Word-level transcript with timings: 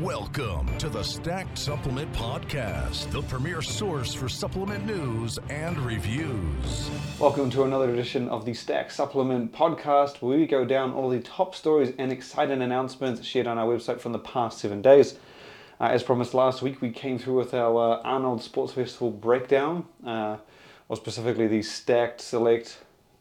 Welcome 0.00 0.78
to 0.78 0.88
the 0.88 1.02
Stacked 1.02 1.58
Supplement 1.58 2.10
Podcast, 2.14 3.10
the 3.10 3.20
premier 3.20 3.60
source 3.60 4.14
for 4.14 4.30
supplement 4.30 4.86
news 4.86 5.38
and 5.50 5.78
reviews. 5.78 6.90
Welcome 7.18 7.50
to 7.50 7.64
another 7.64 7.92
edition 7.92 8.26
of 8.30 8.46
the 8.46 8.54
Stacked 8.54 8.92
Supplement 8.92 9.52
Podcast, 9.52 10.22
where 10.22 10.38
we 10.38 10.46
go 10.46 10.64
down 10.64 10.94
all 10.94 11.10
the 11.10 11.20
top 11.20 11.54
stories 11.54 11.92
and 11.98 12.10
exciting 12.10 12.62
announcements 12.62 13.22
shared 13.26 13.46
on 13.46 13.58
our 13.58 13.66
website 13.66 14.00
from 14.00 14.12
the 14.12 14.18
past 14.18 14.58
seven 14.60 14.80
days. 14.80 15.18
Uh, 15.78 15.88
as 15.88 16.02
promised 16.02 16.32
last 16.32 16.62
week, 16.62 16.80
we 16.80 16.90
came 16.90 17.18
through 17.18 17.36
with 17.36 17.52
our 17.52 17.98
uh, 17.98 18.02
Arnold 18.02 18.42
Sports 18.42 18.72
Festival 18.72 19.10
breakdown, 19.10 19.84
uh, 20.06 20.38
or 20.88 20.96
specifically 20.96 21.46
the 21.46 21.60
Stacked 21.60 22.22
Select 22.22 22.78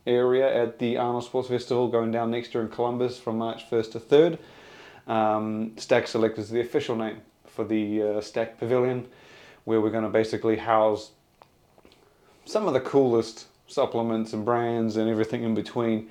area 0.08 0.64
at 0.64 0.80
the 0.80 0.96
Arnold 0.96 1.26
Sports 1.26 1.50
Festival 1.50 1.90
going 1.90 2.12
down 2.12 2.32
next 2.32 2.54
year 2.54 2.64
in 2.64 2.70
Columbus 2.70 3.20
from 3.20 3.38
March 3.38 3.70
1st 3.70 3.92
to 3.92 4.00
3rd. 4.00 4.38
Um, 5.10 5.74
Stack 5.76 6.08
Select 6.08 6.38
is 6.38 6.50
the 6.50 6.62
official 6.62 6.96
name 6.96 7.22
for 7.48 7.66
the 7.66 8.02
uh, 8.02 8.22
Stack 8.22 8.60
Pavilion, 8.60 9.08
where 9.66 9.82
we're 9.82 9.90
going 9.90 10.04
to 10.04 10.10
basically 10.10 10.58
house 10.58 11.12
some 12.46 12.68
of 12.68 12.74
the 12.74 12.80
coolest 12.80 13.48
supplements 13.68 14.34
and 14.34 14.46
brands 14.46 14.96
and 14.98 15.10
everything 15.10 15.44
in 15.44 15.56
between, 15.56 16.10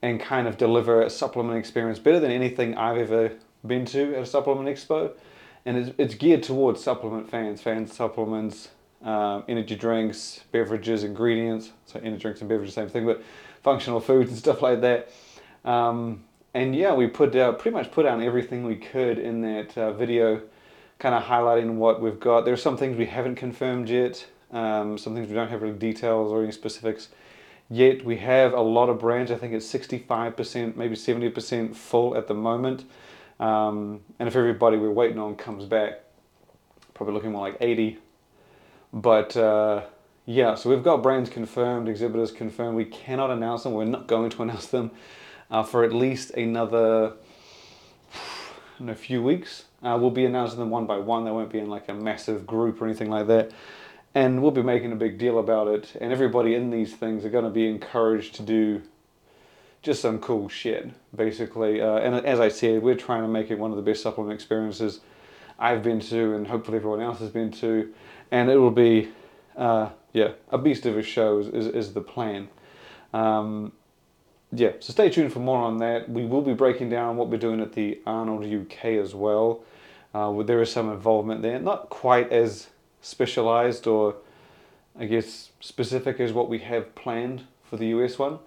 and 0.00 0.18
kind 0.18 0.48
of 0.48 0.56
deliver 0.56 1.02
a 1.02 1.10
supplement 1.10 1.58
experience 1.58 1.98
better 1.98 2.18
than 2.18 2.30
anything 2.30 2.76
I've 2.76 2.98
ever 2.98 3.32
been 3.66 3.84
to 3.86 4.16
at 4.16 4.22
a 4.22 4.26
supplement 4.26 4.68
expo. 4.68 5.12
And 5.64 5.76
it's, 5.76 5.90
it's 5.96 6.14
geared 6.14 6.42
towards 6.42 6.82
supplement 6.82 7.30
fans, 7.30 7.60
fans 7.60 7.94
supplements, 7.94 8.70
um, 9.04 9.44
energy 9.46 9.76
drinks, 9.76 10.40
beverages, 10.50 11.04
ingredients. 11.04 11.70
So 11.86 12.00
energy 12.00 12.22
drinks 12.22 12.40
and 12.40 12.48
beverages, 12.48 12.74
same 12.74 12.88
thing, 12.88 13.06
but 13.06 13.22
functional 13.62 14.00
foods 14.00 14.30
and 14.30 14.38
stuff 14.38 14.62
like 14.62 14.80
that. 14.80 15.10
Um, 15.64 16.24
and 16.54 16.76
yeah, 16.76 16.92
we 16.92 17.06
put 17.06 17.34
out 17.34 17.58
pretty 17.58 17.74
much 17.74 17.90
put 17.90 18.06
out 18.06 18.20
everything 18.20 18.64
we 18.64 18.76
could 18.76 19.18
in 19.18 19.40
that 19.42 19.76
uh, 19.76 19.92
video, 19.92 20.42
kind 20.98 21.14
of 21.14 21.24
highlighting 21.24 21.74
what 21.74 22.00
we've 22.00 22.20
got. 22.20 22.44
There 22.44 22.52
are 22.52 22.58
some 22.58 22.76
things 22.76 22.96
we 22.96 23.06
haven't 23.06 23.36
confirmed 23.36 23.88
yet, 23.88 24.26
um, 24.50 24.98
some 24.98 25.14
things 25.14 25.28
we 25.28 25.34
don't 25.34 25.48
have 25.48 25.62
really 25.62 25.78
details 25.78 26.30
or 26.30 26.42
any 26.42 26.52
specifics 26.52 27.08
yet. 27.70 28.04
We 28.04 28.18
have 28.18 28.52
a 28.52 28.60
lot 28.60 28.90
of 28.90 28.98
brands. 28.98 29.30
I 29.30 29.36
think 29.36 29.54
it's 29.54 29.72
65%, 29.72 30.76
maybe 30.76 30.94
70% 30.94 31.74
full 31.74 32.16
at 32.16 32.28
the 32.28 32.34
moment. 32.34 32.84
Um, 33.40 34.00
and 34.18 34.28
if 34.28 34.36
everybody 34.36 34.76
we're 34.76 34.90
waiting 34.90 35.18
on 35.18 35.36
comes 35.36 35.64
back, 35.64 36.00
probably 36.92 37.14
looking 37.14 37.32
more 37.32 37.48
like 37.48 37.56
80. 37.60 37.98
But 38.92 39.34
uh, 39.38 39.84
yeah, 40.26 40.54
so 40.54 40.68
we've 40.68 40.84
got 40.84 41.02
brands 41.02 41.30
confirmed, 41.30 41.88
exhibitors 41.88 42.30
confirmed. 42.30 42.76
We 42.76 42.84
cannot 42.84 43.30
announce 43.30 43.62
them. 43.62 43.72
We're 43.72 43.86
not 43.86 44.06
going 44.06 44.28
to 44.30 44.42
announce 44.42 44.66
them 44.66 44.90
uh, 45.52 45.62
for 45.62 45.84
at 45.84 45.92
least 45.92 46.30
another 46.30 47.12
in 48.80 48.88
a 48.88 48.94
few 48.94 49.22
weeks. 49.22 49.66
Uh, 49.82 49.96
we'll 50.00 50.10
be 50.10 50.24
announcing 50.24 50.58
them 50.58 50.70
one 50.70 50.86
by 50.86 50.96
one. 50.96 51.24
They 51.24 51.30
won't 51.30 51.52
be 51.52 51.58
in 51.58 51.68
like 51.68 51.88
a 51.88 51.94
massive 51.94 52.46
group 52.46 52.80
or 52.80 52.86
anything 52.86 53.10
like 53.10 53.26
that. 53.28 53.52
And 54.14 54.42
we'll 54.42 54.50
be 54.50 54.62
making 54.62 54.92
a 54.92 54.96
big 54.96 55.18
deal 55.18 55.38
about 55.38 55.68
it. 55.68 55.94
And 56.00 56.12
everybody 56.12 56.54
in 56.54 56.70
these 56.70 56.94
things 56.94 57.24
are 57.24 57.30
going 57.30 57.44
to 57.44 57.50
be 57.50 57.68
encouraged 57.68 58.34
to 58.36 58.42
do 58.42 58.82
just 59.82 60.00
some 60.00 60.18
cool 60.20 60.48
shit, 60.48 60.90
basically. 61.14 61.80
Uh, 61.80 61.96
and 61.96 62.14
as 62.26 62.40
I 62.40 62.48
said, 62.48 62.82
we're 62.82 62.94
trying 62.94 63.22
to 63.22 63.28
make 63.28 63.50
it 63.50 63.58
one 63.58 63.70
of 63.70 63.76
the 63.76 63.82
best 63.82 64.02
supplement 64.02 64.34
experiences 64.34 65.00
I've 65.58 65.82
been 65.82 66.00
to, 66.00 66.34
and 66.34 66.46
hopefully 66.46 66.78
everyone 66.78 67.00
else 67.00 67.18
has 67.18 67.30
been 67.30 67.50
to. 67.52 67.92
And 68.30 68.50
it 68.50 68.56
will 68.56 68.70
be, 68.70 69.10
uh, 69.56 69.90
yeah, 70.12 70.32
a 70.50 70.58
beast 70.58 70.86
of 70.86 70.96
a 70.96 71.02
show 71.02 71.40
is, 71.40 71.48
is, 71.48 71.66
is 71.66 71.92
the 71.94 72.00
plan. 72.00 72.48
Um, 73.12 73.72
yeah, 74.54 74.72
so 74.80 74.92
stay 74.92 75.08
tuned 75.08 75.32
for 75.32 75.38
more 75.38 75.58
on 75.58 75.78
that. 75.78 76.10
We 76.10 76.26
will 76.26 76.42
be 76.42 76.52
breaking 76.52 76.90
down 76.90 77.16
what 77.16 77.28
we're 77.28 77.38
doing 77.38 77.60
at 77.60 77.72
the 77.72 78.00
Arnold 78.06 78.44
UK 78.44 78.84
as 78.84 79.14
well. 79.14 79.64
Uh, 80.14 80.42
there 80.42 80.60
is 80.60 80.70
some 80.70 80.90
involvement 80.90 81.40
there, 81.40 81.58
not 81.58 81.88
quite 81.88 82.30
as 82.30 82.68
specialized 83.00 83.86
or 83.86 84.16
I 84.98 85.06
guess 85.06 85.50
specific 85.60 86.20
as 86.20 86.34
what 86.34 86.50
we 86.50 86.58
have 86.58 86.94
planned 86.94 87.44
for 87.64 87.78
the 87.78 87.86
US 87.86 88.18
one, 88.18 88.38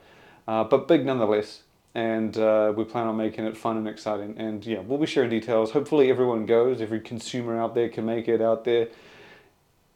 uh, 0.48 0.64
but 0.64 0.88
big 0.88 1.06
nonetheless. 1.06 1.62
And 1.96 2.38
uh, 2.38 2.74
we 2.76 2.84
plan 2.84 3.08
on 3.08 3.16
making 3.16 3.46
it 3.46 3.56
fun 3.56 3.78
and 3.78 3.88
exciting. 3.88 4.38
And 4.38 4.64
yeah, 4.66 4.80
we'll 4.80 5.00
be 5.00 5.06
sharing 5.06 5.30
details. 5.30 5.72
Hopefully, 5.72 6.10
everyone 6.10 6.46
goes. 6.46 6.82
Every 6.82 7.00
consumer 7.00 7.58
out 7.58 7.74
there 7.74 7.88
can 7.88 8.06
make 8.06 8.28
it 8.28 8.42
out 8.42 8.66
there, 8.66 8.90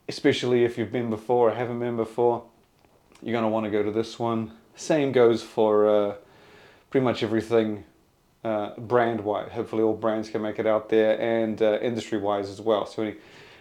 especially 0.08 0.64
if 0.64 0.78
you've 0.78 0.94
been 0.94 1.10
before 1.10 1.50
or 1.50 1.56
haven't 1.56 1.80
been 1.80 1.98
before. 1.98 2.46
You're 3.22 3.34
going 3.34 3.44
to 3.44 3.50
want 3.50 3.66
to 3.66 3.70
go 3.70 3.84
to 3.84 3.92
this 3.92 4.18
one. 4.18 4.54
Same 4.80 5.12
goes 5.12 5.44
for 5.44 5.90
uh, 5.90 6.16
pretty 6.90 7.04
much 7.04 7.22
everything 7.22 7.84
uh, 8.46 8.72
brand 8.78 9.20
wise. 9.20 9.52
Hopefully, 9.52 9.84
all 9.84 9.94
brands 9.94 10.30
can 10.30 10.42
make 10.42 10.58
it 10.58 10.66
out 10.66 10.88
there 10.88 11.20
and 11.20 11.62
uh, 11.62 11.80
industry 11.82 12.18
wise 12.18 12.50
as 12.50 12.62
well. 12.62 12.86
So, 12.86 13.04
any 13.04 13.16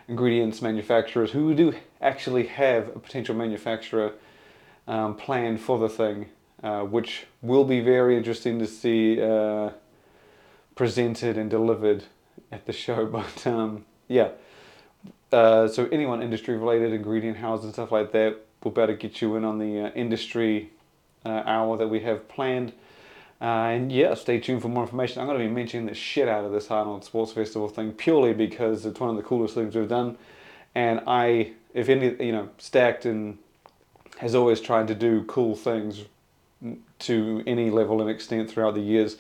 ingredients 0.07 0.63
manufacturers 0.63 1.33
who 1.33 1.55
do 1.55 1.75
actually 2.01 2.47
have 2.47 2.89
a 2.95 3.01
potential 3.01 3.35
manufacturer 3.35 4.13
um, 4.87 5.17
planned 5.17 5.61
for 5.61 5.77
the 5.81 5.89
thing, 5.89 6.27
uh, 6.63 6.83
which 6.83 7.27
will 7.43 7.65
be 7.65 7.81
very 7.81 8.17
interesting 8.17 8.61
to 8.61 8.67
see 8.69 9.21
uh, 9.21 9.71
presented 10.77 11.37
and 11.37 11.51
delivered 11.51 12.05
at 12.53 12.65
the 12.67 12.73
show. 12.73 13.07
But 13.19 13.45
um, 13.45 13.85
yeah. 14.07 14.29
Uh, 15.33 15.67
so 15.67 15.89
anyone 15.91 16.23
industry 16.23 16.57
related, 16.57 16.93
ingredient 16.93 17.39
houses 17.39 17.65
and 17.65 17.75
stuff 17.75 17.91
like 17.91 18.13
that, 18.13 18.37
we'll 18.63 18.73
better 18.73 18.95
get 18.95 19.21
you 19.21 19.35
in 19.35 19.45
on 19.45 19.59
the 19.59 19.81
uh, 19.81 19.91
industry 19.91 20.71
uh, 21.25 21.43
hour 21.45 21.77
that 21.77 21.89
we 21.89 22.01
have 22.01 22.29
planned. 22.29 22.73
Uh, 23.41 23.71
and 23.71 23.93
yeah, 23.93 24.15
stay 24.15 24.41
tuned 24.41 24.63
for 24.63 24.69
more 24.69 24.83
information. 24.83 25.21
I'm 25.21 25.27
going 25.27 25.39
to 25.39 25.45
be 25.45 25.51
mentioning 25.51 25.87
the 25.87 25.95
shit 25.95 26.29
out 26.29 26.45
of 26.45 26.53
this 26.53 26.71
Arnold 26.71 27.05
Sports 27.05 27.33
Festival 27.33 27.69
thing 27.69 27.93
purely 27.93 28.33
because 28.33 28.85
it's 28.85 28.99
one 28.99 29.11
of 29.11 29.17
the 29.17 29.23
coolest 29.23 29.55
things 29.55 29.77
we've 29.77 29.89
done. 29.89 30.19
And 30.75 31.01
I, 31.07 31.53
if 31.73 31.89
any, 31.89 32.25
you 32.25 32.33
know, 32.33 32.49
Stacked 32.59 33.05
and 33.05 33.39
has 34.19 34.35
always 34.35 34.61
tried 34.61 34.89
to 34.89 34.95
do 34.95 35.23
cool 35.25 35.55
things 35.55 36.05
to 36.99 37.43
any 37.47 37.71
level 37.71 38.01
and 38.01 38.11
extent 38.11 38.51
throughout 38.51 38.75
the 38.75 38.81
years. 38.81 39.17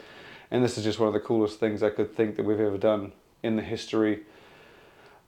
And 0.50 0.64
this 0.64 0.76
is 0.76 0.84
just 0.84 0.98
one 0.98 1.06
of 1.06 1.14
the 1.14 1.20
coolest 1.20 1.60
things 1.60 1.82
I 1.82 1.90
could 1.90 2.16
think 2.16 2.36
that 2.36 2.44
we've 2.44 2.58
ever 2.58 2.78
done 2.78 3.12
in 3.42 3.56
the 3.56 3.62
history 3.62 4.20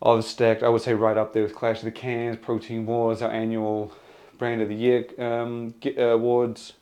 of 0.03 0.25
Stacked. 0.25 0.63
I 0.63 0.69
would 0.69 0.83
say 0.83 0.95
right 0.95 1.17
up 1.17 1.33
there 1.33 1.45
with 1.45 1.55
Clash 1.55 1.79
of 1.79 1.85
the 1.85 1.91
Cans, 1.93 2.39
Protein 2.39 2.87
Wars, 2.87 3.23
our 3.23 3.31
annual 3.31 3.93
Brand 4.41 4.63
of 4.63 4.71
the 4.71 4.75
Year 4.75 5.05
um, 5.19 5.75
uh, 5.85 6.01
awards, 6.01 6.73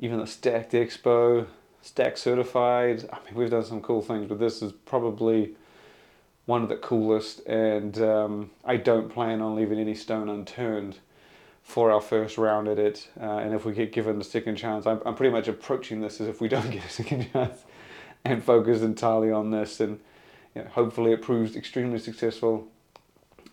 even 0.00 0.18
the 0.18 0.26
Stacked 0.26 0.72
Expo, 0.72 1.46
Stack 1.82 2.16
Certified. 2.16 3.06
I 3.12 3.18
mean, 3.26 3.34
we've 3.34 3.50
done 3.50 3.62
some 3.62 3.82
cool 3.82 4.00
things, 4.00 4.26
but 4.26 4.38
this 4.38 4.62
is 4.62 4.72
probably 4.72 5.54
one 6.46 6.62
of 6.62 6.70
the 6.70 6.76
coolest, 6.76 7.40
and 7.46 8.00
um, 8.00 8.50
I 8.64 8.78
don't 8.78 9.12
plan 9.12 9.42
on 9.42 9.54
leaving 9.54 9.78
any 9.78 9.94
stone 9.94 10.30
unturned 10.30 10.96
for 11.62 11.92
our 11.92 12.00
first 12.00 12.38
round 12.38 12.68
at 12.68 12.78
it. 12.78 13.06
Uh, 13.20 13.36
and 13.36 13.54
if 13.54 13.66
we 13.66 13.74
get 13.74 13.92
given 13.92 14.18
a 14.18 14.24
second 14.24 14.56
chance, 14.56 14.86
I'm, 14.86 15.02
I'm 15.04 15.14
pretty 15.14 15.30
much 15.30 15.48
approaching 15.48 16.00
this 16.00 16.22
as 16.22 16.26
if 16.26 16.40
we 16.40 16.48
don't 16.48 16.70
get 16.70 16.86
a 16.86 16.88
second 16.88 17.30
chance 17.34 17.64
and 18.24 18.42
focus 18.42 18.80
entirely 18.80 19.30
on 19.30 19.50
this. 19.50 19.78
And 19.78 20.00
you 20.54 20.62
know, 20.62 20.68
hopefully, 20.70 21.12
it 21.12 21.20
proves 21.20 21.54
extremely 21.54 21.98
successful, 21.98 22.66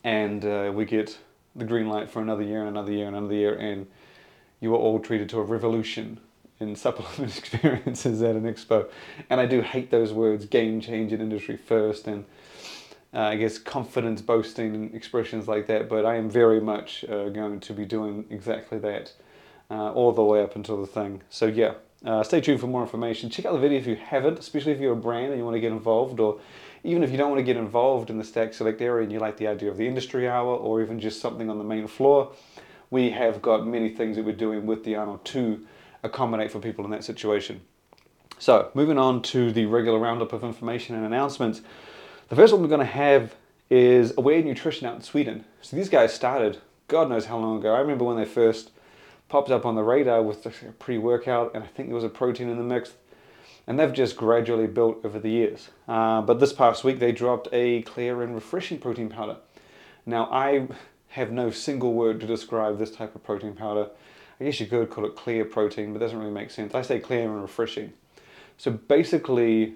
and 0.05 0.45
uh, 0.45 0.71
we 0.73 0.85
get 0.85 1.17
the 1.55 1.65
green 1.65 1.89
light 1.89 2.09
for 2.09 2.21
another 2.21 2.43
year 2.43 2.59
and 2.59 2.69
another 2.69 2.91
year 2.91 3.07
and 3.07 3.15
another 3.15 3.33
year, 3.33 3.55
and 3.55 3.87
you 4.59 4.71
were 4.71 4.77
all 4.77 4.99
treated 4.99 5.29
to 5.29 5.39
a 5.39 5.43
revolution 5.43 6.19
in 6.59 6.75
supplement 6.75 7.37
experiences 7.37 8.21
at 8.21 8.35
an 8.35 8.43
expo. 8.43 8.89
And 9.29 9.39
I 9.39 9.45
do 9.45 9.61
hate 9.61 9.91
those 9.91 10.13
words, 10.13 10.45
game 10.45 10.81
changing 10.81 11.21
industry 11.21 11.57
first, 11.57 12.07
and 12.07 12.25
uh, 13.13 13.21
I 13.21 13.35
guess 13.37 13.57
confidence 13.57 14.21
boasting 14.21 14.75
and 14.75 14.95
expressions 14.95 15.47
like 15.47 15.67
that. 15.67 15.89
But 15.89 16.05
I 16.05 16.15
am 16.15 16.29
very 16.29 16.61
much 16.61 17.03
uh, 17.05 17.29
going 17.29 17.59
to 17.61 17.73
be 17.73 17.85
doing 17.85 18.25
exactly 18.29 18.77
that 18.79 19.13
uh, 19.71 19.91
all 19.93 20.11
the 20.11 20.23
way 20.23 20.43
up 20.43 20.55
until 20.55 20.79
the 20.79 20.87
thing. 20.87 21.21
So, 21.29 21.45
yeah, 21.45 21.73
uh, 22.05 22.23
stay 22.23 22.41
tuned 22.41 22.59
for 22.59 22.67
more 22.67 22.81
information. 22.81 23.29
Check 23.29 23.45
out 23.45 23.53
the 23.53 23.59
video 23.59 23.79
if 23.79 23.87
you 23.87 23.95
haven't, 23.95 24.39
especially 24.39 24.71
if 24.71 24.79
you're 24.79 24.93
a 24.93 24.97
brand 24.97 25.27
and 25.27 25.37
you 25.37 25.43
want 25.43 25.55
to 25.55 25.61
get 25.61 25.71
involved, 25.71 26.19
or 26.19 26.39
even 26.83 27.03
if 27.03 27.11
you 27.11 27.17
don't 27.17 27.29
want 27.29 27.39
to 27.39 27.43
get 27.43 27.57
involved 27.57 28.09
in 28.09 28.17
the 28.17 28.23
Stack 28.23 28.53
Select 28.53 28.81
area 28.81 29.03
and 29.03 29.11
you 29.11 29.19
like 29.19 29.37
the 29.37 29.47
idea 29.47 29.69
of 29.69 29.77
the 29.77 29.87
industry 29.87 30.27
hour 30.27 30.55
or 30.55 30.81
even 30.81 30.99
just 30.99 31.21
something 31.21 31.49
on 31.49 31.57
the 31.57 31.63
main 31.63 31.87
floor. 31.87 32.31
We 32.89 33.11
have 33.11 33.41
got 33.41 33.67
many 33.67 33.89
things 33.89 34.15
that 34.15 34.25
we're 34.25 34.35
doing 34.35 34.65
with 34.65 34.83
the 34.83 34.95
Arnold 34.95 35.25
to 35.25 35.65
accommodate 36.03 36.51
for 36.51 36.59
people 36.59 36.85
in 36.85 36.91
that 36.91 37.03
situation. 37.03 37.61
So, 38.39 38.71
moving 38.73 38.97
on 38.97 39.21
to 39.23 39.51
the 39.51 39.65
regular 39.65 39.99
roundup 39.99 40.33
of 40.33 40.43
information 40.43 40.95
and 40.95 41.05
announcements. 41.05 41.61
The 42.29 42.35
first 42.35 42.53
one 42.53 42.61
we're 42.61 42.69
going 42.69 42.79
to 42.79 42.85
have 42.85 43.35
is 43.69 44.13
Aware 44.17 44.41
Nutrition 44.43 44.87
out 44.87 44.95
in 44.95 45.01
Sweden. 45.01 45.45
So, 45.61 45.75
these 45.75 45.89
guys 45.89 46.13
started 46.13 46.59
God 46.89 47.07
knows 47.07 47.27
how 47.27 47.37
long 47.37 47.59
ago. 47.59 47.73
I 47.73 47.79
remember 47.79 48.03
when 48.03 48.17
they 48.17 48.25
first 48.25 48.71
popped 49.29 49.51
up 49.51 49.63
on 49.63 49.75
the 49.75 49.83
radar 49.83 50.23
with 50.23 50.43
the 50.43 50.49
pre 50.79 50.97
workout, 50.97 51.51
and 51.53 51.63
I 51.63 51.67
think 51.67 51.87
there 51.87 51.95
was 51.95 52.03
a 52.03 52.09
protein 52.09 52.49
in 52.49 52.57
the 52.57 52.63
mix. 52.63 52.93
And 53.69 53.79
they've 53.79 53.93
just 53.93 54.17
gradually 54.17 54.65
built 54.65 55.05
over 55.05 55.19
the 55.19 55.29
years. 55.29 55.69
Uh, 55.87 56.23
but 56.23 56.39
this 56.39 56.51
past 56.51 56.83
week, 56.83 56.97
they 56.97 57.11
dropped 57.11 57.47
a 57.53 57.83
clear 57.83 58.23
and 58.23 58.33
refreshing 58.33 58.79
protein 58.79 59.09
powder. 59.09 59.37
Now, 60.07 60.27
I 60.31 60.67
have 61.09 61.31
no 61.31 61.51
single 61.51 61.93
word 61.93 62.19
to 62.21 62.25
describe 62.25 62.79
this 62.79 62.89
type 62.89 63.13
of 63.13 63.23
protein 63.23 63.53
powder. 63.53 63.89
I 64.39 64.45
guess 64.45 64.59
you 64.59 64.65
could 64.65 64.89
call 64.89 65.05
it 65.05 65.15
clear 65.15 65.45
protein, 65.45 65.93
but 65.93 65.97
it 65.97 66.05
doesn't 66.05 66.17
really 66.17 66.31
make 66.31 66.49
sense. 66.49 66.73
I 66.73 66.81
say 66.81 66.99
clear 66.99 67.31
and 67.31 67.43
refreshing. 67.43 67.93
So 68.57 68.71
basically, 68.71 69.75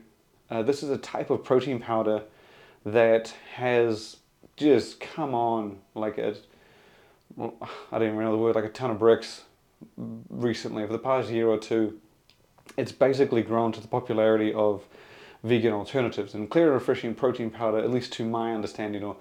uh, 0.50 0.64
this 0.64 0.82
is 0.82 0.90
a 0.90 0.98
type 0.98 1.30
of 1.30 1.44
protein 1.44 1.80
powder 1.80 2.24
that 2.86 3.36
has 3.54 4.18
just 4.58 5.02
come 5.02 5.36
on 5.36 5.78
like 5.94 6.18
a, 6.18 6.36
well, 7.36 7.54
I 7.92 8.00
don't 8.00 8.08
even 8.08 8.20
know 8.20 8.32
the 8.32 8.40
word, 8.40 8.56
like 8.56 8.66
a 8.66 8.70
ton 8.70 8.90
of 8.90 8.98
bricks 8.98 9.44
recently, 10.30 10.82
over 10.82 10.94
the 10.94 11.00
past 11.00 11.30
year 11.30 11.48
or 11.48 11.60
two. 11.60 12.00
It's 12.78 12.92
basically 12.92 13.42
grown 13.42 13.72
to 13.74 13.82
the 13.82 13.88
popularity 13.88 14.54
of 14.54 14.84
vegan 15.44 15.74
alternatives. 15.74 16.34
And 16.34 16.50
clear 16.50 16.66
and 16.66 16.74
refreshing 16.74 17.14
protein 17.14 17.50
powder, 17.50 17.78
at 17.78 17.92
least 17.92 18.14
to 18.14 18.26
my 18.26 18.54
understanding 18.54 19.04
or 19.04 19.18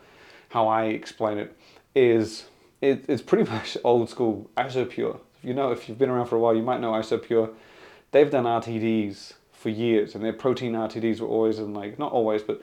how 0.50 0.68
I 0.68 0.84
explain 0.84 1.38
it, 1.38 1.56
is 1.94 2.46
it, 2.80 3.04
it's 3.08 3.22
pretty 3.22 3.50
much 3.50 3.76
old 3.84 4.08
school 4.08 4.50
Isopure. 4.56 5.18
You 5.42 5.54
know, 5.54 5.72
if 5.72 5.88
you've 5.88 5.98
been 5.98 6.10
around 6.10 6.26
for 6.26 6.36
a 6.36 6.38
while, 6.38 6.54
you 6.54 6.62
might 6.62 6.80
know 6.80 6.92
Isopure. 6.92 7.50
They've 8.12 8.30
done 8.30 8.44
RTDs 8.44 9.32
for 9.52 9.70
years, 9.70 10.14
and 10.14 10.24
their 10.24 10.32
protein 10.32 10.72
RTDs 10.72 11.20
were 11.20 11.28
always 11.28 11.58
in 11.58 11.72
like 11.72 11.98
not 11.98 12.12
always, 12.12 12.42
but 12.42 12.60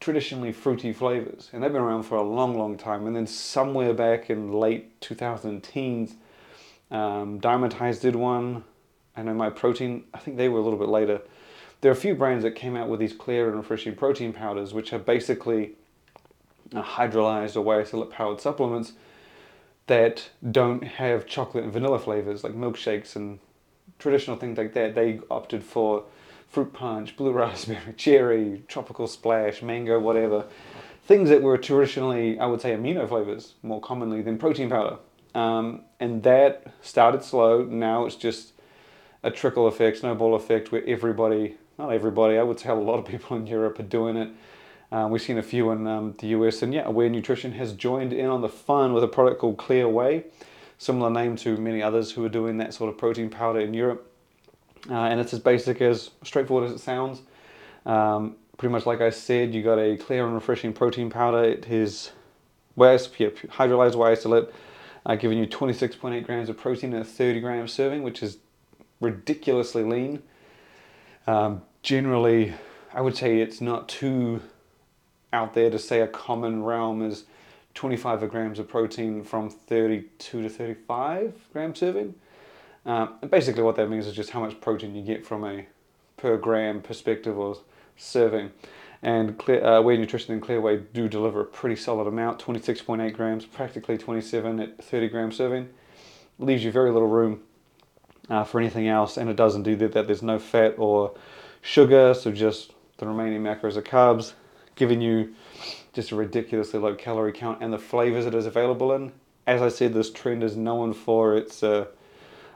traditionally 0.00 0.50
fruity 0.50 0.92
flavors, 0.92 1.50
and 1.52 1.62
they've 1.62 1.72
been 1.72 1.82
around 1.82 2.04
for 2.04 2.16
a 2.16 2.22
long, 2.22 2.56
long 2.56 2.76
time. 2.78 3.06
And 3.06 3.14
then 3.14 3.26
somewhere 3.26 3.92
back 3.92 4.30
in 4.30 4.52
late 4.52 5.00
2000 5.00 5.62
teens, 5.62 6.14
um, 6.90 7.40
Dymatize 7.40 8.00
did 8.00 8.16
one. 8.16 8.64
I 9.16 9.22
know 9.22 9.32
Myprotein. 9.32 10.02
I 10.14 10.18
think 10.18 10.36
they 10.36 10.48
were 10.48 10.58
a 10.58 10.62
little 10.62 10.78
bit 10.78 10.88
later. 10.88 11.20
There 11.80 11.90
are 11.90 11.94
a 11.94 11.96
few 11.96 12.14
brands 12.14 12.44
that 12.44 12.54
came 12.54 12.76
out 12.76 12.88
with 12.88 13.00
these 13.00 13.12
clear 13.12 13.48
and 13.48 13.56
refreshing 13.56 13.94
protein 13.94 14.32
powders, 14.32 14.74
which 14.74 14.92
are 14.92 14.98
basically 14.98 15.72
hydrolyzed 16.72 17.56
or 17.56 17.80
isolate 17.80 18.10
powered 18.10 18.40
supplements 18.40 18.92
that 19.86 20.30
don't 20.50 20.84
have 20.84 21.26
chocolate 21.26 21.64
and 21.64 21.72
vanilla 21.72 21.98
flavors 21.98 22.44
like 22.44 22.52
milkshakes 22.52 23.16
and 23.16 23.40
traditional 23.98 24.36
things 24.36 24.56
like 24.56 24.74
that. 24.74 24.94
They 24.94 25.20
opted 25.30 25.64
for 25.64 26.04
fruit 26.48 26.72
punch, 26.72 27.16
blue 27.16 27.32
raspberry, 27.42 27.94
cherry, 27.96 28.62
tropical 28.68 29.06
splash, 29.06 29.62
mango, 29.62 29.98
whatever. 29.98 30.46
Things 31.06 31.28
that 31.30 31.42
were 31.42 31.58
traditionally, 31.58 32.38
I 32.38 32.46
would 32.46 32.60
say, 32.60 32.70
amino 32.70 33.08
flavors 33.08 33.54
more 33.62 33.80
commonly 33.80 34.22
than 34.22 34.38
protein 34.38 34.68
powder. 34.68 34.98
Um, 35.34 35.82
and 35.98 36.22
that 36.22 36.72
started 36.82 37.24
slow. 37.24 37.64
Now 37.64 38.04
it's 38.04 38.16
just 38.16 38.52
a 39.22 39.30
trickle 39.30 39.66
effect, 39.66 39.98
snowball 39.98 40.34
effect, 40.34 40.72
where 40.72 40.84
everybody, 40.86 41.56
not 41.78 41.90
everybody, 41.90 42.38
I 42.38 42.42
would 42.42 42.58
say 42.58 42.70
a 42.70 42.74
lot 42.74 42.98
of 42.98 43.04
people 43.06 43.36
in 43.36 43.46
Europe 43.46 43.78
are 43.78 43.84
doing 43.84 44.16
it. 44.16 44.30
Uh, 44.92 45.06
we've 45.08 45.22
seen 45.22 45.38
a 45.38 45.42
few 45.42 45.70
in 45.70 45.86
um, 45.86 46.14
the 46.18 46.28
US, 46.28 46.62
and 46.62 46.74
yeah, 46.74 46.84
Aware 46.84 47.10
Nutrition 47.10 47.52
has 47.52 47.72
joined 47.72 48.12
in 48.12 48.26
on 48.26 48.40
the 48.40 48.48
fun 48.48 48.92
with 48.92 49.04
a 49.04 49.08
product 49.08 49.40
called 49.40 49.56
Clear 49.56 49.88
Whey, 49.88 50.24
similar 50.78 51.10
name 51.10 51.36
to 51.36 51.56
many 51.56 51.82
others 51.82 52.10
who 52.12 52.24
are 52.24 52.28
doing 52.28 52.58
that 52.58 52.74
sort 52.74 52.90
of 52.90 52.98
protein 52.98 53.30
powder 53.30 53.60
in 53.60 53.72
Europe. 53.72 54.06
Uh, 54.88 54.94
and 54.94 55.20
it's 55.20 55.32
as 55.32 55.38
basic 55.38 55.80
as 55.80 56.10
straightforward 56.24 56.68
as 56.68 56.74
it 56.74 56.80
sounds. 56.80 57.22
Um, 57.86 58.36
pretty 58.56 58.72
much 58.72 58.86
like 58.86 59.00
I 59.00 59.10
said, 59.10 59.54
you 59.54 59.62
got 59.62 59.78
a 59.78 59.96
clear 59.96 60.24
and 60.24 60.34
refreshing 60.34 60.72
protein 60.72 61.10
powder. 61.10 61.44
It 61.44 61.68
is 61.68 62.10
hydrolyzed 62.76 63.94
whey 63.94 64.12
isolate, 64.12 64.48
uh, 65.06 65.14
giving 65.16 65.38
you 65.38 65.46
26.8 65.46 66.24
grams 66.24 66.48
of 66.48 66.56
protein 66.56 66.92
in 66.92 67.02
a 67.02 67.04
30 67.04 67.40
gram 67.40 67.68
serving, 67.68 68.02
which 68.02 68.22
is 68.22 68.38
ridiculously 69.00 69.82
lean. 69.82 70.22
Um, 71.26 71.62
generally, 71.82 72.54
I 72.92 73.00
would 73.00 73.16
say 73.16 73.40
it's 73.40 73.60
not 73.60 73.88
too 73.88 74.42
out 75.32 75.54
there 75.54 75.70
to 75.70 75.78
say 75.78 76.00
a 76.00 76.08
common 76.08 76.62
realm 76.62 77.02
is 77.02 77.24
25 77.74 78.28
grams 78.28 78.58
of 78.58 78.68
protein 78.68 79.22
from 79.22 79.48
32 79.48 80.42
to 80.42 80.48
35 80.48 81.34
gram 81.52 81.74
serving. 81.74 82.14
Um, 82.84 83.14
basically, 83.28 83.62
what 83.62 83.76
that 83.76 83.88
means 83.88 84.06
is 84.06 84.14
just 84.14 84.30
how 84.30 84.40
much 84.40 84.60
protein 84.60 84.94
you 84.94 85.02
get 85.02 85.24
from 85.24 85.44
a 85.44 85.66
per 86.16 86.36
gram 86.36 86.80
perspective 86.80 87.38
or 87.38 87.56
serving. 87.96 88.50
And 89.02 89.38
clear, 89.38 89.64
uh, 89.64 89.80
Nutrition 89.80 90.34
and 90.34 90.42
Clear 90.42 90.60
Whey 90.60 90.78
do 90.92 91.08
deliver 91.08 91.40
a 91.40 91.44
pretty 91.46 91.76
solid 91.76 92.06
amount 92.06 92.38
26.8 92.38 93.14
grams, 93.14 93.46
practically 93.46 93.96
27 93.96 94.60
at 94.60 94.82
30 94.84 95.08
gram 95.08 95.32
serving. 95.32 95.68
Leaves 96.38 96.64
you 96.64 96.70
very 96.70 96.90
little 96.90 97.08
room 97.08 97.40
uh, 98.30 98.44
for 98.44 98.60
anything 98.60 98.88
else, 98.88 99.16
and 99.16 99.28
it 99.28 99.36
doesn't 99.36 99.64
do 99.64 99.76
that, 99.76 99.92
that 99.92 100.06
there's 100.06 100.22
no 100.22 100.38
fat 100.38 100.74
or 100.78 101.12
sugar, 101.60 102.14
so 102.14 102.30
just 102.32 102.72
the 102.98 103.06
remaining 103.06 103.42
macros 103.42 103.76
are 103.76 103.82
carbs, 103.82 104.32
giving 104.76 105.00
you 105.00 105.34
just 105.92 106.12
a 106.12 106.16
ridiculously 106.16 106.78
low 106.78 106.94
calorie 106.94 107.32
count 107.32 107.60
and 107.60 107.72
the 107.72 107.78
flavors 107.78 108.26
it 108.26 108.34
is 108.34 108.46
available 108.46 108.92
in. 108.92 109.12
As 109.46 109.60
I 109.60 109.68
said, 109.68 109.92
this 109.92 110.10
trend 110.10 110.44
is 110.44 110.56
known 110.56 110.94
for 110.94 111.36
its. 111.36 111.62
Uh, 111.62 111.86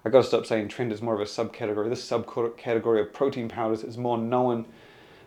I 0.04 0.10
got 0.10 0.20
to 0.20 0.28
stop 0.28 0.46
saying 0.46 0.68
trend 0.68 0.92
is 0.92 1.02
more 1.02 1.14
of 1.14 1.20
a 1.20 1.24
subcategory. 1.24 1.88
This 1.88 2.08
subcategory 2.08 3.00
of 3.00 3.12
protein 3.12 3.48
powders 3.48 3.82
is 3.82 3.96
more 3.96 4.18
known 4.18 4.66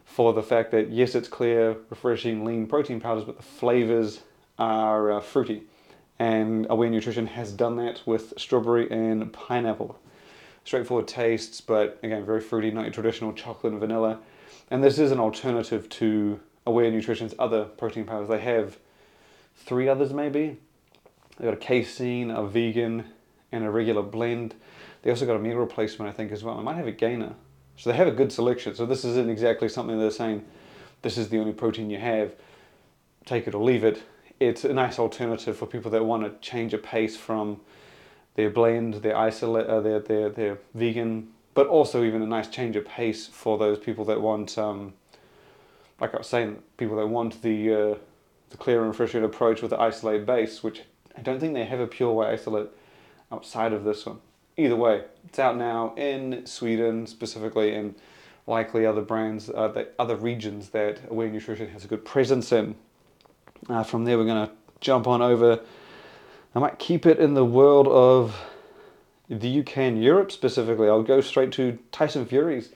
for 0.06 0.34
the 0.34 0.44
fact 0.44 0.72
that 0.72 0.92
yes, 0.92 1.16
it's 1.16 1.28
clear, 1.28 1.76
refreshing, 1.90 2.46
lean 2.46 2.68
protein 2.68 3.02
powders, 3.02 3.26
but 3.26 3.38
the 3.38 3.44
flavors 3.44 4.22
are 4.58 5.12
uh, 5.12 5.20
fruity. 5.20 5.64
And 6.20 6.68
Aware 6.70 6.90
Nutrition 6.90 7.28
has 7.28 7.52
done 7.52 7.76
that 7.78 8.02
with 8.06 8.34
strawberry 8.38 8.90
and 8.90 9.34
pineapple. 9.34 10.00
Straightforward 10.68 11.08
tastes, 11.08 11.62
but 11.62 11.98
again, 12.04 12.26
very 12.26 12.42
fruity, 12.42 12.72
not 12.72 12.82
your 12.82 12.92
traditional 12.92 13.32
chocolate 13.32 13.72
and 13.72 13.80
vanilla. 13.80 14.20
And 14.70 14.84
this 14.84 15.00
is 15.00 15.12
an 15.14 15.18
alternative 15.18 15.88
to 15.92 16.42
Aware 16.66 16.92
Nutrition's 16.92 17.34
other 17.40 17.64
protein 17.64 18.04
powders. 18.04 18.28
They 18.28 18.42
have 18.42 18.78
three 19.56 19.88
others, 19.88 20.12
maybe. 20.12 20.58
They've 21.38 21.46
got 21.46 21.54
a 21.54 21.56
casein, 21.56 22.32
a 22.32 22.46
vegan, 22.46 23.06
and 23.54 23.64
a 23.64 23.70
regular 23.70 24.02
blend. 24.02 24.56
They 25.04 25.10
also 25.10 25.26
got 25.26 25.38
a 25.38 25.40
meal 25.40 25.56
replacement, 25.56 26.10
I 26.10 26.14
think, 26.14 26.34
as 26.34 26.44
well. 26.44 26.60
I 26.60 26.62
might 26.62 26.76
have 26.76 26.86
a 26.88 26.92
gainer. 26.92 27.36
So 27.78 27.90
they 27.90 27.96
have 27.96 28.08
a 28.08 28.12
good 28.12 28.34
selection. 28.34 28.76
So 28.76 28.86
this 28.86 29.06
isn't 29.06 29.30
exactly 29.30 29.70
something 29.70 29.98
they're 29.98 30.12
saying, 30.12 30.44
this 31.02 31.18
is 31.18 31.30
the 31.30 31.40
only 31.40 31.54
protein 31.54 31.90
you 31.90 32.00
have, 32.00 32.34
take 33.26 33.48
it 33.48 33.56
or 33.56 33.64
leave 33.64 33.86
it. 33.86 34.04
It's 34.42 34.66
a 34.66 34.74
nice 34.74 35.00
alternative 35.00 35.56
for 35.56 35.66
people 35.66 35.92
that 35.92 36.04
want 36.04 36.24
to 36.24 36.46
change 36.46 36.74
a 36.74 36.78
pace 36.78 37.16
from 37.16 37.62
their 38.38 38.52
blend, 38.52 38.94
their 38.94 39.18
isolate, 39.18 39.66
uh, 39.66 39.82
their, 39.82 40.00
their, 40.00 40.30
their 40.30 40.60
vegan, 40.76 41.28
but 41.56 41.66
also 41.68 42.04
even 42.04 42.22
a 42.22 42.26
nice 42.26 42.48
change 42.48 42.76
of 42.76 42.86
pace 42.86 43.26
for 43.26 43.58
those 43.58 43.80
people 43.80 44.06
that 44.06 44.22
want, 44.22 44.58
um, 44.60 44.94
like 46.00 46.14
I 46.14 46.20
was 46.20 46.28
saying, 46.28 46.62
people 46.78 46.96
that 46.98 47.08
want 47.08 47.42
the, 47.42 47.74
uh, 47.74 47.96
the 48.52 48.58
clear 48.58 48.80
and 48.82 48.90
refreshing 48.90 49.24
approach 49.24 49.64
with 49.64 49.72
the 49.72 49.80
isolate 49.80 50.28
base, 50.28 50.62
which 50.62 50.84
I 51.18 51.22
don't 51.22 51.40
think 51.40 51.56
they 51.56 51.66
have 51.66 51.80
a 51.80 51.88
pure 51.88 52.14
white 52.14 52.30
isolate 52.30 52.70
outside 53.32 53.74
of 53.74 53.84
this 53.84 54.06
one. 54.06 54.20
Either 54.56 54.76
way, 54.76 55.06
it's 55.26 55.40
out 55.40 55.58
now 55.58 55.96
in 55.96 56.46
Sweden 56.46 57.08
specifically, 57.08 57.74
and 57.74 57.96
likely 58.46 58.86
other 58.86 59.02
brands, 59.02 59.50
uh, 59.50 59.68
the 59.68 59.88
other 59.98 60.16
regions 60.16 60.70
that 60.70 61.00
Aware 61.10 61.30
Nutrition 61.30 61.70
has 61.70 61.84
a 61.84 61.88
good 61.88 62.06
presence 62.06 62.52
in. 62.52 62.76
Uh, 63.68 63.82
from 63.82 64.06
there, 64.06 64.16
we're 64.16 64.26
going 64.26 64.48
to 64.48 64.54
jump 64.80 65.08
on 65.08 65.24
over. 65.24 65.60
I 66.58 66.60
might 66.60 66.80
keep 66.80 67.06
it 67.06 67.20
in 67.20 67.36
the 67.36 67.46
world 67.46 67.88
of 67.88 68.36
the 69.30 69.60
UK 69.60 69.78
and 69.78 70.04
Europe 70.04 70.32
specifically. 70.32 70.90
I'll 70.90 71.04
go 71.04 71.22
straight 71.22 71.52
to 71.52 71.78
Tyson 71.92 72.26
Fury's 72.26 72.72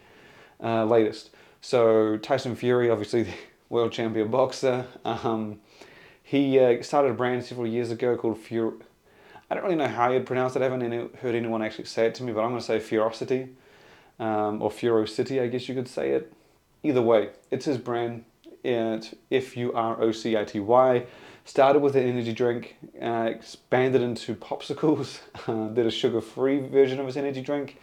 uh, 0.63 0.85
latest. 0.85 1.31
So 1.61 2.17
Tyson 2.17 2.55
Fury, 2.55 2.91
obviously 2.91 3.23
the 3.23 3.33
world 3.69 3.91
champion 3.91 4.29
boxer, 4.29 4.85
um, 5.03 5.61
he 6.21 6.59
uh, 6.59 6.83
started 6.83 7.09
a 7.09 7.13
brand 7.15 7.43
several 7.43 7.65
years 7.65 7.89
ago 7.89 8.15
called 8.15 8.37
Fury. 8.37 8.77
I 9.49 9.55
don't 9.55 9.63
really 9.63 9.77
know 9.77 9.87
how 9.87 10.11
you'd 10.11 10.27
pronounce 10.27 10.55
it. 10.55 10.61
I 10.61 10.65
haven't 10.65 10.83
any, 10.83 11.07
heard 11.19 11.33
anyone 11.33 11.63
actually 11.63 11.85
say 11.85 12.05
it 12.05 12.13
to 12.15 12.23
me, 12.23 12.33
but 12.33 12.41
I'm 12.41 12.49
going 12.49 12.61
to 12.61 12.65
say 12.67 12.79
Furocity 12.79 13.49
um, 14.19 14.61
or 14.61 14.69
Furocity, 14.69 15.41
I 15.41 15.47
guess 15.47 15.67
you 15.67 15.73
could 15.73 15.87
say 15.87 16.11
it. 16.11 16.31
Either 16.83 17.01
way, 17.01 17.31
it's 17.49 17.65
his 17.65 17.79
brand. 17.79 18.25
It's 18.63 19.15
F 19.31 19.57
U 19.57 19.73
R 19.73 19.99
O 19.99 20.11
C 20.11 20.37
I 20.37 20.43
T 20.43 20.59
Y. 20.59 21.05
Started 21.43 21.79
with 21.79 21.95
an 21.95 22.07
energy 22.07 22.33
drink, 22.33 22.77
uh, 23.01 23.27
expanded 23.29 24.01
into 24.01 24.35
popsicles, 24.35 25.19
uh, 25.47 25.73
did 25.73 25.85
a 25.85 25.91
sugar 25.91 26.21
free 26.21 26.59
version 26.59 26.99
of 26.99 27.05
his 27.05 27.17
energy 27.17 27.41
drink. 27.41 27.79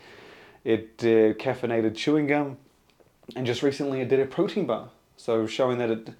It 0.65 0.97
did 0.97 1.39
caffeinated 1.39 1.97
chewing 1.97 2.27
gum, 2.27 2.57
and 3.35 3.47
just 3.47 3.63
recently 3.63 4.01
it 4.01 4.09
did 4.09 4.21
a 4.21 4.27
protein 4.27 4.67
bar. 4.67 4.91
So 5.17 5.47
showing 5.47 5.79
that 5.79 5.91
it, 5.91 6.11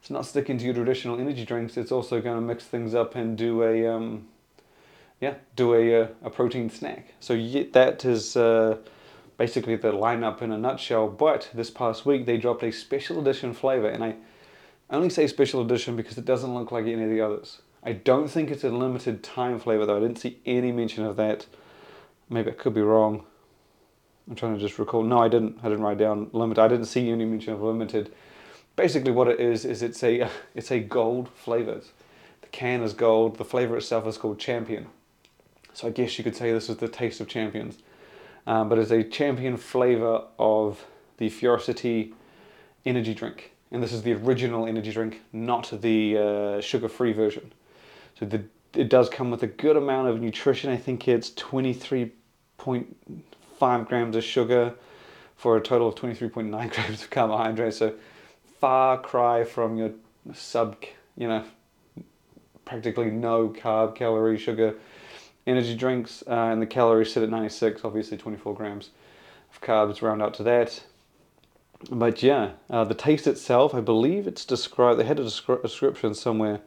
it's 0.00 0.10
not 0.10 0.24
sticking 0.24 0.58
to 0.58 0.64
your 0.64 0.74
traditional 0.74 1.20
energy 1.20 1.44
drinks, 1.44 1.76
it's 1.76 1.92
also 1.92 2.20
going 2.20 2.36
to 2.36 2.40
mix 2.40 2.64
things 2.64 2.94
up 2.94 3.14
and 3.14 3.36
do 3.36 3.62
a. 3.62 3.86
Um, 3.86 4.26
yeah, 5.20 5.34
do 5.54 5.74
a, 5.74 6.02
uh, 6.02 6.08
a 6.22 6.30
protein 6.30 6.70
snack. 6.70 7.14
So 7.20 7.34
that 7.72 8.04
is 8.04 8.36
uh, 8.36 8.78
basically 9.36 9.76
the 9.76 9.92
lineup 9.92 10.42
in 10.42 10.50
a 10.50 10.58
nutshell. 10.58 11.08
But 11.08 11.50
this 11.52 11.70
past 11.70 12.06
week 12.06 12.26
they 12.26 12.38
dropped 12.38 12.62
a 12.62 12.72
special 12.72 13.20
edition 13.20 13.52
flavor, 13.52 13.88
and 13.88 14.02
I 14.02 14.16
only 14.96 15.10
say 15.10 15.26
special 15.26 15.62
edition 15.62 15.96
because 15.96 16.18
it 16.18 16.24
doesn't 16.24 16.54
look 16.54 16.72
like 16.72 16.86
any 16.86 17.04
of 17.04 17.10
the 17.10 17.20
others. 17.20 17.62
I 17.82 17.92
don't 17.92 18.28
think 18.28 18.50
it's 18.50 18.64
a 18.64 18.70
limited 18.70 19.22
time 19.22 19.58
flavor 19.58 19.86
though. 19.86 19.96
I 19.96 20.00
didn't 20.00 20.18
see 20.18 20.38
any 20.44 20.72
mention 20.72 21.04
of 21.04 21.16
that. 21.16 21.46
Maybe 22.28 22.50
I 22.50 22.54
could 22.54 22.74
be 22.74 22.82
wrong. 22.82 23.24
I'm 24.28 24.36
trying 24.36 24.54
to 24.54 24.60
just 24.60 24.78
recall. 24.78 25.02
No, 25.02 25.18
I 25.18 25.28
didn't. 25.28 25.58
I 25.62 25.68
didn't 25.68 25.82
write 25.82 25.98
down 25.98 26.30
limited. 26.32 26.60
I 26.60 26.68
didn't 26.68 26.86
see 26.86 27.10
any 27.10 27.24
mention 27.24 27.52
of 27.52 27.62
limited. 27.62 28.12
Basically, 28.76 29.10
what 29.10 29.28
it 29.28 29.40
is 29.40 29.64
is 29.64 29.82
it's 29.82 30.02
a 30.02 30.28
it's 30.54 30.70
a 30.70 30.80
gold 30.80 31.28
flavors. 31.30 31.90
The 32.42 32.48
can 32.48 32.82
is 32.82 32.92
gold. 32.92 33.38
The 33.38 33.44
flavor 33.44 33.76
itself 33.76 34.06
is 34.06 34.18
called 34.18 34.38
Champion. 34.38 34.86
So 35.72 35.88
I 35.88 35.90
guess 35.90 36.18
you 36.18 36.24
could 36.24 36.36
say 36.36 36.52
this 36.52 36.68
is 36.68 36.76
the 36.76 36.88
taste 36.88 37.20
of 37.20 37.28
champions. 37.28 37.78
Um, 38.46 38.68
but 38.68 38.78
it's 38.78 38.90
a 38.90 39.04
champion 39.04 39.56
flavor 39.56 40.24
of 40.38 40.84
the 41.18 41.28
Furocity 41.28 42.14
energy 42.84 43.14
drink. 43.14 43.52
And 43.72 43.82
this 43.82 43.92
is 43.92 44.02
the 44.02 44.12
original 44.12 44.66
energy 44.66 44.92
drink, 44.92 45.22
not 45.32 45.72
the 45.80 46.18
uh, 46.18 46.60
sugar-free 46.60 47.12
version. 47.12 47.52
So 48.18 48.26
the, 48.26 48.42
it 48.74 48.88
does 48.88 49.08
come 49.08 49.30
with 49.30 49.42
a 49.42 49.46
good 49.46 49.76
amount 49.76 50.08
of 50.08 50.20
nutrition. 50.20 50.70
I 50.70 50.76
think 50.76 51.08
it's 51.08 51.30
23.5 51.30 53.88
grams 53.88 54.16
of 54.16 54.24
sugar 54.24 54.74
for 55.36 55.56
a 55.56 55.60
total 55.60 55.88
of 55.88 55.94
23.9 55.94 56.50
grams 56.74 57.02
of 57.02 57.10
carbohydrates. 57.10 57.78
So 57.78 57.94
far 58.60 59.00
cry 59.00 59.44
from 59.44 59.78
your 59.78 59.92
sub, 60.34 60.76
you 61.16 61.28
know, 61.28 61.44
practically 62.64 63.10
no 63.10 63.48
carb, 63.48 63.94
calorie, 63.94 64.38
sugar 64.38 64.74
energy 65.46 65.74
drinks, 65.74 66.22
uh, 66.26 66.32
and 66.32 66.60
the 66.60 66.66
calories 66.66 67.12
sit 67.12 67.22
at 67.22 67.30
96, 67.30 67.84
obviously 67.84 68.16
24 68.16 68.54
grams 68.54 68.90
of 69.52 69.60
carbs 69.60 70.02
round 70.02 70.22
out 70.22 70.34
to 70.34 70.42
that. 70.42 70.82
But 71.88 72.22
yeah, 72.22 72.52
uh, 72.68 72.84
the 72.84 72.94
taste 72.94 73.26
itself, 73.26 73.74
I 73.74 73.80
believe 73.80 74.26
it's 74.26 74.44
described, 74.44 75.00
they 75.00 75.04
had 75.04 75.18
a 75.18 75.24
descri- 75.24 75.62
description 75.62 76.14
somewhere. 76.14 76.60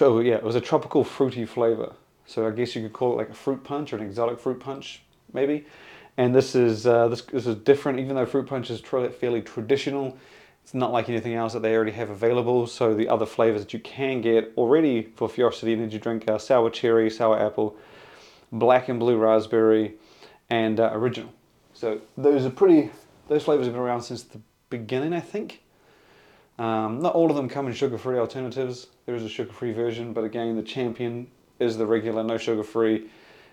Oh, 0.00 0.20
yeah, 0.20 0.34
it 0.34 0.44
was 0.44 0.54
a 0.54 0.60
tropical 0.60 1.02
fruity 1.02 1.44
flavor. 1.44 1.94
So 2.26 2.46
I 2.46 2.50
guess 2.50 2.76
you 2.76 2.82
could 2.82 2.92
call 2.92 3.14
it 3.14 3.16
like 3.16 3.30
a 3.30 3.34
fruit 3.34 3.64
punch 3.64 3.92
or 3.92 3.96
an 3.96 4.02
exotic 4.02 4.38
fruit 4.38 4.60
punch, 4.60 5.02
maybe. 5.32 5.66
And 6.16 6.34
this 6.34 6.54
is 6.54 6.86
uh, 6.86 7.08
this, 7.08 7.22
this 7.22 7.46
is 7.46 7.56
different, 7.56 7.98
even 7.98 8.16
though 8.16 8.26
fruit 8.26 8.46
punch 8.46 8.70
is 8.70 8.80
fairly 8.80 9.42
traditional. 9.42 10.16
It's 10.62 10.74
not 10.74 10.92
like 10.92 11.08
anything 11.08 11.34
else 11.34 11.52
that 11.52 11.62
they 11.62 11.74
already 11.74 11.92
have 11.92 12.10
available. 12.10 12.66
So 12.66 12.94
the 12.94 13.08
other 13.08 13.26
flavors 13.26 13.60
that 13.60 13.72
you 13.72 13.78
can 13.80 14.20
get 14.20 14.52
already 14.56 15.12
for 15.14 15.28
Furocity 15.28 15.72
energy 15.72 15.98
drink 15.98 16.24
are 16.28 16.38
sour 16.38 16.70
cherry, 16.70 17.10
sour 17.10 17.38
apple, 17.38 17.76
black 18.50 18.88
and 18.88 18.98
blue 18.98 19.16
raspberry, 19.16 19.94
and 20.50 20.80
uh, 20.80 20.90
original. 20.92 21.32
So 21.74 22.00
those 22.16 22.44
are 22.44 22.50
pretty. 22.50 22.90
Those 23.28 23.44
flavors 23.44 23.66
have 23.66 23.74
been 23.74 23.82
around 23.82 24.02
since 24.02 24.22
the 24.22 24.40
beginning, 24.70 25.12
I 25.12 25.20
think. 25.20 25.62
Um, 26.58 27.00
not 27.00 27.14
all 27.14 27.30
of 27.30 27.36
them 27.36 27.48
come 27.48 27.66
in 27.66 27.74
sugar-free 27.74 28.18
alternatives. 28.18 28.86
There 29.04 29.14
is 29.14 29.22
a 29.22 29.28
sugar-free 29.28 29.72
version, 29.72 30.12
but 30.12 30.24
again, 30.24 30.56
the 30.56 30.62
champion 30.62 31.28
is 31.58 31.76
the 31.76 31.86
regular, 31.86 32.22
no 32.22 32.38
sugar-free. 32.38 33.08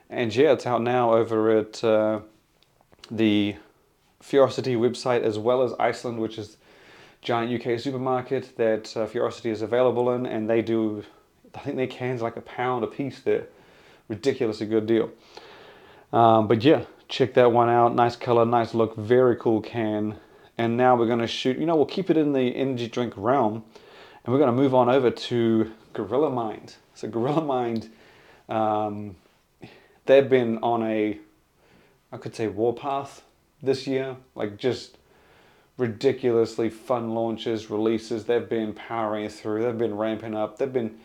And 0.10 0.34
yeah, 0.34 0.54
it's 0.54 0.66
out 0.66 0.82
now 0.82 1.14
over 1.14 1.58
at 1.58 1.84
uh, 1.84 2.20
the 3.10 3.56
Furocity 4.22 4.76
website 4.76 5.22
as 5.24 5.38
well 5.38 5.64
as 5.64 5.74
Iceland, 5.80 6.20
which 6.20 6.38
is 6.38 6.58
giant 7.22 7.52
UK 7.52 7.80
supermarket 7.80 8.56
that 8.58 8.96
uh, 8.96 9.50
is 9.50 9.62
available 9.62 10.14
in, 10.14 10.26
and 10.26 10.50
they 10.50 10.62
do, 10.62 11.04
I 11.56 11.60
think 11.60 11.76
their 11.76 11.88
cans 11.88 12.22
like 12.22 12.38
a 12.38 12.42
pound 12.42 12.84
a 12.84 12.88
piece. 12.88 13.20
They're 13.20 13.48
ridiculously 14.08 14.68
good 14.68 14.86
deal. 14.86 15.10
Um, 16.12 16.48
but 16.48 16.64
yeah, 16.64 16.84
check 17.14 17.36
that 17.36 17.52
one 17.52 17.70
out. 17.70 17.94
Nice 17.94 18.16
color, 18.16 18.44
nice 18.44 18.74
look, 18.74 18.96
very 18.96 19.36
cool 19.36 19.62
can. 19.62 20.18
And 20.58 20.76
now 20.76 20.96
we're 20.96 21.06
going 21.06 21.20
to 21.20 21.28
shoot, 21.28 21.60
you 21.60 21.68
know, 21.68 21.76
we'll 21.76 21.86
keep 21.86 22.10
it 22.10 22.18
in 22.18 22.34
the 22.34 22.56
energy 22.56 22.88
drink 22.88 23.14
realm, 23.16 23.64
and 24.26 24.34
we're 24.34 24.40
going 24.40 24.50
to 24.50 24.56
move 24.56 24.74
on 24.74 24.90
over 24.90 25.12
to 25.12 25.72
Gorilla 25.94 26.32
Mind. 26.32 26.76
So 26.96 27.08
Gorilla 27.08 27.44
Mind, 27.44 27.92
um, 28.50 29.16
they've 30.08 30.28
been 30.28 30.58
on 30.64 30.82
a, 30.82 31.20
I 32.12 32.18
could 32.18 32.36
say, 32.36 32.48
warpath 32.48 33.22
this 33.62 33.86
year. 33.86 34.18
Like 34.34 34.58
just 34.58 34.98
ridiculously 35.78 36.72
fun 36.72 37.12
launches, 37.12 37.70
releases. 37.70 38.26
They've 38.26 38.50
been 38.50 38.74
powering 38.74 39.30
through. 39.30 39.62
They've 39.62 39.78
been 39.78 39.96
ramping 39.96 40.34
up. 40.34 40.58
They've 40.58 40.74
been 40.74 40.98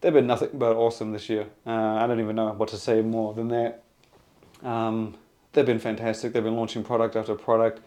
they've 0.00 0.12
been 0.12 0.26
nothing 0.26 0.50
but 0.54 0.74
awesome 0.74 1.12
this 1.12 1.28
year. 1.28 1.46
Uh, 1.66 1.70
I 1.70 2.06
don't 2.06 2.20
even 2.20 2.36
know 2.36 2.50
what 2.52 2.70
to 2.70 2.78
say 2.78 3.02
more 3.02 3.34
than 3.34 3.48
that. 3.48 3.82
Um, 4.62 5.16
they've 5.52 5.66
been 5.66 5.78
fantastic. 5.78 6.32
They've 6.32 6.42
been 6.42 6.56
launching 6.56 6.84
product 6.84 7.16
after 7.16 7.34
product, 7.34 7.80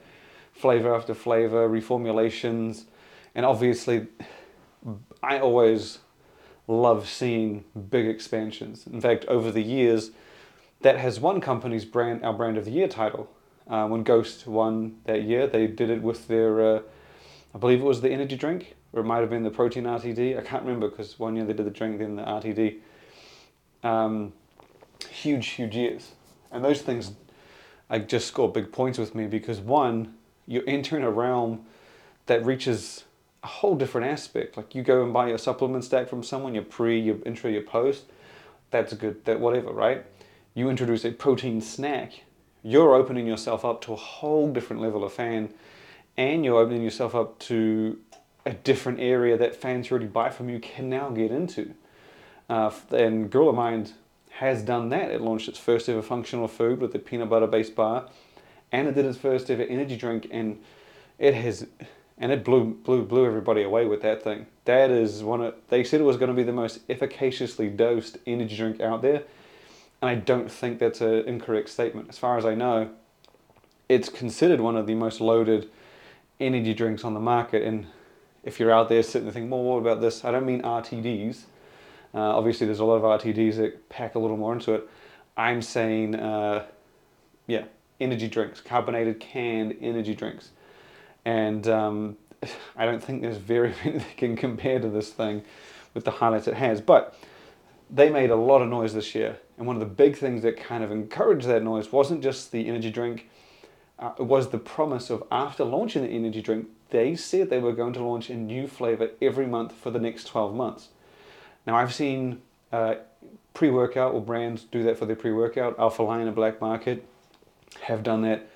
flavor 0.51 0.93
after 0.93 1.13
flavor, 1.13 1.69
reformulations, 1.69 2.85
and 3.35 3.45
obviously, 3.45 4.07
I 5.21 5.39
always 5.39 5.99
love 6.67 7.09
seeing 7.09 7.65
big 7.89 8.07
expansions. 8.07 8.85
In 8.87 9.01
fact, 9.01 9.25
over 9.25 9.51
the 9.51 9.63
years, 9.63 10.11
that 10.81 10.97
has 10.97 11.19
won 11.19 11.41
company's 11.41 11.85
brand 11.85 12.23
our 12.23 12.33
brand 12.33 12.57
of 12.57 12.65
the 12.65 12.71
year 12.71 12.87
title. 12.87 13.29
Uh, 13.67 13.87
when 13.87 14.03
Ghost 14.03 14.45
won 14.45 14.97
that 15.05 15.23
year, 15.23 15.47
they 15.47 15.67
did 15.67 15.89
it 15.89 16.01
with 16.01 16.27
their, 16.27 16.75
uh, 16.75 16.81
I 17.55 17.57
believe 17.57 17.79
it 17.79 17.85
was 17.85 18.01
the 18.01 18.11
energy 18.11 18.35
drink, 18.35 18.75
or 18.91 19.01
it 19.01 19.05
might 19.05 19.19
have 19.19 19.29
been 19.29 19.43
the 19.43 19.49
protein 19.49 19.85
RTD. 19.85 20.37
I 20.37 20.41
can't 20.41 20.63
remember 20.63 20.89
because 20.89 21.17
one 21.17 21.35
year 21.35 21.45
they 21.45 21.53
did 21.53 21.65
the 21.65 21.71
drink, 21.71 21.99
then 21.99 22.17
the 22.17 22.23
RTD. 22.23 22.79
Um, 23.83 24.33
huge, 25.09 25.47
huge 25.47 25.75
years. 25.75 26.11
And 26.51 26.63
those 26.63 26.81
things, 26.81 27.13
I 27.93 27.99
just 27.99 28.25
score 28.25 28.51
big 28.51 28.71
points 28.71 28.97
with 28.97 29.13
me 29.13 29.27
because 29.27 29.59
one, 29.59 30.15
you're 30.47 30.63
entering 30.65 31.03
a 31.03 31.11
realm 31.11 31.63
that 32.25 32.43
reaches 32.43 33.03
a 33.43 33.47
whole 33.47 33.75
different 33.75 34.07
aspect. 34.07 34.57
Like 34.57 34.73
you 34.73 34.81
go 34.81 35.03
and 35.03 35.13
buy 35.13 35.29
a 35.29 35.37
supplement 35.37 35.83
stack 35.83 36.09
from 36.09 36.23
someone, 36.23 36.55
your 36.55 36.63
pre, 36.63 36.99
your 36.99 37.17
intro, 37.23 37.51
your 37.51 37.61
post, 37.61 38.05
that's 38.71 38.93
good, 38.93 39.23
that 39.25 39.39
whatever, 39.39 39.71
right? 39.71 40.03
You 40.55 40.71
introduce 40.71 41.05
a 41.05 41.11
protein 41.11 41.61
snack, 41.61 42.23
you're 42.63 42.95
opening 42.95 43.27
yourself 43.27 43.63
up 43.63 43.81
to 43.81 43.93
a 43.93 43.97
whole 43.97 44.51
different 44.51 44.81
level 44.81 45.03
of 45.03 45.13
fan 45.13 45.53
and 46.17 46.43
you're 46.43 46.59
opening 46.59 46.81
yourself 46.81 47.13
up 47.13 47.37
to 47.41 47.99
a 48.43 48.53
different 48.53 49.01
area 49.01 49.37
that 49.37 49.55
fans 49.55 49.91
already 49.91 50.07
buy 50.07 50.31
from 50.31 50.49
you 50.49 50.59
can 50.59 50.89
now 50.89 51.11
get 51.11 51.29
into. 51.29 51.75
Uh, 52.49 52.71
and 52.89 53.29
Gorilla 53.29 53.53
Mind 53.53 53.93
has 54.39 54.63
done 54.63 54.89
that. 54.89 55.11
It 55.11 55.21
launched 55.21 55.47
its 55.47 55.59
first 55.59 55.87
ever 55.87 56.01
functional 56.01 56.47
food 56.47 56.81
with 56.81 56.93
a 56.95 56.99
peanut 56.99 57.29
butter 57.29 57.47
based 57.47 57.75
bar, 57.75 58.09
and 58.71 58.87
it 58.87 58.95
did 58.95 59.05
its 59.05 59.17
first 59.17 59.49
ever 59.49 59.63
energy 59.63 59.95
drink, 59.95 60.27
and 60.31 60.59
it 61.19 61.33
has, 61.35 61.67
and 62.17 62.31
it 62.31 62.43
blew 62.43 62.73
blew 62.73 63.03
blew 63.03 63.25
everybody 63.25 63.63
away 63.63 63.85
with 63.85 64.01
that 64.01 64.23
thing. 64.23 64.47
That 64.65 64.89
is 64.89 65.23
one 65.23 65.41
of 65.41 65.55
they 65.69 65.83
said 65.83 66.01
it 66.01 66.05
was 66.05 66.17
going 66.17 66.29
to 66.29 66.35
be 66.35 66.43
the 66.43 66.51
most 66.51 66.79
efficaciously 66.87 67.69
dosed 67.69 68.17
energy 68.25 68.55
drink 68.55 68.81
out 68.81 69.01
there, 69.01 69.23
and 70.01 70.09
I 70.09 70.15
don't 70.15 70.51
think 70.51 70.79
that's 70.79 71.01
an 71.01 71.25
incorrect 71.27 71.69
statement. 71.69 72.09
As 72.09 72.17
far 72.17 72.37
as 72.37 72.45
I 72.45 72.55
know, 72.55 72.89
it's 73.87 74.09
considered 74.09 74.59
one 74.59 74.75
of 74.75 74.87
the 74.87 74.95
most 74.95 75.21
loaded 75.21 75.69
energy 76.39 76.73
drinks 76.73 77.03
on 77.03 77.13
the 77.13 77.19
market. 77.19 77.63
And 77.63 77.85
if 78.43 78.59
you're 78.59 78.71
out 78.71 78.89
there 78.89 79.03
sitting 79.03 79.27
and 79.27 79.33
thinking, 79.33 79.49
well, 79.49 79.63
what 79.63 79.77
about 79.77 80.01
this? 80.01 80.25
I 80.25 80.31
don't 80.31 80.45
mean 80.45 80.61
RTDs. 80.61 81.43
Uh, 82.13 82.19
obviously, 82.19 82.67
there's 82.67 82.79
a 82.79 82.85
lot 82.85 82.95
of 82.95 83.21
RTDs 83.21 83.55
that 83.57 83.89
pack 83.89 84.15
a 84.15 84.19
little 84.19 84.37
more 84.37 84.53
into 84.53 84.73
it. 84.73 84.89
I'm 85.35 85.61
saying, 85.61 86.15
uh, 86.15 86.65
yeah, 87.47 87.65
energy 87.99 88.27
drinks, 88.27 88.61
carbonated 88.61 89.19
canned 89.19 89.75
energy 89.81 90.13
drinks. 90.13 90.51
And 91.25 91.67
um, 91.67 92.17
I 92.75 92.85
don't 92.85 93.03
think 93.03 93.21
there's 93.21 93.37
very 93.37 93.73
many 93.85 93.97
that 93.99 94.17
can 94.17 94.35
compare 94.35 94.79
to 94.79 94.89
this 94.89 95.09
thing 95.09 95.43
with 95.93 96.05
the 96.05 96.11
highlights 96.11 96.47
it 96.47 96.55
has. 96.55 96.81
But 96.81 97.17
they 97.89 98.09
made 98.09 98.29
a 98.29 98.35
lot 98.35 98.61
of 98.61 98.69
noise 98.69 98.93
this 98.93 99.15
year. 99.15 99.37
And 99.57 99.67
one 99.67 99.75
of 99.75 99.79
the 99.79 99.85
big 99.85 100.17
things 100.17 100.41
that 100.43 100.57
kind 100.57 100.83
of 100.83 100.91
encouraged 100.91 101.47
that 101.47 101.63
noise 101.63 101.91
wasn't 101.91 102.23
just 102.23 102.51
the 102.51 102.67
energy 102.67 102.89
drink, 102.91 103.29
uh, 103.99 104.11
it 104.19 104.23
was 104.23 104.49
the 104.49 104.57
promise 104.57 105.09
of 105.09 105.23
after 105.31 105.63
launching 105.63 106.03
the 106.03 106.09
energy 106.09 106.41
drink, 106.41 106.67
they 106.89 107.15
said 107.15 107.49
they 107.49 107.59
were 107.59 107.73
going 107.73 107.93
to 107.93 108.03
launch 108.03 108.29
a 108.29 108.35
new 108.35 108.67
flavor 108.67 109.11
every 109.21 109.45
month 109.45 109.73
for 109.73 109.91
the 109.91 109.99
next 109.99 110.25
12 110.25 110.53
months. 110.55 110.89
Now, 111.65 111.75
I've 111.75 111.93
seen 111.93 112.41
uh, 112.71 112.95
pre 113.53 113.69
workout 113.69 114.13
or 114.13 114.21
brands 114.21 114.63
do 114.63 114.83
that 114.83 114.97
for 114.97 115.05
their 115.05 115.15
pre 115.15 115.31
workout. 115.31 115.77
Alpha 115.79 116.03
Lion 116.03 116.27
and 116.27 116.35
Black 116.35 116.59
Market 116.59 117.05
have 117.81 118.03
done 118.03 118.21
that 118.23 118.49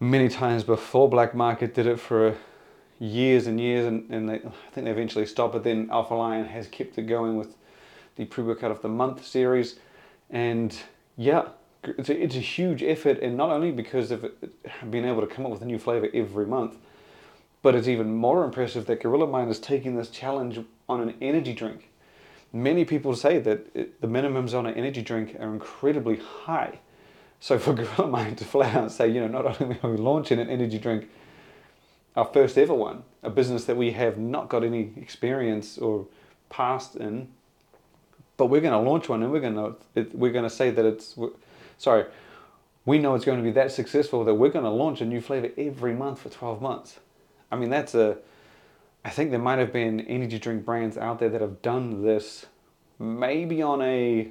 many 0.00 0.28
times 0.28 0.64
before. 0.64 1.08
Black 1.08 1.34
Market 1.34 1.74
did 1.74 1.86
it 1.86 2.00
for 2.00 2.36
years 2.98 3.46
and 3.46 3.60
years, 3.60 3.86
and, 3.86 4.08
and 4.10 4.28
they, 4.28 4.34
I 4.34 4.52
think 4.72 4.84
they 4.84 4.90
eventually 4.90 5.26
stopped, 5.26 5.52
but 5.52 5.64
then 5.64 5.88
Alpha 5.90 6.14
Lion 6.14 6.46
has 6.46 6.66
kept 6.68 6.98
it 6.98 7.02
going 7.02 7.36
with 7.36 7.56
the 8.16 8.24
pre-workout 8.24 8.70
of 8.70 8.82
the 8.82 8.88
month 8.88 9.26
series, 9.26 9.76
and 10.30 10.76
yeah, 11.16 11.48
it's 11.82 12.08
a, 12.08 12.22
it's 12.22 12.36
a 12.36 12.40
huge 12.40 12.82
effort, 12.82 13.18
and 13.20 13.36
not 13.36 13.50
only 13.50 13.72
because 13.72 14.10
of 14.10 14.30
being 14.90 15.04
able 15.04 15.20
to 15.20 15.26
come 15.26 15.44
up 15.44 15.50
with 15.50 15.62
a 15.62 15.66
new 15.66 15.78
flavor 15.78 16.08
every 16.14 16.46
month, 16.46 16.76
but 17.62 17.74
it's 17.74 17.88
even 17.88 18.14
more 18.14 18.44
impressive 18.44 18.86
that 18.86 19.02
Gorilla 19.02 19.26
Mind 19.26 19.50
is 19.50 19.58
taking 19.58 19.96
this 19.96 20.10
challenge 20.10 20.58
on 20.88 21.00
an 21.00 21.14
energy 21.20 21.52
drink. 21.52 21.90
Many 22.52 22.84
people 22.84 23.16
say 23.16 23.38
that 23.40 23.66
it, 23.74 24.00
the 24.00 24.06
minimums 24.06 24.56
on 24.56 24.66
an 24.66 24.74
energy 24.74 25.02
drink 25.02 25.36
are 25.40 25.52
incredibly 25.52 26.16
high. 26.16 26.80
So 27.40 27.58
for 27.58 27.72
Gorilla 27.74 28.06
Mind 28.06 28.38
to 28.38 28.44
flat 28.44 28.74
out 28.74 28.92
say, 28.92 29.08
you 29.08 29.20
know, 29.20 29.28
not 29.28 29.60
only 29.60 29.78
are 29.82 29.90
we 29.90 29.96
launching 29.96 30.38
an 30.38 30.48
energy 30.48 30.78
drink, 30.78 31.10
our 32.16 32.24
first 32.24 32.56
ever 32.56 32.74
one, 32.74 33.02
a 33.22 33.30
business 33.30 33.64
that 33.64 33.76
we 33.76 33.92
have 33.92 34.18
not 34.18 34.48
got 34.48 34.62
any 34.62 34.92
experience 34.96 35.78
or 35.78 36.06
past 36.48 36.94
in, 36.94 37.28
but 38.36 38.46
we're 38.46 38.60
going 38.60 38.72
to 38.72 38.90
launch 38.90 39.08
one 39.08 39.22
and 39.22 39.32
we're 39.32 39.40
going 39.40 39.54
to 39.54 40.06
we're 40.12 40.32
going 40.32 40.44
to 40.44 40.50
say 40.50 40.70
that 40.70 40.84
it's 40.84 41.18
sorry 41.78 42.04
we 42.84 42.98
know 42.98 43.14
it's 43.14 43.24
going 43.24 43.38
to 43.38 43.44
be 43.44 43.50
that 43.50 43.72
successful 43.72 44.24
that 44.24 44.34
we're 44.34 44.50
going 44.50 44.64
to 44.64 44.70
launch 44.70 45.00
a 45.00 45.04
new 45.04 45.20
flavor 45.20 45.50
every 45.56 45.94
month 45.94 46.20
for 46.20 46.28
12 46.28 46.60
months 46.60 46.98
i 47.50 47.56
mean 47.56 47.70
that's 47.70 47.94
a 47.94 48.16
i 49.04 49.10
think 49.10 49.30
there 49.30 49.38
might 49.38 49.58
have 49.58 49.72
been 49.72 50.00
energy 50.00 50.38
drink 50.38 50.64
brands 50.64 50.96
out 50.96 51.18
there 51.18 51.28
that 51.28 51.40
have 51.40 51.62
done 51.62 52.02
this 52.02 52.46
maybe 52.98 53.60
on 53.60 53.82
a, 53.82 54.30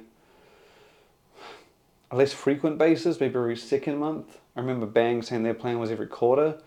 a 2.10 2.16
less 2.16 2.32
frequent 2.32 2.78
basis 2.78 3.20
maybe 3.20 3.34
every 3.36 3.56
second 3.56 3.98
month 3.98 4.38
i 4.56 4.60
remember 4.60 4.86
bang 4.86 5.22
saying 5.22 5.42
their 5.42 5.54
plan 5.54 5.78
was 5.78 5.90
every 5.90 6.06
quarter 6.06 6.58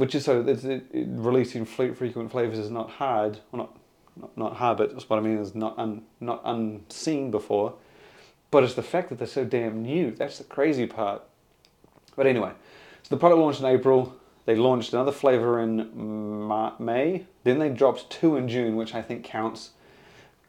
which 0.00 0.14
is 0.14 0.24
so 0.24 0.40
it, 0.40 0.64
it, 0.64 0.84
releasing 0.94 1.66
frequent 1.66 2.30
flavors 2.30 2.58
is 2.58 2.70
not 2.70 2.88
hard, 2.88 3.38
well, 3.52 3.64
not 3.64 3.76
not, 4.16 4.36
not 4.36 4.56
hard, 4.56 4.78
but 4.78 4.92
that's 4.92 5.08
what 5.08 5.18
I 5.18 5.22
mean 5.22 5.38
is 5.38 5.54
not 5.54 5.78
un, 5.78 6.02
not 6.20 6.40
unseen 6.44 7.30
before. 7.30 7.74
But 8.50 8.64
it's 8.64 8.74
the 8.74 8.82
fact 8.82 9.10
that 9.10 9.18
they're 9.18 9.28
so 9.28 9.44
damn 9.44 9.82
new. 9.82 10.10
That's 10.10 10.38
the 10.38 10.44
crazy 10.44 10.86
part. 10.86 11.22
But 12.16 12.26
anyway, 12.26 12.52
so 13.02 13.14
the 13.14 13.16
product 13.18 13.40
launched 13.40 13.60
in 13.60 13.66
April. 13.66 14.16
They 14.46 14.56
launched 14.56 14.92
another 14.92 15.12
flavor 15.12 15.60
in 15.60 16.46
Ma- 16.46 16.74
May. 16.78 17.26
Then 17.44 17.58
they 17.58 17.68
dropped 17.68 18.10
two 18.10 18.36
in 18.36 18.48
June, 18.48 18.76
which 18.76 18.94
I 18.94 19.02
think 19.02 19.24
counts 19.24 19.70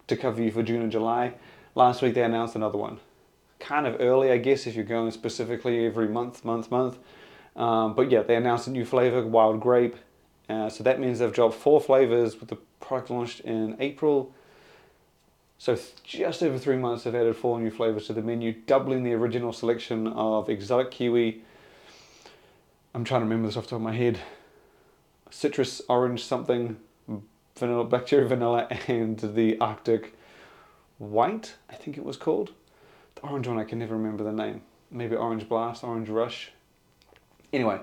to 0.07 0.15
cover 0.15 0.41
you 0.41 0.51
for 0.51 0.63
June 0.63 0.81
and 0.81 0.91
July. 0.91 1.33
Last 1.75 2.01
week 2.01 2.13
they 2.13 2.23
announced 2.23 2.55
another 2.55 2.77
one. 2.77 2.99
Kind 3.59 3.85
of 3.85 3.97
early, 3.99 4.31
I 4.31 4.37
guess, 4.37 4.65
if 4.65 4.75
you're 4.75 4.83
going 4.85 5.11
specifically 5.11 5.85
every 5.85 6.07
month, 6.07 6.43
month, 6.43 6.71
month. 6.71 6.97
Um, 7.55 7.93
but 7.93 8.09
yeah, 8.09 8.23
they 8.23 8.35
announced 8.35 8.67
a 8.67 8.71
new 8.71 8.85
flavor, 8.85 9.25
wild 9.25 9.59
grape. 9.59 9.95
Uh, 10.49 10.69
so 10.69 10.83
that 10.83 10.99
means 10.99 11.19
they've 11.19 11.31
dropped 11.31 11.55
four 11.55 11.79
flavors 11.79 12.39
with 12.39 12.49
the 12.49 12.57
product 12.79 13.09
launched 13.09 13.39
in 13.41 13.77
April. 13.79 14.33
So 15.57 15.77
just 16.03 16.41
over 16.41 16.57
three 16.57 16.77
months, 16.77 17.03
they've 17.03 17.13
added 17.13 17.35
four 17.35 17.59
new 17.59 17.69
flavors 17.69 18.07
to 18.07 18.13
the 18.13 18.21
menu, 18.21 18.51
doubling 18.51 19.03
the 19.03 19.13
original 19.13 19.53
selection 19.53 20.07
of 20.07 20.49
exotic 20.49 20.89
kiwi. 20.91 21.43
I'm 22.93 23.05
trying 23.05 23.21
to 23.21 23.25
remember 23.25 23.47
this 23.47 23.55
off 23.55 23.63
the 23.63 23.69
top 23.69 23.77
of 23.77 23.83
my 23.83 23.95
head. 23.95 24.19
Citrus, 25.29 25.81
orange, 25.87 26.25
something, 26.25 26.75
vanilla, 27.55 27.85
bacteria, 27.85 28.27
vanilla, 28.27 28.67
and 28.87 29.17
the 29.17 29.57
Arctic 29.61 30.13
white. 30.97 31.55
I 31.69 31.75
think 31.75 31.97
it 31.97 32.03
was 32.03 32.17
called. 32.17 32.51
The 33.15 33.21
orange 33.21 33.47
one, 33.47 33.57
I 33.57 33.63
can 33.63 33.79
never 33.79 33.95
remember 33.95 34.25
the 34.25 34.33
name. 34.33 34.61
Maybe 34.91 35.15
Orange 35.15 35.47
Blast, 35.47 35.85
Orange 35.85 36.09
Rush. 36.09 36.51
Anyway, 37.53 37.79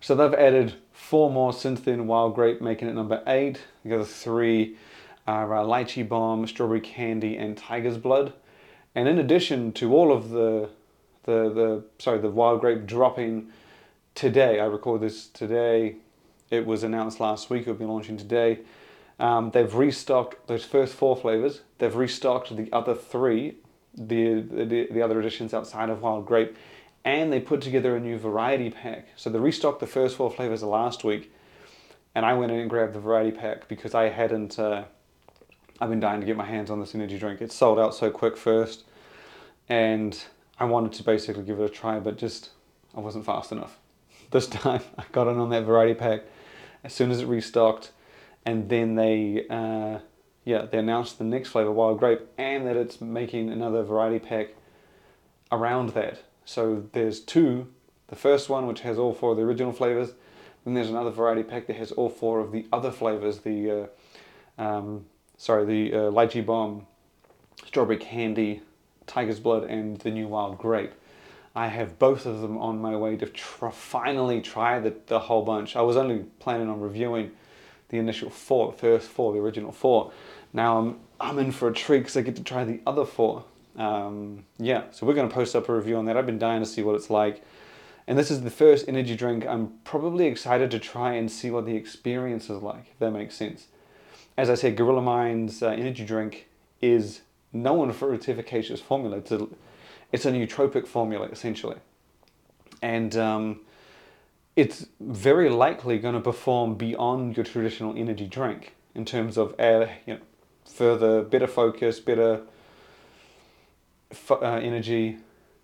so 0.00 0.16
they've 0.16 0.34
added 0.34 0.74
four 0.92 1.30
more 1.30 1.52
since 1.52 1.80
then, 1.80 2.08
Wild 2.08 2.34
Grape 2.34 2.60
making 2.60 2.88
it 2.88 2.94
number 2.94 3.22
eight. 3.28 3.60
The 3.84 3.94
other 3.94 4.04
three 4.04 4.76
are 5.28 5.54
uh, 5.54 5.62
Lychee 5.62 6.08
Bomb, 6.08 6.48
Strawberry 6.48 6.80
Candy, 6.80 7.36
and 7.36 7.56
Tiger's 7.56 7.96
Blood. 7.96 8.32
And 8.96 9.06
in 9.06 9.20
addition 9.20 9.70
to 9.74 9.94
all 9.94 10.10
of 10.12 10.30
the, 10.30 10.70
the, 11.24 11.48
the 11.48 11.84
sorry, 12.00 12.18
the 12.18 12.30
Wild 12.30 12.60
Grape 12.60 12.86
dropping 12.86 13.52
today, 14.18 14.58
I 14.58 14.64
record 14.64 15.00
this 15.00 15.28
today, 15.28 15.96
it 16.50 16.66
was 16.66 16.82
announced 16.82 17.20
last 17.20 17.50
week, 17.50 17.62
it'll 17.62 17.74
be 17.74 17.84
launching 17.84 18.16
today. 18.16 18.60
Um, 19.20 19.50
they've 19.52 19.72
restocked 19.72 20.48
those 20.48 20.64
first 20.64 20.94
four 20.94 21.16
flavors. 21.16 21.62
They've 21.78 21.94
restocked 21.94 22.56
the 22.56 22.68
other 22.72 22.94
three, 22.94 23.58
the, 23.94 24.40
the, 24.40 24.88
the 24.90 25.02
other 25.02 25.20
additions 25.20 25.54
outside 25.54 25.88
of 25.88 26.02
Wild 26.02 26.26
Grape 26.26 26.56
and 27.04 27.32
they 27.32 27.40
put 27.40 27.60
together 27.62 27.96
a 27.96 28.00
new 28.00 28.18
variety 28.18 28.70
pack. 28.70 29.08
So 29.16 29.30
they 29.30 29.38
restocked 29.38 29.80
the 29.80 29.86
first 29.86 30.16
four 30.16 30.30
flavors 30.30 30.62
last 30.62 31.04
week, 31.04 31.32
and 32.14 32.26
I 32.26 32.34
went 32.34 32.52
in 32.52 32.58
and 32.58 32.68
grabbed 32.68 32.92
the 32.92 33.00
variety 33.00 33.30
pack 33.30 33.68
because 33.68 33.94
I 33.94 34.08
hadn't. 34.08 34.58
Uh, 34.58 34.84
I've 35.80 35.90
been 35.90 36.00
dying 36.00 36.20
to 36.20 36.26
get 36.26 36.36
my 36.36 36.44
hands 36.44 36.70
on 36.70 36.80
this 36.80 36.94
energy 36.94 37.18
drink. 37.18 37.40
It 37.40 37.52
sold 37.52 37.78
out 37.78 37.94
so 37.94 38.10
quick 38.10 38.36
first, 38.36 38.84
and 39.68 40.20
I 40.58 40.64
wanted 40.64 40.92
to 40.94 41.02
basically 41.04 41.44
give 41.44 41.60
it 41.60 41.64
a 41.64 41.68
try, 41.68 42.00
but 42.00 42.18
just 42.18 42.50
I 42.96 43.00
wasn't 43.00 43.24
fast 43.24 43.52
enough. 43.52 43.78
This 44.30 44.46
time 44.46 44.82
I 44.98 45.04
got 45.12 45.28
in 45.28 45.38
on 45.38 45.50
that 45.50 45.64
variety 45.64 45.94
pack 45.94 46.22
as 46.84 46.92
soon 46.92 47.10
as 47.10 47.20
it 47.20 47.26
restocked, 47.26 47.92
and 48.44 48.68
then 48.68 48.94
they. 48.94 49.46
Uh, 49.48 50.00
yeah, 50.44 50.62
they 50.62 50.78
announced 50.78 51.18
the 51.18 51.24
next 51.24 51.50
flavor, 51.50 51.70
wild 51.70 51.98
grape, 51.98 52.20
and 52.38 52.66
that 52.66 52.74
it's 52.74 53.02
making 53.02 53.50
another 53.50 53.82
variety 53.82 54.18
pack 54.18 54.54
around 55.52 55.90
that. 55.90 56.22
So 56.46 56.86
there's 56.92 57.20
two. 57.20 57.68
The 58.06 58.16
first 58.16 58.48
one, 58.48 58.66
which 58.66 58.80
has 58.80 58.96
all 58.96 59.12
four 59.12 59.32
of 59.32 59.36
the 59.36 59.42
original 59.42 59.74
flavors. 59.74 60.14
Then 60.64 60.72
there's 60.72 60.88
another 60.88 61.10
variety 61.10 61.42
pack 61.42 61.66
that 61.66 61.76
has 61.76 61.92
all 61.92 62.08
four 62.08 62.40
of 62.40 62.52
the 62.52 62.64
other 62.72 62.90
flavors. 62.90 63.40
The 63.40 63.90
uh, 64.58 64.62
um, 64.62 65.04
sorry, 65.36 65.66
the 65.66 65.94
uh, 65.94 66.10
lychee 66.10 66.44
bomb, 66.44 66.86
strawberry 67.66 67.98
candy, 67.98 68.62
tiger's 69.06 69.40
blood, 69.40 69.64
and 69.64 69.98
the 69.98 70.10
new 70.10 70.28
wild 70.28 70.56
grape. 70.56 70.92
I 71.54 71.68
have 71.68 71.98
both 71.98 72.26
of 72.26 72.40
them 72.40 72.58
on 72.58 72.80
my 72.80 72.96
way 72.96 73.16
to 73.16 73.26
tr- 73.26 73.70
finally 73.70 74.40
try 74.40 74.78
the, 74.78 74.94
the 75.06 75.18
whole 75.18 75.42
bunch. 75.42 75.76
I 75.76 75.82
was 75.82 75.96
only 75.96 76.24
planning 76.38 76.68
on 76.68 76.80
reviewing 76.80 77.32
the 77.88 77.98
initial 77.98 78.30
four, 78.30 78.72
first 78.72 79.08
four, 79.08 79.32
the 79.32 79.38
original 79.38 79.72
four. 79.72 80.12
Now 80.52 80.78
I'm 80.78 81.00
I'm 81.20 81.38
in 81.38 81.50
for 81.50 81.68
a 81.68 81.74
treat 81.74 82.00
because 82.00 82.16
I 82.16 82.22
get 82.22 82.36
to 82.36 82.44
try 82.44 82.64
the 82.64 82.80
other 82.86 83.04
four 83.04 83.44
um, 83.78 84.44
yeah, 84.58 84.84
so 84.90 85.06
we're 85.06 85.14
going 85.14 85.28
to 85.28 85.34
post 85.34 85.54
up 85.54 85.68
a 85.68 85.74
review 85.74 85.96
on 85.96 86.04
that. 86.06 86.16
I've 86.16 86.26
been 86.26 86.38
dying 86.38 86.60
to 86.60 86.68
see 86.68 86.82
what 86.82 86.96
it's 86.96 87.08
like. 87.08 87.42
And 88.08 88.18
this 88.18 88.30
is 88.30 88.42
the 88.42 88.50
first 88.50 88.88
energy 88.88 89.14
drink 89.14 89.46
I'm 89.46 89.74
probably 89.84 90.26
excited 90.26 90.70
to 90.72 90.78
try 90.78 91.12
and 91.12 91.30
see 91.30 91.50
what 91.50 91.64
the 91.64 91.76
experience 91.76 92.50
is 92.50 92.62
like, 92.62 92.88
if 92.90 92.98
that 92.98 93.12
makes 93.12 93.36
sense. 93.36 93.68
As 94.36 94.50
I 94.50 94.54
said, 94.54 94.76
Gorilla 94.76 95.02
Mind's 95.02 95.62
uh, 95.62 95.68
energy 95.68 96.04
drink 96.04 96.48
is 96.80 97.20
known 97.52 97.92
for 97.92 98.12
its 98.14 98.28
efficacious 98.28 98.80
formula. 98.80 99.18
A, 99.30 99.46
it's 100.12 100.24
a 100.24 100.32
nootropic 100.32 100.86
formula, 100.86 101.26
essentially. 101.26 101.76
And 102.80 103.16
um, 103.16 103.60
it's 104.56 104.86
very 105.00 105.50
likely 105.50 105.98
going 105.98 106.14
to 106.14 106.20
perform 106.20 106.74
beyond 106.74 107.36
your 107.36 107.44
traditional 107.44 107.96
energy 107.96 108.26
drink 108.26 108.74
in 108.94 109.04
terms 109.04 109.36
of 109.36 109.54
uh, 109.60 109.86
you 110.06 110.14
know, 110.14 110.20
further, 110.64 111.22
better 111.22 111.46
focus, 111.46 112.00
better 112.00 112.42
uh, 114.30 114.44
energy. 114.44 115.18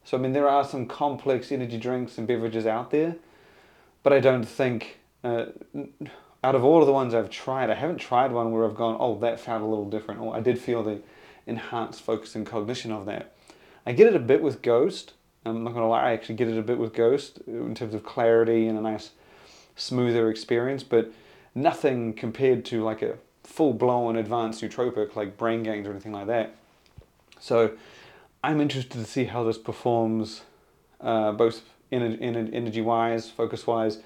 So 0.05 0.19
I 0.19 0.21
mean, 0.21 0.33
there 0.33 0.49
are 0.49 0.65
some 0.65 0.87
complex 0.87 1.51
energy 1.51 1.79
drinks 1.79 2.19
and 2.19 2.27
beverages 2.27 2.67
out 2.67 2.91
there, 2.91 3.17
but 4.03 4.13
I 4.13 4.21
don't 4.21 4.45
think 4.45 4.99
uh, 5.23 5.47
out 6.43 6.55
of 6.55 6.63
all 6.63 6.81
of 6.81 6.87
the 6.87 6.93
ones 6.93 7.15
I've 7.15 7.31
tried, 7.31 7.71
I 7.71 7.75
haven't 7.75 7.99
tried 7.99 8.31
one 8.31 8.53
where 8.53 8.67
I've 8.67 8.77
gone, 8.77 8.97
oh, 9.01 9.19
that 9.21 9.41
felt 9.41 9.63
a 9.63 9.65
little 9.65 9.89
different, 9.89 10.21
or 10.21 10.37
I 10.37 10.41
did 10.41 10.59
feel 10.59 10.83
the 10.83 11.01
enhanced 11.47 12.03
focus 12.03 12.35
and 12.35 12.47
cognition 12.47 12.93
of 12.93 13.07
that. 13.07 13.34
I 13.87 13.93
get 13.93 14.07
it 14.07 14.17
a 14.17 14.21
bit 14.21 14.43
with 14.43 14.63
Ghost. 14.63 15.13
I'm 15.45 15.63
not 15.63 15.75
gonna 15.75 15.89
lie, 15.89 16.11
I 16.11 16.13
actually 16.13 16.37
get 16.37 16.49
it 16.49 16.59
a 16.59 16.63
bit 16.63 16.79
with 16.79 16.95
Ghost 16.95 17.39
in 17.47 17.75
terms 17.75 17.95
of 17.95 18.05
clarity 18.05 18.67
and 18.67 18.79
a 18.79 18.81
nice, 18.81 19.11
smoother 19.77 20.31
experience, 20.31 20.83
but 20.83 21.13
nothing 21.55 22.15
compared 22.15 22.65
to 22.67 22.83
like 22.83 23.03
a 23.03 23.19
full 23.43 23.75
blown 23.75 24.17
advanced 24.17 24.63
nootropic 24.63 25.17
like 25.17 25.37
Brain 25.37 25.63
Gains 25.63 25.87
or 25.87 25.91
anything 25.91 26.13
like 26.13 26.27
that. 26.27 26.55
So 27.39 27.73
I'm 28.43 28.61
interested 28.61 28.99
to 28.99 29.05
see 29.05 29.25
how 29.25 29.45
this 29.45 29.59
performs, 29.59 30.43
uh, 31.01 31.33
both 31.33 31.63
in, 31.91 32.03
in 32.03 32.53
energy 32.55 32.81
wise, 32.81 33.31
focus 33.31 33.67
wise, 33.67 33.99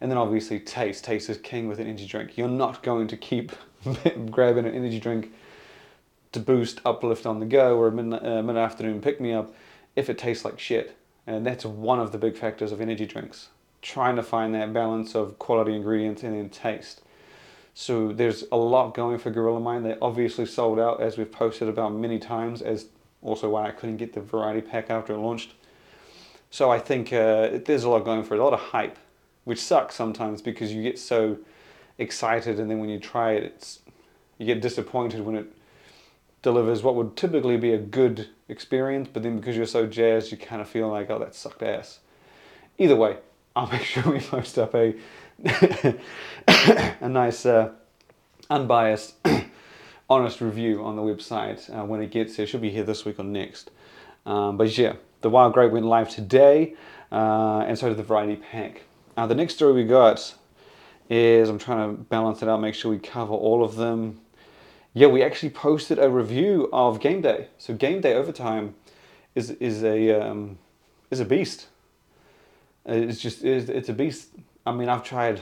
and 0.00 0.10
then 0.10 0.18
obviously 0.18 0.60
taste. 0.60 1.04
Taste 1.04 1.28
is 1.28 1.38
king 1.38 1.68
with 1.68 1.80
an 1.80 1.86
energy 1.86 2.06
drink. 2.06 2.36
You're 2.38 2.48
not 2.48 2.82
going 2.82 3.08
to 3.08 3.16
keep 3.16 3.52
grabbing 4.30 4.66
an 4.66 4.74
energy 4.74 5.00
drink 5.00 5.32
to 6.34 6.40
boost, 6.40 6.80
uplift 6.84 7.26
on 7.26 7.40
the 7.40 7.46
go 7.46 7.76
or 7.78 7.88
a 7.88 7.92
mid, 7.92 8.22
uh, 8.22 8.42
mid 8.42 8.56
afternoon 8.56 9.00
pick 9.00 9.20
me 9.20 9.32
up 9.32 9.54
if 9.96 10.10
it 10.10 10.18
tastes 10.18 10.44
like 10.44 10.58
shit. 10.58 10.96
And 11.26 11.46
that's 11.46 11.64
one 11.64 12.00
of 12.00 12.12
the 12.12 12.18
big 12.18 12.36
factors 12.36 12.70
of 12.70 12.80
energy 12.80 13.06
drinks. 13.06 13.48
Trying 13.80 14.16
to 14.16 14.22
find 14.22 14.54
that 14.54 14.72
balance 14.72 15.14
of 15.14 15.38
quality 15.38 15.74
ingredients 15.74 16.22
and 16.22 16.34
then 16.34 16.50
taste. 16.50 17.00
So 17.72 18.12
there's 18.12 18.44
a 18.52 18.56
lot 18.56 18.94
going 18.94 19.18
for 19.18 19.30
Gorilla 19.30 19.60
Mind. 19.60 19.84
They 19.84 19.96
obviously 20.00 20.46
sold 20.46 20.78
out, 20.78 21.00
as 21.00 21.18
we've 21.18 21.30
posted 21.30 21.68
about 21.68 21.92
many 21.92 22.18
times, 22.18 22.62
as 22.62 22.86
also 23.22 23.48
why 23.48 23.66
I 23.66 23.70
couldn't 23.72 23.96
get 23.96 24.12
the 24.12 24.20
variety 24.20 24.60
pack 24.60 24.90
after 24.90 25.14
it 25.14 25.18
launched. 25.18 25.54
So 26.50 26.70
I 26.70 26.78
think 26.78 27.12
uh, 27.12 27.58
there's 27.64 27.84
a 27.84 27.88
lot 27.88 28.04
going 28.04 28.22
for 28.22 28.34
it, 28.34 28.40
a 28.40 28.44
lot 28.44 28.52
of 28.52 28.60
hype, 28.60 28.96
which 29.44 29.60
sucks 29.60 29.94
sometimes 29.94 30.40
because 30.40 30.72
you 30.72 30.82
get 30.82 30.98
so 30.98 31.38
excited 31.98 32.60
and 32.60 32.70
then 32.70 32.78
when 32.78 32.90
you 32.90 32.98
try 32.98 33.32
it, 33.32 33.44
it's 33.44 33.80
you 34.38 34.46
get 34.46 34.60
disappointed 34.60 35.20
when 35.24 35.36
it 35.36 35.46
delivers 36.44 36.82
what 36.82 36.94
would 36.94 37.16
typically 37.16 37.56
be 37.56 37.72
a 37.72 37.78
good 37.78 38.28
experience, 38.48 39.08
but 39.12 39.24
then 39.24 39.38
because 39.38 39.56
you're 39.56 39.66
so 39.66 39.86
jazzed, 39.86 40.30
you 40.30 40.36
kind 40.36 40.62
of 40.62 40.68
feel 40.68 40.88
like, 40.88 41.10
oh, 41.10 41.18
that 41.18 41.34
sucked 41.34 41.62
ass. 41.62 41.98
Either 42.78 42.94
way, 42.94 43.16
I'll 43.56 43.66
make 43.72 43.82
sure 43.82 44.04
we 44.04 44.20
post 44.20 44.56
up 44.58 44.74
a 44.76 44.94
a 46.46 47.08
nice, 47.08 47.44
uh, 47.44 47.72
unbiased 48.48 49.14
honest 50.10 50.40
review 50.40 50.84
on 50.84 50.94
the 50.94 51.02
website 51.02 51.68
uh, 51.76 51.84
when 51.84 52.00
it 52.00 52.12
gets 52.12 52.36
here. 52.36 52.44
It 52.44 52.48
should 52.48 52.60
be 52.60 52.70
here 52.70 52.84
this 52.84 53.04
week 53.04 53.18
or 53.18 53.24
next. 53.24 53.72
Um, 54.26 54.56
but 54.56 54.76
yeah, 54.78 54.94
the 55.22 55.30
Wild 55.30 55.54
Grape 55.54 55.72
went 55.72 55.86
live 55.86 56.08
today, 56.08 56.74
uh, 57.10 57.60
and 57.60 57.76
so 57.76 57.88
did 57.88 57.96
the 57.96 58.04
Variety 58.04 58.36
Pack. 58.36 58.82
Uh, 59.16 59.26
the 59.26 59.34
next 59.34 59.54
story 59.54 59.72
we 59.72 59.84
got 59.84 60.34
is 61.08 61.48
I'm 61.48 61.58
trying 61.58 61.96
to 61.96 62.02
balance 62.02 62.42
it 62.42 62.48
out, 62.48 62.60
make 62.60 62.74
sure 62.74 62.90
we 62.90 62.98
cover 62.98 63.32
all 63.32 63.64
of 63.64 63.76
them. 63.76 64.20
Yeah, 64.94 65.08
we 65.08 65.22
actually 65.22 65.50
posted 65.50 65.98
a 65.98 66.08
review 66.08 66.68
of 66.72 67.00
Game 67.00 67.20
Day. 67.20 67.48
So 67.58 67.74
Game 67.74 68.00
Day 68.00 68.14
Overtime 68.14 68.74
is 69.34 69.50
is 69.50 69.82
a 69.82 70.12
um, 70.12 70.58
is 71.10 71.20
a 71.20 71.24
beast. 71.24 71.66
It's 72.86 73.20
just 73.20 73.44
it's, 73.44 73.88
a 73.88 73.92
beast. 73.92 74.28
I 74.64 74.72
mean, 74.72 74.88
I've 74.88 75.04
tried. 75.04 75.40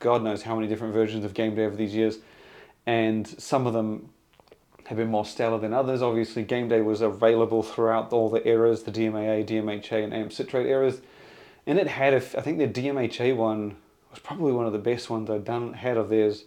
God 0.00 0.22
knows 0.22 0.42
how 0.42 0.54
many 0.54 0.68
different 0.68 0.92
versions 0.92 1.24
of 1.24 1.32
Game 1.32 1.54
Day 1.54 1.64
over 1.64 1.76
these 1.76 1.94
years 1.94 2.18
and 2.86 3.26
some 3.26 3.66
of 3.66 3.72
them 3.72 4.08
have 4.86 4.98
been 4.98 5.08
more 5.08 5.24
stellar 5.24 5.58
than 5.58 5.72
others. 5.72 6.02
Obviously, 6.02 6.42
Game 6.42 6.68
Day 6.68 6.80
was 6.80 7.00
available 7.00 7.62
throughout 7.62 8.12
all 8.12 8.28
the 8.28 8.46
eras, 8.46 8.82
the 8.82 8.90
DMAA, 8.90 9.46
DMHA, 9.46 10.04
and 10.04 10.12
AMP 10.12 10.32
citrate 10.32 10.66
eras, 10.66 11.00
and 11.66 11.78
it 11.78 11.86
had, 11.86 12.12
a 12.12 12.16
I 12.16 12.42
think 12.42 12.58
the 12.58 12.68
DMHA 12.68 13.36
one 13.36 13.76
was 14.10 14.18
probably 14.18 14.52
one 14.52 14.66
of 14.66 14.72
the 14.72 14.78
best 14.78 15.08
ones 15.08 15.30
I'd 15.30 15.44
done 15.44 15.74
had 15.74 15.96
of 15.96 16.08
theirs. 16.08 16.44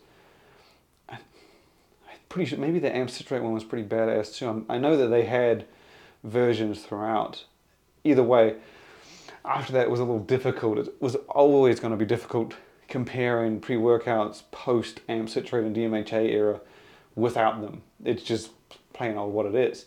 Pretty 2.35 2.49
sure 2.49 2.59
maybe 2.59 2.79
the 2.79 2.93
amp 2.93 3.09
citrate 3.09 3.41
one 3.41 3.53
was 3.53 3.63
pretty 3.63 3.87
badass 3.87 4.35
too. 4.35 4.49
I'm, 4.49 4.65
I 4.67 4.77
know 4.77 4.97
that 4.97 5.07
they 5.07 5.23
had 5.23 5.63
versions 6.25 6.83
throughout. 6.83 7.45
Either 8.03 8.23
way, 8.23 8.57
after 9.45 9.71
that 9.71 9.83
it 9.83 9.89
was 9.89 10.01
a 10.01 10.03
little 10.03 10.19
difficult. 10.19 10.79
It 10.79 11.01
was 11.01 11.15
always 11.29 11.79
going 11.79 11.91
to 11.91 11.97
be 11.97 12.03
difficult 12.03 12.55
comparing 12.89 13.61
pre-workouts 13.61 14.43
post 14.51 14.99
amp 15.07 15.29
citrate 15.29 15.63
and 15.63 15.73
DMHA 15.73 16.29
era 16.29 16.59
without 17.15 17.61
them. 17.61 17.83
It's 18.03 18.21
just 18.21 18.49
plain 18.91 19.15
old 19.15 19.33
what 19.33 19.45
it 19.45 19.55
is. 19.55 19.85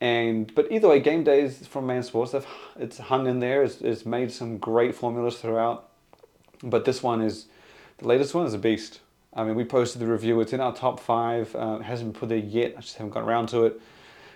And 0.00 0.54
but 0.54 0.70
either 0.70 0.86
way, 0.86 1.00
game 1.00 1.24
days 1.24 1.66
from 1.66 1.88
Man 1.88 2.04
Sports, 2.04 2.32
it's 2.78 2.98
hung 2.98 3.26
in 3.26 3.40
there. 3.40 3.64
It's, 3.64 3.80
it's 3.80 4.06
made 4.06 4.30
some 4.30 4.58
great 4.58 4.94
formulas 4.94 5.38
throughout. 5.38 5.88
But 6.62 6.84
this 6.84 7.02
one 7.02 7.20
is 7.20 7.46
the 7.98 8.06
latest 8.06 8.36
one 8.36 8.46
is 8.46 8.54
a 8.54 8.58
beast. 8.58 9.00
I 9.34 9.44
mean, 9.44 9.54
we 9.54 9.64
posted 9.64 10.00
the 10.00 10.06
review. 10.06 10.40
It's 10.40 10.52
in 10.52 10.60
our 10.60 10.74
top 10.74 11.00
five. 11.00 11.54
Uh, 11.56 11.78
it 11.80 11.84
hasn't 11.84 12.12
been 12.12 12.20
put 12.20 12.28
there 12.28 12.38
yet. 12.38 12.74
I 12.76 12.80
just 12.80 12.96
haven't 12.96 13.12
got 13.12 13.22
around 13.22 13.48
to 13.48 13.64
it. 13.64 13.80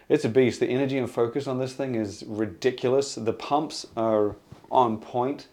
It's 0.09 0.25
a 0.25 0.29
beast. 0.29 0.61
The 0.61 0.69
energy 0.69 0.99
and 0.99 1.11
focus 1.11 1.47
on 1.47 1.59
this 1.59 1.75
thing 1.75 1.97
is 1.97 2.25
ridiculous. 2.27 3.17
The 3.17 3.33
pumps 3.33 3.87
are 3.97 4.37
on 4.71 4.99
point. 4.99 5.49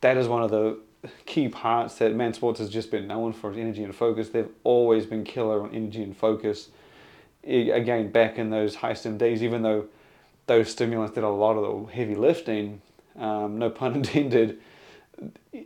That 0.00 0.16
is 0.16 0.28
one 0.28 0.42
of 0.42 0.50
the 0.50 0.78
key 1.26 1.48
parts 1.48 1.96
that 1.96 2.14
Man 2.14 2.34
Sports 2.34 2.60
has 2.60 2.70
just 2.70 2.90
been 2.90 3.06
known 3.06 3.32
for 3.32 3.52
energy 3.52 3.82
and 3.82 3.94
focus. 3.94 4.28
They've 4.28 4.48
always 4.62 5.06
been 5.06 5.24
killer 5.24 5.62
on 5.62 5.74
energy 5.74 6.02
and 6.02 6.16
focus 6.16 6.68
again 7.46 8.10
back 8.10 8.38
in 8.38 8.50
those 8.50 8.76
high 8.76 8.94
stim 8.94 9.18
days, 9.18 9.42
even 9.42 9.62
though 9.62 9.86
those 10.46 10.70
stimulants 10.70 11.14
did 11.14 11.24
a 11.24 11.28
lot 11.28 11.56
of 11.56 11.86
the 11.86 11.92
heavy 11.92 12.14
lifting, 12.14 12.80
um, 13.18 13.58
no 13.58 13.70
pun 13.70 13.94
intended, 13.96 14.58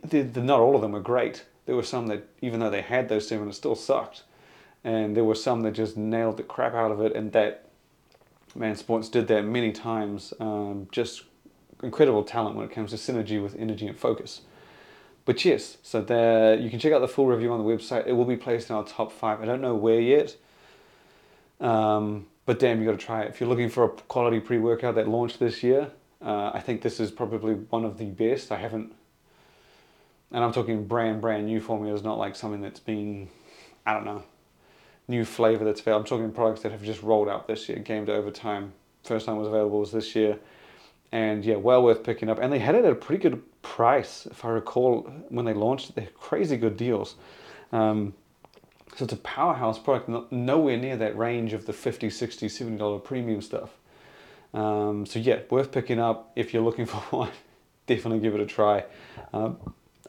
the, 0.03 0.21
the, 0.21 0.41
not 0.41 0.59
all 0.59 0.75
of 0.75 0.81
them 0.81 0.91
were 0.91 0.99
great. 0.99 1.45
There 1.69 1.75
were 1.75 1.83
some 1.83 2.07
that, 2.07 2.27
even 2.41 2.61
though 2.61 2.71
they 2.71 2.81
had 2.81 3.09
those 3.09 3.27
stimulants, 3.27 3.59
still 3.59 3.75
sucked. 3.75 4.23
And 4.83 5.15
there 5.15 5.23
were 5.23 5.35
some 5.35 5.61
that 5.61 5.73
just 5.73 5.97
nailed 5.97 6.37
the 6.37 6.41
crap 6.41 6.73
out 6.73 6.89
of 6.89 6.99
it, 6.99 7.15
and 7.15 7.31
that 7.33 7.69
Man 8.55 8.75
Sports 8.75 9.07
did 9.07 9.27
that 9.27 9.43
many 9.45 9.71
times. 9.71 10.33
Um, 10.39 10.87
just 10.91 11.25
incredible 11.83 12.23
talent 12.23 12.55
when 12.55 12.65
it 12.65 12.71
comes 12.71 12.89
to 12.89 12.97
synergy 12.97 13.39
with 13.39 13.55
energy 13.55 13.85
and 13.85 13.95
focus. 13.95 14.41
But 15.25 15.45
yes, 15.45 15.77
so 15.83 16.01
there 16.01 16.55
you 16.55 16.71
can 16.71 16.79
check 16.79 16.91
out 16.91 17.01
the 17.01 17.07
full 17.07 17.27
review 17.27 17.53
on 17.53 17.59
the 17.59 17.71
website. 17.71 18.07
It 18.07 18.13
will 18.13 18.25
be 18.25 18.35
placed 18.35 18.71
in 18.71 18.75
our 18.75 18.83
top 18.83 19.11
five. 19.11 19.39
I 19.39 19.45
don't 19.45 19.61
know 19.61 19.75
where 19.75 20.01
yet. 20.01 20.37
Um, 21.59 22.25
but 22.47 22.57
damn, 22.57 22.79
you 22.79 22.87
got 22.87 22.99
to 22.99 23.05
try 23.05 23.21
it. 23.21 23.29
If 23.29 23.39
you're 23.39 23.47
looking 23.47 23.69
for 23.69 23.83
a 23.83 23.89
quality 23.89 24.39
pre 24.39 24.57
workout 24.57 24.95
that 24.95 25.07
launched 25.07 25.37
this 25.37 25.61
year, 25.61 25.91
uh, 26.19 26.49
I 26.51 26.61
think 26.61 26.81
this 26.81 26.99
is 26.99 27.11
probably 27.11 27.53
one 27.53 27.85
of 27.85 27.99
the 27.99 28.05
best. 28.05 28.51
I 28.51 28.57
haven't, 28.57 28.91
and 30.31 30.43
I'm 30.43 30.51
talking 30.51 30.85
brand, 30.85 31.21
brand 31.21 31.45
new 31.45 31.59
formulas, 31.59 32.03
not 32.03 32.17
like 32.17 32.35
something 32.35 32.61
that's 32.61 32.79
been, 32.79 33.29
I 33.85 33.93
don't 33.93 34.05
know, 34.05 34.23
new 35.07 35.25
flavor 35.25 35.65
that's 35.65 35.81
available. 35.81 36.01
I'm 36.01 36.07
talking 36.07 36.31
products 36.31 36.61
that 36.61 36.71
have 36.71 36.83
just 36.83 37.01
rolled 37.01 37.27
out 37.27 37.47
this 37.47 37.67
year, 37.67 37.79
game 37.79 38.07
over 38.09 38.31
time. 38.31 38.73
First 39.03 39.25
time 39.25 39.37
was 39.37 39.47
available 39.47 39.79
was 39.79 39.91
this 39.91 40.15
year. 40.15 40.37
And 41.11 41.43
yeah, 41.43 41.55
well 41.55 41.83
worth 41.83 42.03
picking 42.03 42.29
up. 42.29 42.37
And 42.39 42.53
they 42.53 42.59
had 42.59 42.75
it 42.75 42.85
at 42.85 42.91
a 42.91 42.95
pretty 42.95 43.21
good 43.21 43.41
price, 43.63 44.27
if 44.27 44.45
I 44.45 44.49
recall, 44.49 45.01
when 45.29 45.45
they 45.45 45.53
launched. 45.53 45.95
They're 45.95 46.07
crazy 46.15 46.57
good 46.57 46.77
deals. 46.77 47.15
Um, 47.71 48.13
so 48.95 49.05
it's 49.05 49.13
a 49.13 49.17
powerhouse 49.17 49.79
product, 49.79 50.31
nowhere 50.31 50.77
near 50.77 50.97
that 50.97 51.17
range 51.17 51.53
of 51.53 51.65
the 51.65 51.73
50 51.73 52.09
60 52.09 52.47
$70 52.47 53.03
premium 53.03 53.41
stuff. 53.41 53.71
Um, 54.53 55.05
so 55.05 55.19
yeah, 55.19 55.39
worth 55.49 55.71
picking 55.71 55.99
up 55.99 56.31
if 56.35 56.53
you're 56.53 56.63
looking 56.63 56.85
for 56.87 56.97
one. 57.15 57.31
Definitely 57.87 58.19
give 58.19 58.35
it 58.35 58.41
a 58.41 58.45
try. 58.45 58.85
Uh, 59.33 59.53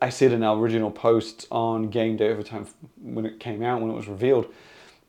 I 0.00 0.08
said 0.08 0.32
in 0.32 0.42
our 0.42 0.56
original 0.56 0.90
post 0.90 1.46
on 1.50 1.90
Game 1.90 2.16
Day 2.16 2.30
Overtime 2.30 2.66
when 3.00 3.26
it 3.26 3.38
came 3.38 3.62
out, 3.62 3.80
when 3.80 3.90
it 3.90 3.94
was 3.94 4.08
revealed, 4.08 4.46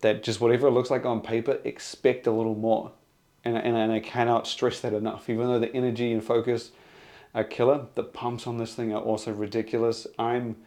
that 0.01 0.23
just 0.23 0.41
whatever 0.41 0.67
it 0.67 0.71
looks 0.71 0.89
like 0.89 1.05
on 1.05 1.21
paper, 1.21 1.59
expect 1.63 2.27
a 2.27 2.31
little 2.31 2.55
more. 2.55 2.91
And, 3.45 3.57
and, 3.57 3.77
and 3.77 3.91
I 3.91 3.99
cannot 3.99 4.47
stress 4.47 4.79
that 4.81 4.93
enough. 4.93 5.29
Even 5.29 5.47
though 5.47 5.59
the 5.59 5.73
energy 5.73 6.11
and 6.11 6.23
focus 6.23 6.71
are 7.33 7.43
killer, 7.43 7.87
the 7.95 8.03
pumps 8.03 8.45
on 8.45 8.57
this 8.57 8.75
thing 8.75 8.93
are 8.93 9.01
also 9.01 9.31
ridiculous. 9.31 10.05
I'm 10.19 10.57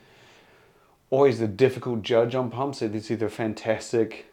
always 1.11 1.39
the 1.39 1.47
difficult 1.47 2.03
judge 2.03 2.35
on 2.35 2.51
pumps. 2.51 2.81
It's 2.81 3.11
either 3.11 3.29
fantastic 3.29 4.27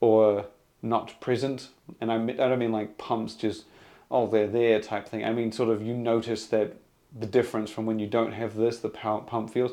or 0.00 0.46
not 0.82 1.20
present. 1.20 1.68
And 2.00 2.10
I, 2.10 2.16
I 2.16 2.48
don't 2.48 2.58
mean 2.58 2.72
like 2.72 2.96
pumps 2.96 3.34
just, 3.34 3.64
oh, 4.10 4.26
they're 4.26 4.48
there 4.48 4.80
type 4.80 5.08
thing. 5.08 5.24
I 5.24 5.32
mean, 5.32 5.52
sort 5.52 5.68
of, 5.68 5.82
you 5.82 5.94
notice 5.94 6.46
that 6.46 6.76
the 7.18 7.26
difference 7.26 7.70
from 7.70 7.86
when 7.86 7.98
you 7.98 8.06
don't 8.06 8.32
have 8.32 8.56
this, 8.56 8.78
the 8.78 8.88
pump 8.88 9.50
feels, 9.50 9.72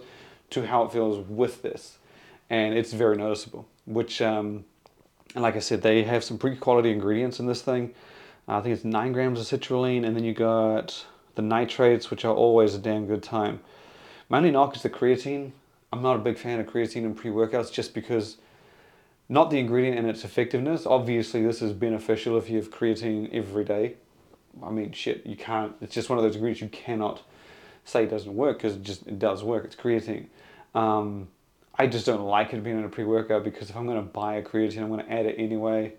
to 0.50 0.66
how 0.66 0.84
it 0.84 0.92
feels 0.92 1.26
with 1.28 1.62
this. 1.62 1.98
And 2.50 2.74
it's 2.74 2.94
very 2.94 3.18
noticeable, 3.18 3.68
which, 3.86 4.22
um, 4.22 4.66
and 5.34 5.44
like 5.44 5.56
I 5.56 5.60
said, 5.60 5.82
they 5.82 6.04
have 6.04 6.24
some 6.24 6.38
pretty 6.38 6.58
quality 6.58 6.92
ingredients 6.92 7.40
in 7.40 7.46
this 7.46 7.62
thing. 7.62 7.94
I 8.48 8.62
think 8.62 8.74
it's 8.74 8.86
nine 8.86 9.12
grams 9.12 9.40
of 9.40 9.60
citrulline, 9.60 10.06
and 10.06 10.16
then 10.16 10.24
you 10.24 10.34
got 10.34 11.06
the 11.36 11.42
nitrates, 11.42 12.10
which 12.10 12.24
are 12.24 12.34
always 12.34 12.74
a 12.74 12.80
damn 12.80 13.06
good 13.06 13.22
time. 13.22 13.60
My 14.30 14.38
only 14.38 14.52
knock 14.52 14.76
is 14.76 14.84
the 14.84 14.90
creatine. 14.90 15.52
I'm 15.92 16.02
not 16.02 16.16
a 16.16 16.20
big 16.20 16.38
fan 16.38 16.60
of 16.60 16.68
creatine 16.68 17.04
in 17.04 17.14
pre-workouts 17.14 17.72
just 17.72 17.94
because 17.94 18.38
not 19.30 19.50
the 19.50 19.60
ingredient 19.60 19.98
and 19.98 20.08
its 20.08 20.24
effectiveness. 20.24 20.86
Obviously, 20.86 21.46
this 21.46 21.62
is 21.62 21.74
beneficial 21.74 22.38
if 22.38 22.50
you 22.50 22.58
have 22.58 22.72
creatine 22.72 23.30
every 23.34 23.66
day. 23.66 23.96
I 24.64 24.70
mean, 24.72 24.92
shit, 24.92 25.26
you 25.26 25.36
can't. 25.36 25.74
It's 25.82 25.94
just 25.94 26.10
one 26.10 26.18
of 26.18 26.24
those 26.24 26.36
ingredients 26.36 26.62
you 26.62 26.70
cannot 26.70 27.22
say 27.86 28.06
doesn't 28.06 28.36
work 28.36 28.58
because 28.58 28.76
it 28.76 28.84
just 28.84 29.08
it 29.08 29.20
does 29.20 29.44
work. 29.44 29.66
It's 29.66 29.76
creatine. 29.76 30.28
Um, 30.76 31.30
I 31.80 31.88
just 31.88 32.06
don't 32.06 32.26
like 32.26 32.54
it 32.54 32.64
being 32.64 32.78
in 32.78 32.84
a 32.84 32.90
pre-workout 32.90 33.44
because 33.44 33.70
if 33.70 33.78
I'm 33.78 33.86
going 33.86 33.98
to 33.98 34.12
buy 34.12 34.36
a 34.36 34.44
creatine, 34.44 34.82
I'm 34.82 34.90
going 34.90 35.06
to 35.06 35.12
add 35.12 35.26
it 35.26 35.36
anyway. 35.38 35.94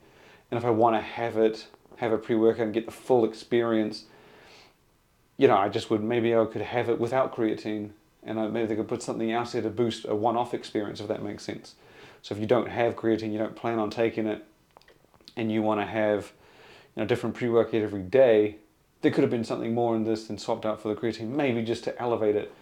And 0.50 0.58
if 0.58 0.64
I 0.64 0.70
want 0.70 0.96
to 0.96 1.00
have 1.00 1.36
it, 1.36 1.68
have 1.96 2.12
a 2.12 2.18
pre-workout 2.18 2.64
and 2.64 2.74
get 2.74 2.86
the 2.86 2.92
full 2.92 3.24
experience, 3.24 4.04
you 5.36 5.46
know, 5.46 5.56
I 5.56 5.68
just 5.68 5.88
would 5.90 6.02
maybe 6.02 6.34
I 6.34 6.44
could 6.46 6.62
have 6.62 6.88
it 6.88 6.98
without 6.98 7.34
creatine 7.34 7.90
and 8.22 8.52
maybe 8.52 8.66
they 8.66 8.76
could 8.76 8.88
put 8.88 9.02
something 9.02 9.30
else 9.32 9.52
there 9.52 9.62
to 9.62 9.70
boost 9.70 10.04
a 10.06 10.14
one-off 10.14 10.54
experience 10.54 11.00
if 11.00 11.08
that 11.08 11.22
makes 11.22 11.42
sense 11.42 11.74
so 12.22 12.34
if 12.34 12.40
you 12.40 12.46
don't 12.46 12.68
have 12.68 12.94
creatine 12.94 13.32
you 13.32 13.38
don't 13.38 13.56
plan 13.56 13.78
on 13.78 13.90
taking 13.90 14.26
it 14.26 14.44
and 15.36 15.50
you 15.50 15.62
want 15.62 15.80
to 15.80 15.86
have 15.86 16.32
you 16.98 17.06
different 17.06 17.34
pre-workout 17.34 17.74
every 17.74 18.02
day 18.02 18.56
there 19.00 19.12
could 19.12 19.22
have 19.22 19.30
been 19.30 19.44
something 19.44 19.74
more 19.74 19.94
in 19.94 20.04
this 20.04 20.26
than 20.26 20.38
swapped 20.38 20.66
out 20.66 20.80
for 20.80 20.88
the 20.88 21.00
creatine 21.00 21.28
maybe 21.28 21.62
just 21.62 21.84
to 21.84 22.00
elevate 22.00 22.36
it 22.36 22.52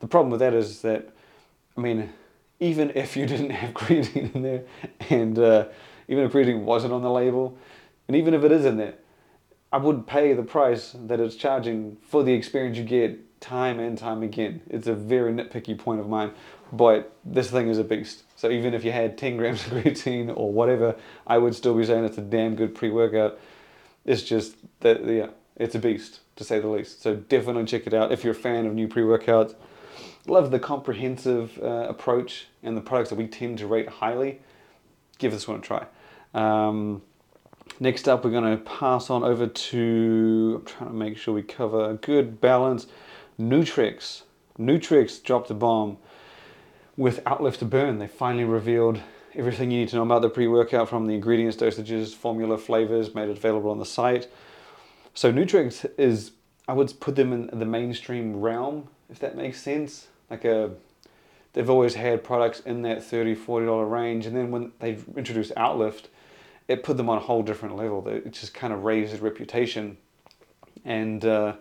the 0.00 0.06
problem 0.06 0.30
with 0.30 0.40
that 0.40 0.54
is 0.54 0.82
that 0.82 1.08
i 1.76 1.80
mean 1.80 2.10
even 2.60 2.90
if 2.94 3.16
you 3.16 3.26
didn't 3.32 3.50
have 3.50 3.74
creatine 3.74 4.34
in 4.34 4.42
there 4.42 4.62
and 5.10 5.38
uh, 5.38 5.66
even 6.08 6.24
if 6.24 6.32
creatine 6.32 6.62
wasn't 6.62 6.92
on 6.92 7.02
the 7.02 7.10
label 7.10 7.56
and 8.08 8.16
even 8.16 8.34
if 8.34 8.44
it 8.44 8.52
is 8.52 8.64
in 8.64 8.76
there 8.76 8.94
i 9.72 9.76
would 9.76 10.06
pay 10.06 10.32
the 10.32 10.42
price 10.42 10.94
that 11.06 11.20
it's 11.20 11.36
charging 11.36 11.96
for 12.02 12.22
the 12.22 12.32
experience 12.32 12.76
you 12.76 12.84
get 12.84 13.20
time 13.40 13.78
and 13.78 13.96
time 13.96 14.22
again. 14.22 14.60
It's 14.68 14.86
a 14.86 14.94
very 14.94 15.32
nitpicky 15.32 15.78
point 15.78 16.00
of 16.00 16.08
mine, 16.08 16.32
but 16.72 17.16
this 17.24 17.50
thing 17.50 17.68
is 17.68 17.78
a 17.78 17.84
beast. 17.84 18.24
So 18.34 18.50
even 18.50 18.74
if 18.74 18.84
you 18.84 18.92
had 18.92 19.16
10 19.16 19.36
grams 19.36 19.66
of 19.66 19.72
creatine 19.84 20.32
or 20.36 20.52
whatever, 20.52 20.96
I 21.26 21.38
would 21.38 21.54
still 21.54 21.74
be 21.74 21.84
saying 21.84 22.04
it's 22.04 22.18
a 22.18 22.22
damn 22.22 22.56
good 22.56 22.74
pre-workout. 22.74 23.38
It's 24.06 24.22
just 24.22 24.56
that, 24.80 25.04
yeah, 25.04 25.28
it's 25.56 25.74
a 25.74 25.78
beast 25.78 26.20
to 26.36 26.44
say 26.44 26.60
the 26.60 26.68
least. 26.68 27.02
So 27.02 27.16
definitely 27.16 27.64
check 27.64 27.86
it 27.86 27.92
out 27.92 28.12
if 28.12 28.24
you're 28.24 28.32
a 28.32 28.36
fan 28.36 28.64
of 28.64 28.72
new 28.72 28.88
pre-workouts. 28.88 29.54
Love 30.26 30.50
the 30.50 30.58
comprehensive 30.58 31.58
uh, 31.62 31.86
approach 31.88 32.46
and 32.62 32.76
the 32.76 32.80
products 32.80 33.10
that 33.10 33.16
we 33.16 33.26
tend 33.26 33.58
to 33.58 33.66
rate 33.66 33.88
highly. 33.88 34.40
Give 35.18 35.32
this 35.32 35.46
one 35.46 35.58
a 35.58 35.60
try. 35.60 35.86
Um, 36.34 37.02
next 37.80 38.08
up, 38.08 38.24
we're 38.24 38.30
going 38.30 38.56
to 38.56 38.62
pass 38.62 39.10
on 39.10 39.24
over 39.24 39.46
to, 39.46 40.56
I'm 40.60 40.64
trying 40.66 40.90
to 40.90 40.96
make 40.96 41.18
sure 41.18 41.34
we 41.34 41.42
cover 41.42 41.90
a 41.90 41.94
good 41.94 42.40
balance. 42.40 42.86
Nutrex. 43.40 44.22
Nutrex 44.58 45.22
dropped 45.22 45.50
a 45.50 45.54
bomb 45.54 45.98
with 46.96 47.22
Outlift 47.24 47.58
to 47.58 47.64
Burn. 47.64 47.98
They 47.98 48.08
finally 48.08 48.44
revealed 48.44 49.00
everything 49.36 49.70
you 49.70 49.80
need 49.80 49.88
to 49.90 49.96
know 49.96 50.02
about 50.02 50.22
the 50.22 50.30
pre-workout 50.30 50.88
from 50.88 51.06
the 51.06 51.14
ingredients, 51.14 51.56
dosages, 51.56 52.14
formula, 52.14 52.56
flavors, 52.56 53.14
made 53.14 53.28
available 53.28 53.70
on 53.70 53.78
the 53.78 53.86
site. 53.86 54.28
So 55.14 55.32
Nutrex 55.32 55.88
is, 55.98 56.32
I 56.66 56.72
would 56.72 56.98
put 56.98 57.16
them 57.16 57.32
in 57.32 57.58
the 57.58 57.66
mainstream 57.66 58.40
realm, 58.40 58.88
if 59.10 59.18
that 59.20 59.36
makes 59.36 59.60
sense. 59.60 60.08
Like 60.30 60.44
a, 60.44 60.70
they've 61.52 61.70
always 61.70 61.94
had 61.94 62.24
products 62.24 62.60
in 62.60 62.82
that 62.82 63.04
30 63.04 63.36
$40 63.36 63.90
range. 63.90 64.26
And 64.26 64.34
then 64.34 64.50
when 64.50 64.72
they 64.80 64.98
introduced 65.16 65.54
Outlift, 65.54 66.06
it 66.68 66.82
put 66.82 66.96
them 66.96 67.08
on 67.08 67.18
a 67.18 67.20
whole 67.20 67.42
different 67.42 67.76
level. 67.76 68.06
It 68.08 68.32
just 68.32 68.54
kind 68.54 68.72
of 68.72 68.84
raised 68.84 69.12
their 69.12 69.20
reputation. 69.20 69.98
And 70.84 71.24
uh, 71.24 71.54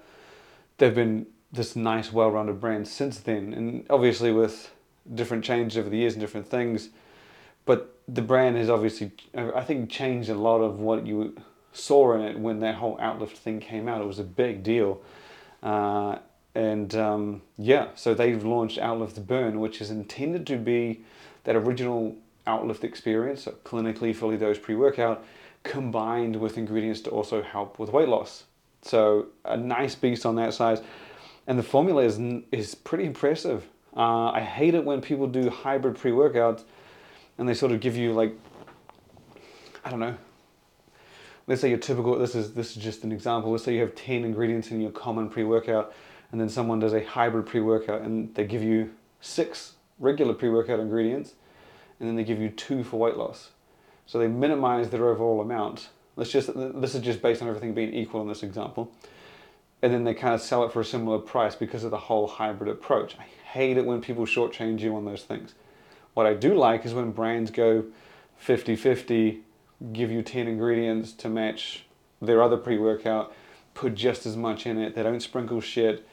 they've 0.78 0.96
been 0.96 1.28
this 1.52 1.76
nice, 1.76 2.12
well-rounded 2.12 2.60
brand 2.60 2.88
since 2.88 3.20
then, 3.20 3.54
and 3.54 3.86
obviously 3.90 4.32
with 4.32 4.74
different 5.14 5.44
changes 5.44 5.78
over 5.78 5.90
the 5.90 5.98
years 5.98 6.14
and 6.14 6.22
different 6.22 6.48
things. 6.48 6.90
But 7.66 7.98
the 8.08 8.22
brand 8.22 8.58
has 8.58 8.70
obviously, 8.70 9.12
I 9.36 9.62
think, 9.62 9.90
changed 9.90 10.30
a 10.30 10.36
lot 10.36 10.60
of 10.60 10.80
what 10.80 11.06
you 11.06 11.36
saw 11.74 12.14
in 12.14 12.22
it 12.22 12.40
when 12.40 12.60
that 12.60 12.76
whole 12.76 12.98
Outlift 12.98 13.38
thing 13.38 13.60
came 13.60 13.88
out. 13.88 14.02
It 14.02 14.08
was 14.08 14.20
a 14.20 14.24
big 14.24 14.64
deal. 14.64 15.02
Uh, 15.62 16.20
and 16.54 16.96
um, 16.96 17.42
yeah, 17.58 17.88
so 17.96 18.14
they've 18.14 18.44
launched 18.44 18.78
Outlift 18.80 19.26
Burn, 19.28 19.60
which 19.60 19.82
is 19.82 19.92
intended 19.92 20.48
to 20.48 20.58
be 20.58 21.02
that 21.44 21.56
original 21.56 22.16
Outlift 22.48 22.84
experience, 22.84 23.44
so 23.44 23.52
clinically 23.66 24.16
fully 24.16 24.38
dosed 24.38 24.62
pre 24.62 24.76
workout, 24.76 25.26
combined 25.64 26.36
with 26.36 26.58
ingredients 26.58 27.02
to 27.02 27.10
also 27.10 27.42
help 27.42 27.80
with 27.80 27.92
weight 27.92 28.08
loss. 28.08 28.46
So 28.84 29.28
a 29.44 29.58
nice 29.58 29.96
beast 29.96 30.26
on 30.26 30.36
that 30.36 30.54
size, 30.54 30.82
and 31.48 31.58
the 31.58 31.64
formula 31.64 32.04
is 32.04 32.20
is 32.52 32.76
pretty 32.76 33.06
impressive. 33.06 33.68
Uh, 33.98 34.30
I 34.30 34.42
hate 34.42 34.76
it 34.76 34.86
when 34.86 35.02
people 35.02 35.28
do 35.28 35.50
hybrid 35.50 35.98
pre 35.98 36.12
workouts, 36.12 36.64
and 37.38 37.48
they 37.48 37.54
sort 37.54 37.72
of 37.72 37.80
give 37.80 37.96
you 37.96 38.14
like, 38.14 38.34
I 39.84 39.90
don't 39.90 40.00
know. 40.00 40.16
Let's 41.48 41.62
say 41.62 41.70
your 41.70 41.78
typical. 41.78 42.18
This 42.18 42.34
is 42.34 42.54
this 42.54 42.76
is 42.76 42.84
just 42.84 43.04
an 43.04 43.12
example. 43.12 43.52
Let's 43.52 43.64
say 43.64 43.76
you 43.76 43.82
have 43.82 43.94
ten 43.94 44.24
ingredients 44.24 44.72
in 44.72 44.82
your 44.82 44.92
common 44.92 45.30
pre 45.30 45.44
workout 45.44 45.94
and 46.32 46.42
then 46.42 46.50
someone 46.50 46.80
does 46.80 46.94
a 46.94 47.04
hybrid 47.04 47.46
pre-workout 47.46 48.02
and 48.02 48.36
they 48.36 48.46
give 48.46 48.64
you 48.64 48.92
six 49.22 49.76
regular 50.00 50.34
pre-workout 50.34 50.82
ingredients 50.82 51.34
and 52.00 52.10
then 52.10 52.18
they 52.18 52.24
give 52.24 52.40
you 52.40 52.50
two 52.50 52.84
for 52.84 52.98
weight 52.98 53.16
loss 53.16 53.52
so 54.06 54.20
they 54.20 54.28
minimize 54.28 54.90
their 54.90 55.08
overall 55.08 55.40
amount 55.40 55.90
let's 56.18 56.30
just 56.30 56.52
this 56.54 56.94
is 56.94 57.02
just 57.02 57.22
based 57.22 57.42
on 57.42 57.48
everything 57.48 57.74
being 57.74 57.94
equal 57.94 58.22
in 58.22 58.28
this 58.28 58.44
example 58.44 58.92
and 59.82 59.94
then 59.94 60.04
they 60.04 60.14
kind 60.14 60.34
of 60.34 60.42
sell 60.42 60.64
it 60.66 60.74
for 60.74 60.82
a 60.82 60.86
similar 60.86 61.20
price 61.20 61.56
because 61.56 61.84
of 61.84 61.92
the 61.92 61.98
whole 61.98 62.28
hybrid 62.28 62.70
approach 62.70 63.16
i 63.18 63.24
hate 63.54 63.78
it 63.78 63.86
when 63.86 64.02
people 64.02 64.26
shortchange 64.26 64.82
you 64.82 64.96
on 64.96 65.06
those 65.06 65.24
things 65.24 65.54
what 66.16 66.26
i 66.26 66.34
do 66.34 66.56
like 66.56 66.86
is 66.86 66.94
when 66.94 67.12
brands 67.12 67.52
go 67.52 67.86
50-50 68.44 69.42
give 69.94 70.12
you 70.12 70.24
10 70.24 70.48
ingredients 70.48 71.14
to 71.14 71.30
match 71.30 71.86
their 72.22 72.42
other 72.42 72.58
pre-workout 72.58 73.32
put 73.76 73.94
just 73.94 74.26
as 74.26 74.36
much 74.36 74.66
in 74.66 74.80
it 74.80 74.96
they 74.96 75.04
don't 75.04 75.22
sprinkle 75.22 75.62
shit 75.62 76.06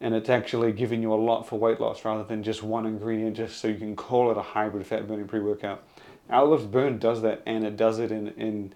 and 0.00 0.14
it's 0.14 0.30
actually 0.30 0.72
giving 0.72 1.02
you 1.02 1.12
a 1.12 1.16
lot 1.16 1.46
for 1.46 1.58
weight 1.58 1.80
loss 1.80 2.04
rather 2.04 2.24
than 2.24 2.42
just 2.42 2.62
one 2.62 2.86
ingredient 2.86 3.36
just 3.36 3.58
so 3.58 3.68
you 3.68 3.76
can 3.76 3.94
call 3.94 4.30
it 4.30 4.38
a 4.38 4.42
hybrid 4.42 4.86
fat 4.86 5.06
burning 5.06 5.28
pre-workout. 5.28 5.82
Outlift 6.30 6.70
Burn 6.70 6.98
does 6.98 7.22
that 7.22 7.42
and 7.44 7.64
it 7.64 7.76
does 7.76 7.98
it 7.98 8.10
in 8.10 8.28
in 8.28 8.72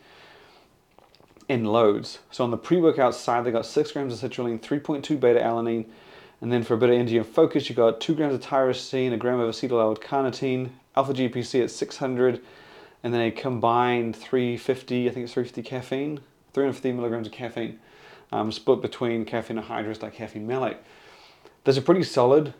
in 1.49 1.65
loads. 1.65 2.19
So 2.31 2.45
on 2.45 2.51
the 2.51 2.57
pre-workout 2.57 3.15
side 3.15 3.45
they 3.45 3.51
got 3.51 3.67
six 3.67 3.93
grams 3.93 4.23
of 4.23 4.31
citrulline, 4.31 4.61
3.2 4.61 5.19
beta 5.19 5.41
alanine, 5.41 5.87
and 6.45 6.53
then 6.53 6.63
for 6.63 6.75
a 6.75 6.77
bit 6.77 6.91
of 6.91 7.17
and 7.17 7.27
focus 7.27 7.71
you've 7.71 7.77
got 7.77 8.03
two 8.03 8.15
grams 8.15 8.35
of 8.35 8.43
tyrosine, 8.43 9.15
a 9.15 9.17
gram 9.17 9.41
of 9.41 9.49
acetyl 9.49 9.81
L-carnitine, 9.81 10.69
alpha 10.95 11.15
GPC 11.15 11.65
at 11.65 11.71
600, 11.71 12.43
and 13.03 13.15
then 13.15 13.23
a 13.23 13.31
combined 13.31 14.15
350, 14.15 15.09
I 15.09 15.13
think 15.13 15.25
it's 15.25 15.33
350 15.33 15.63
caffeine, 15.63 16.21
350 16.53 16.93
milligrams 16.93 17.27
of 17.27 17.33
caffeine, 17.33 17.81
um, 18.31 18.53
split 18.53 18.83
between 18.83 19.25
caffeine 19.25 19.57
anhydrous 19.57 20.03
like 20.03 20.13
caffeine 20.13 20.47
malate 20.47 20.77
there's 21.65 21.79
a 21.79 21.83
pretty 21.83 22.03
solid 22.03 22.53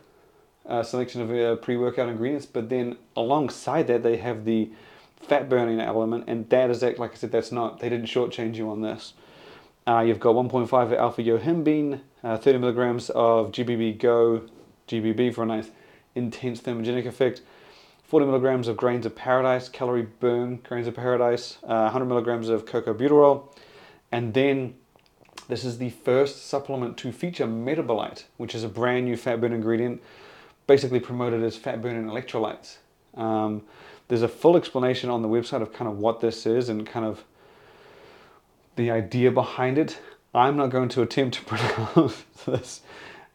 uh, 0.65 0.81
selection 0.81 1.21
of 1.21 1.31
uh, 1.31 1.55
pre-workout 1.57 2.09
ingredients, 2.09 2.47
but 2.47 2.69
then 2.69 2.97
alongside 3.15 3.85
that 3.87 4.01
they 4.01 4.17
have 4.17 4.45
the 4.45 4.69
fat 5.21 5.47
burning 5.47 5.79
element, 5.79 6.23
and 6.27 6.49
that 6.49 6.71
is 6.71 6.81
that, 6.81 6.97
like 6.97 7.11
I 7.11 7.15
said, 7.15 7.31
that's 7.31 7.51
not 7.51 7.79
they 7.79 7.89
didn't 7.89 8.07
shortchange 8.07 8.55
you 8.55 8.69
on 8.69 8.81
this. 8.81 9.13
Uh, 9.87 9.99
you've 9.99 10.19
got 10.19 10.33
1.5 10.33 10.83
of 10.83 10.93
alpha 10.93 11.21
yohimbine, 11.21 12.01
uh, 12.23 12.37
30 12.37 12.57
milligrams 12.57 13.11
of 13.11 13.51
GBB 13.51 13.99
Go, 13.99 14.41
GBB 14.87 15.31
for 15.31 15.43
a 15.43 15.45
nice 15.45 15.69
intense 16.15 16.59
thermogenic 16.59 17.05
effect, 17.05 17.43
40 18.03 18.25
milligrams 18.25 18.67
of 18.67 18.77
grains 18.77 19.05
of 19.05 19.15
paradise, 19.15 19.69
calorie 19.69 20.07
burn 20.19 20.57
grains 20.63 20.87
of 20.87 20.95
paradise, 20.95 21.57
100 21.61 22.03
uh, 22.03 22.07
milligrams 22.07 22.49
of 22.49 22.65
cocoa 22.65 22.95
butyrol, 22.95 23.47
and 24.11 24.33
then 24.33 24.73
this 25.49 25.63
is 25.63 25.77
the 25.77 25.91
first 25.91 26.47
supplement 26.47 26.97
to 26.97 27.11
feature 27.11 27.45
metabolite, 27.45 28.23
which 28.37 28.55
is 28.55 28.63
a 28.63 28.69
brand 28.69 29.05
new 29.05 29.15
fat 29.15 29.39
burn 29.39 29.53
ingredient, 29.53 30.01
basically 30.65 30.99
promoted 30.99 31.43
as 31.43 31.55
fat 31.57 31.79
burn 31.83 31.95
and 31.95 32.09
electrolytes. 32.09 32.77
Um, 33.13 33.61
there's 34.07 34.23
a 34.23 34.27
full 34.27 34.57
explanation 34.57 35.11
on 35.11 35.21
the 35.21 35.27
website 35.27 35.61
of 35.61 35.71
kind 35.73 35.87
of 35.87 35.99
what 35.99 36.21
this 36.21 36.47
is 36.47 36.69
and 36.69 36.87
kind 36.87 37.05
of 37.05 37.23
the 38.75 38.91
idea 38.91 39.31
behind 39.31 39.77
it. 39.77 39.99
I'm 40.33 40.57
not 40.57 40.69
going 40.69 40.89
to 40.89 41.01
attempt 41.01 41.35
to 41.35 41.43
pronounce 41.45 42.23
this, 42.45 42.81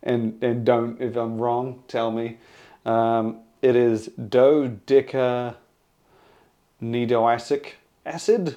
and 0.03 0.43
and 0.43 0.65
don't 0.65 1.01
if 1.01 1.17
I'm 1.17 1.39
wrong, 1.39 1.83
tell 1.89 2.11
me. 2.11 2.39
Um, 2.85 3.41
it 3.63 3.77
is 3.77 4.09
dodeca 4.19 5.57
nidoic 6.83 7.73
acid 8.07 8.57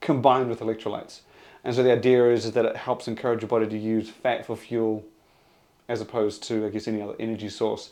combined 0.00 0.48
with 0.48 0.60
electrolytes. 0.60 1.20
And 1.64 1.74
so 1.74 1.82
the 1.82 1.92
idea 1.92 2.30
is, 2.30 2.46
is 2.46 2.52
that 2.52 2.64
it 2.64 2.76
helps 2.76 3.08
encourage 3.08 3.42
your 3.42 3.48
body 3.48 3.66
to 3.66 3.78
use 3.78 4.08
fat 4.08 4.46
for 4.46 4.56
fuel 4.56 5.04
as 5.88 6.00
opposed 6.00 6.42
to, 6.44 6.66
I 6.66 6.70
guess, 6.70 6.86
any 6.86 7.02
other 7.02 7.14
energy 7.18 7.48
source. 7.48 7.90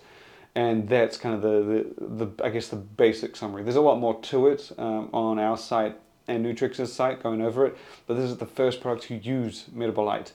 And 0.55 0.89
that's 0.89 1.17
kind 1.17 1.35
of 1.35 1.43
the, 1.43 1.87
the, 1.99 2.27
the 2.27 2.45
I 2.45 2.51
guess, 2.51 2.69
the 2.69 2.77
basic 2.77 3.37
summary. 3.37 3.63
There's 3.63 3.77
a 3.77 3.81
lot 3.81 3.99
more 3.99 4.21
to 4.23 4.49
it 4.49 4.73
um, 4.79 5.11
on 5.13 5.39
our 5.39 5.57
site 5.57 5.97
and 6.29 6.45
Nutrex's 6.45 6.93
site 6.93 7.23
going 7.23 7.41
over 7.41 7.67
it, 7.67 7.77
but 8.07 8.15
this 8.15 8.31
is 8.31 8.37
the 8.37 8.47
first 8.47 8.81
product 8.81 9.07
to 9.07 9.17
use 9.17 9.67
Metabolite 9.75 10.33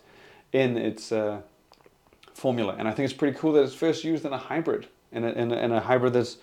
in 0.53 0.77
its 0.77 1.11
uh, 1.11 1.41
formula. 2.33 2.75
And 2.77 2.87
I 2.87 2.91
think 2.91 3.05
it's 3.05 3.17
pretty 3.17 3.37
cool 3.37 3.53
that 3.53 3.63
it's 3.63 3.73
first 3.73 4.03
used 4.03 4.25
in 4.25 4.33
a 4.33 4.37
hybrid, 4.37 4.87
in 5.11 5.23
a, 5.23 5.29
in 5.31 5.51
a, 5.51 5.55
in 5.57 5.71
a 5.71 5.79
hybrid 5.79 6.13
that's 6.13 6.37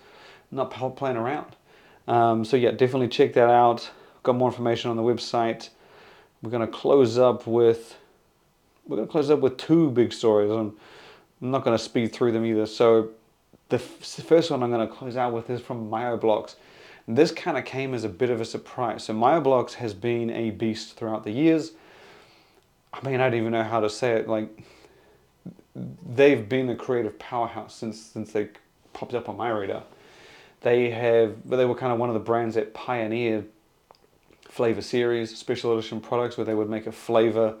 not 0.51 0.71
playing 0.95 1.17
around. 1.17 1.55
Um, 2.07 2.43
so 2.43 2.57
yeah, 2.57 2.71
definitely 2.71 3.07
check 3.07 3.33
that 3.33 3.49
out. 3.49 3.89
Got 4.23 4.35
more 4.35 4.49
information 4.49 4.89
on 4.89 4.97
the 4.97 5.03
website. 5.03 5.69
We're 6.41 6.51
going 6.51 6.65
to 6.65 6.71
close 6.71 7.17
up 7.17 7.45
with 7.45 7.95
we're 8.87 8.97
to 8.97 9.05
close 9.05 9.29
up 9.29 9.39
with 9.39 9.57
two 9.57 9.91
big 9.91 10.11
stories. 10.11 10.49
I'm, 10.51 10.75
not 11.41 11.63
going 11.63 11.77
to 11.77 11.81
speed 11.81 12.11
through 12.11 12.33
them 12.33 12.43
either. 12.43 12.65
So 12.65 13.11
the 13.69 13.77
f- 13.77 13.83
first 14.27 14.51
one 14.51 14.61
I'm 14.61 14.71
going 14.71 14.85
to 14.85 14.93
close 14.93 15.15
out 15.15 15.31
with 15.31 15.49
is 15.49 15.61
from 15.61 15.89
MyoBlox. 15.89 16.55
This 17.11 17.31
kind 17.31 17.57
of 17.57 17.65
came 17.65 17.95
as 17.95 18.03
a 18.03 18.09
bit 18.09 18.29
of 18.29 18.39
a 18.39 18.45
surprise. 18.45 19.05
So 19.05 19.15
MyoBlox 19.15 19.73
has 19.73 19.95
been 19.95 20.29
a 20.29 20.51
beast 20.51 20.95
throughout 20.95 21.23
the 21.23 21.31
years. 21.31 21.71
I 22.93 23.03
mean, 23.03 23.19
I 23.19 23.29
don't 23.29 23.39
even 23.39 23.51
know 23.51 23.63
how 23.63 23.79
to 23.79 23.89
say 23.89 24.11
it. 24.11 24.29
Like 24.29 24.63
they've 26.07 26.47
been 26.47 26.69
a 26.69 26.75
creative 26.75 27.17
powerhouse 27.17 27.73
since 27.73 27.99
since 27.99 28.31
they 28.31 28.49
popped 28.93 29.15
up 29.15 29.27
on 29.27 29.37
my 29.37 29.49
radar. 29.49 29.83
They 30.61 30.91
have, 30.91 31.49
they 31.49 31.65
were 31.65 31.73
kind 31.73 31.91
of 31.91 31.97
one 31.97 32.09
of 32.09 32.13
the 32.13 32.19
brands 32.19 32.53
that 32.55 32.75
pioneered 32.75 33.47
flavor 34.47 34.81
series, 34.81 35.35
special 35.35 35.73
edition 35.73 36.01
products 36.01 36.37
where 36.37 36.45
they 36.45 36.53
would 36.53 36.69
make 36.69 36.85
a 36.85 36.91
flavor 36.91 37.55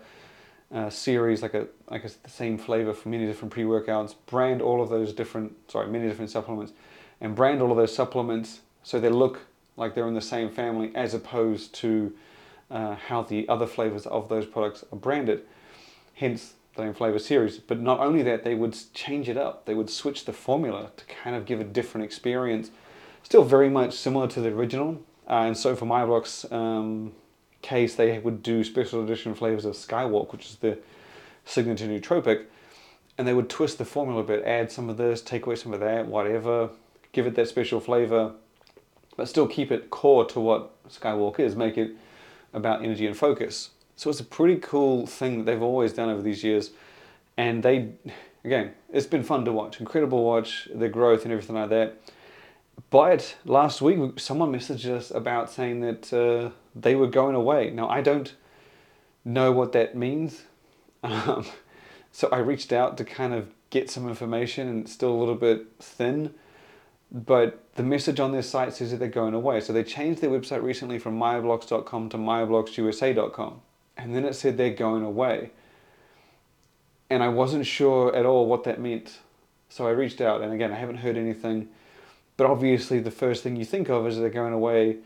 uh, 0.71 0.91
series, 0.91 1.41
like 1.41 1.55
a 1.55 1.65
like 1.89 2.03
a, 2.03 2.09
the 2.21 2.29
same 2.29 2.59
flavor 2.59 2.93
for 2.93 3.09
many 3.09 3.25
different 3.25 3.51
pre-workouts, 3.51 4.13
brand 4.27 4.61
all 4.61 4.79
of 4.79 4.89
those 4.89 5.11
different, 5.11 5.55
sorry, 5.71 5.87
many 5.87 6.07
different 6.07 6.29
supplements, 6.29 6.71
and 7.19 7.35
brand 7.35 7.63
all 7.63 7.71
of 7.71 7.77
those 7.77 7.95
supplements 7.95 8.59
so 8.83 8.99
they 8.99 9.09
look 9.09 9.41
like 9.77 9.95
they're 9.95 10.07
in 10.07 10.13
the 10.13 10.21
same 10.21 10.49
family 10.49 10.91
as 10.95 11.13
opposed 11.13 11.73
to 11.75 12.13
uh, 12.69 12.95
how 12.95 13.21
the 13.23 13.47
other 13.47 13.65
flavors 13.65 14.05
of 14.05 14.29
those 14.29 14.45
products 14.45 14.83
are 14.91 14.97
branded. 14.97 15.41
Hence 16.13 16.53
the 16.75 16.85
name 16.85 16.93
flavor 16.93 17.19
series. 17.19 17.57
But 17.57 17.79
not 17.79 17.99
only 17.99 18.23
that, 18.23 18.43
they 18.43 18.55
would 18.55 18.77
change 18.93 19.29
it 19.29 19.37
up. 19.37 19.65
They 19.65 19.73
would 19.73 19.89
switch 19.89 20.25
the 20.25 20.33
formula 20.33 20.91
to 20.97 21.05
kind 21.05 21.35
of 21.35 21.45
give 21.45 21.59
a 21.59 21.63
different 21.63 22.05
experience. 22.05 22.71
Still 23.23 23.43
very 23.43 23.69
much 23.69 23.93
similar 23.93 24.27
to 24.29 24.41
the 24.41 24.49
original, 24.49 25.01
uh, 25.27 25.43
and 25.43 25.57
so 25.57 25.75
for 25.75 25.85
MyoBlox 25.85 26.51
um, 26.51 27.11
case, 27.61 27.95
they 27.95 28.17
would 28.19 28.41
do 28.41 28.63
special 28.63 29.03
edition 29.03 29.35
flavors 29.35 29.65
of 29.65 29.75
Skywalk, 29.75 30.31
which 30.31 30.45
is 30.45 30.55
the 30.55 30.79
signature 31.45 31.85
nootropic, 31.85 32.45
and 33.17 33.27
they 33.27 33.33
would 33.33 33.49
twist 33.49 33.77
the 33.77 33.85
formula 33.85 34.21
a 34.21 34.23
bit, 34.23 34.43
add 34.45 34.71
some 34.71 34.89
of 34.89 34.97
this, 34.97 35.21
take 35.21 35.45
away 35.45 35.57
some 35.57 35.73
of 35.73 35.81
that, 35.81 36.07
whatever, 36.07 36.69
give 37.11 37.27
it 37.27 37.35
that 37.35 37.49
special 37.49 37.79
flavor, 37.79 38.31
but 39.19 39.27
still 39.27 39.47
keep 39.47 39.69
it 39.69 39.89
core 39.89 40.23
to 40.23 40.39
what 40.39 40.71
Skywalk 40.87 41.41
is, 41.41 41.53
make 41.53 41.77
it 41.77 41.91
about 42.53 42.85
energy 42.85 43.05
and 43.05 43.17
focus. 43.17 43.71
So 43.97 44.09
it's 44.09 44.21
a 44.21 44.23
pretty 44.23 44.55
cool 44.61 45.05
thing 45.05 45.39
that 45.39 45.43
they've 45.43 45.61
always 45.61 45.91
done 45.91 46.09
over 46.09 46.21
these 46.21 46.41
years, 46.41 46.71
and 47.35 47.61
they, 47.61 47.89
again, 48.45 48.71
it's 48.93 49.07
been 49.07 49.23
fun 49.23 49.43
to 49.43 49.51
watch, 49.51 49.81
incredible 49.81 50.23
watch 50.23 50.69
the 50.73 50.87
growth 50.87 51.23
and 51.23 51.33
everything 51.33 51.57
like 51.57 51.69
that. 51.69 51.97
But 52.91 53.35
last 53.43 53.81
week, 53.81 54.21
someone 54.21 54.53
messaged 54.53 54.89
us 54.89 55.11
about 55.11 55.51
saying 55.51 55.81
that 55.81 56.13
uh, 56.13 56.51
they 56.73 56.95
were 56.95 57.07
going 57.07 57.35
away. 57.35 57.71
Now, 57.71 57.89
I 57.89 57.99
don't 57.99 58.33
know 59.25 59.51
what 59.51 59.73
that 59.73 59.95
means. 59.95 60.43
Um, 61.01 61.45
so 62.11 62.27
I 62.29 62.39
reached 62.39 62.73
out 62.73 62.97
to 62.97 63.05
kind 63.05 63.33
of 63.33 63.47
get 63.69 63.89
some 63.89 64.09
information 64.09 64.67
and 64.67 64.81
it's 64.81 64.91
still 64.91 65.13
a 65.13 65.17
little 65.17 65.35
bit 65.35 65.65
thin. 65.79 66.33
But 67.11 67.63
the 67.75 67.83
message 67.83 68.19
on 68.19 68.31
their 68.31 68.43
site 68.43 68.73
says 68.73 68.91
that 68.91 68.97
they're 68.97 69.07
going 69.07 69.33
away. 69.33 69.61
So 69.61 69.73
they 69.73 69.83
changed 69.83 70.21
their 70.21 70.29
website 70.29 70.61
recently 70.61 70.99
from 70.99 71.17
myoblox.com 71.17 72.09
to 72.09 72.17
myobloxusa.com. 72.17 73.61
And 73.97 74.15
then 74.15 74.25
it 74.25 74.35
said 74.35 74.57
they're 74.57 74.69
going 74.69 75.03
away. 75.03 75.51
And 77.09 77.23
I 77.23 77.29
wasn't 77.29 77.65
sure 77.65 78.15
at 78.15 78.25
all 78.25 78.45
what 78.45 78.63
that 78.65 78.79
meant. 78.79 79.19
So 79.69 79.87
I 79.87 79.91
reached 79.91 80.21
out, 80.21 80.41
and 80.41 80.53
again, 80.53 80.71
I 80.71 80.75
haven't 80.75 80.97
heard 80.97 81.17
anything. 81.17 81.69
But 82.37 82.47
obviously, 82.47 82.99
the 82.99 83.11
first 83.11 83.43
thing 83.43 83.55
you 83.55 83.65
think 83.65 83.89
of 83.89 84.07
as 84.07 84.17
they're 84.17 84.29
going 84.29 84.53
away 84.53 84.97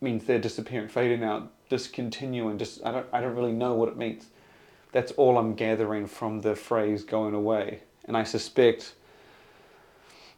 means 0.00 0.24
they're 0.24 0.38
disappearing, 0.38 0.88
fading 0.88 1.24
out, 1.24 1.50
discontinuing. 1.68 2.58
Just 2.58 2.84
I 2.84 2.92
don't 2.92 3.06
I 3.12 3.20
don't 3.20 3.34
really 3.34 3.52
know 3.52 3.74
what 3.74 3.88
it 3.88 3.96
means. 3.96 4.26
That's 4.92 5.12
all 5.12 5.38
I'm 5.38 5.54
gathering 5.54 6.06
from 6.06 6.40
the 6.42 6.54
phrase 6.54 7.04
going 7.04 7.34
away. 7.34 7.80
And 8.04 8.16
I 8.16 8.24
suspect, 8.24 8.94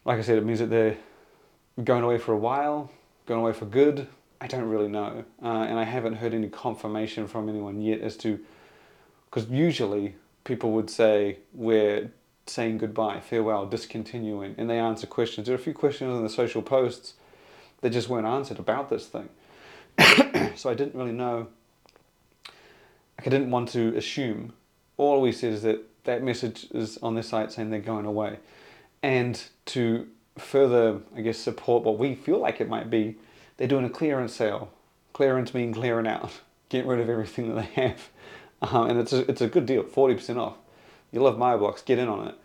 like 0.05 0.19
I 0.19 0.21
said, 0.21 0.37
it 0.37 0.45
means 0.45 0.59
that 0.59 0.69
they're 0.69 0.97
going 1.83 2.03
away 2.03 2.17
for 2.17 2.33
a 2.33 2.37
while, 2.37 2.91
going 3.25 3.41
away 3.41 3.53
for 3.53 3.65
good. 3.65 4.07
I 4.41 4.47
don't 4.47 4.67
really 4.67 4.89
know. 4.89 5.23
Uh, 5.41 5.47
and 5.47 5.79
I 5.79 5.83
haven't 5.83 6.15
heard 6.15 6.33
any 6.33 6.49
confirmation 6.49 7.27
from 7.27 7.47
anyone 7.47 7.81
yet 7.81 8.01
as 8.01 8.17
to, 8.17 8.39
because 9.29 9.49
usually 9.49 10.15
people 10.43 10.71
would 10.73 10.89
say, 10.89 11.37
we're 11.53 12.11
saying 12.45 12.77
goodbye, 12.77 13.21
farewell, 13.21 13.65
discontinuing, 13.65 14.55
and 14.57 14.69
they 14.69 14.79
answer 14.79 15.07
questions. 15.07 15.47
There 15.47 15.55
are 15.55 15.59
a 15.59 15.61
few 15.61 15.73
questions 15.73 16.15
in 16.15 16.23
the 16.23 16.29
social 16.29 16.61
posts 16.61 17.13
that 17.81 17.91
just 17.91 18.09
weren't 18.09 18.27
answered 18.27 18.59
about 18.59 18.89
this 18.89 19.07
thing. 19.07 19.29
so 20.55 20.69
I 20.69 20.73
didn't 20.73 20.95
really 20.95 21.11
know. 21.11 21.47
I 23.19 23.23
didn't 23.23 23.51
want 23.51 23.69
to 23.69 23.95
assume. 23.95 24.53
All 24.97 25.21
we 25.21 25.31
said 25.31 25.53
is 25.53 25.61
that 25.63 25.83
that 26.03 26.21
message 26.21 26.67
is 26.71 26.97
on 27.01 27.13
their 27.13 27.23
site 27.23 27.51
saying 27.51 27.69
they're 27.69 27.79
going 27.79 28.05
away. 28.05 28.39
And 29.03 29.41
to 29.65 30.07
further, 30.37 31.01
I 31.15 31.21
guess, 31.21 31.37
support 31.37 31.83
what 31.83 31.99
we 31.99 32.15
feel 32.15 32.39
like 32.39 32.59
it 32.59 32.69
might 32.69 32.89
be, 32.89 33.17
they're 33.57 33.67
doing 33.67 33.85
a 33.85 33.89
clearance 33.89 34.33
sale. 34.33 34.71
Clearance 35.11 35.53
means 35.53 35.77
clearing 35.77 36.07
out, 36.07 36.31
get 36.69 36.85
rid 36.85 36.99
of 36.99 37.09
everything 37.09 37.53
that 37.53 37.61
they 37.61 37.81
have. 37.81 38.09
Um, 38.61 38.89
and 38.89 38.99
it's 38.99 39.11
a, 39.11 39.29
it's 39.29 39.41
a 39.41 39.47
good 39.47 39.65
deal, 39.65 39.83
40% 39.83 40.37
off. 40.37 40.55
You 41.11 41.21
love 41.21 41.37
MyoBlox, 41.37 41.85
get 41.85 41.99
in 41.99 42.07
on 42.07 42.29
it. 42.29 42.35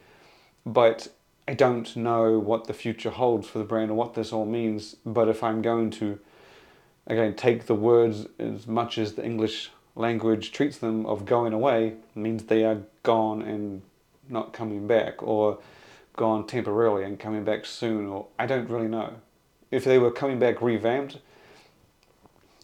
But 0.66 1.08
I 1.46 1.54
don't 1.54 1.96
know 1.96 2.38
what 2.38 2.66
the 2.66 2.74
future 2.74 3.10
holds 3.10 3.48
for 3.48 3.58
the 3.58 3.64
brand 3.64 3.90
or 3.90 3.94
what 3.94 4.14
this 4.14 4.32
all 4.32 4.44
means. 4.44 4.96
But 5.06 5.28
if 5.28 5.42
I'm 5.42 5.62
going 5.62 5.90
to, 5.92 6.18
again, 7.06 7.34
take 7.34 7.66
the 7.66 7.74
words 7.74 8.26
as 8.38 8.66
much 8.66 8.98
as 8.98 9.14
the 9.14 9.24
English 9.24 9.70
language 9.94 10.52
treats 10.52 10.76
them 10.76 11.06
of 11.06 11.24
going 11.24 11.52
away, 11.52 11.94
means 12.14 12.44
they 12.44 12.64
are 12.64 12.82
gone 13.02 13.40
and 13.40 13.82
not 14.28 14.52
coming 14.52 14.86
back, 14.86 15.22
or 15.22 15.58
gone 16.18 16.46
temporarily 16.46 17.04
and 17.04 17.18
coming 17.18 17.44
back 17.44 17.64
soon, 17.64 18.06
or 18.06 18.26
I 18.38 18.44
don't 18.44 18.68
really 18.68 18.88
know. 18.88 19.14
If 19.70 19.84
they 19.84 19.98
were 19.98 20.10
coming 20.10 20.38
back 20.38 20.60
revamped, 20.60 21.18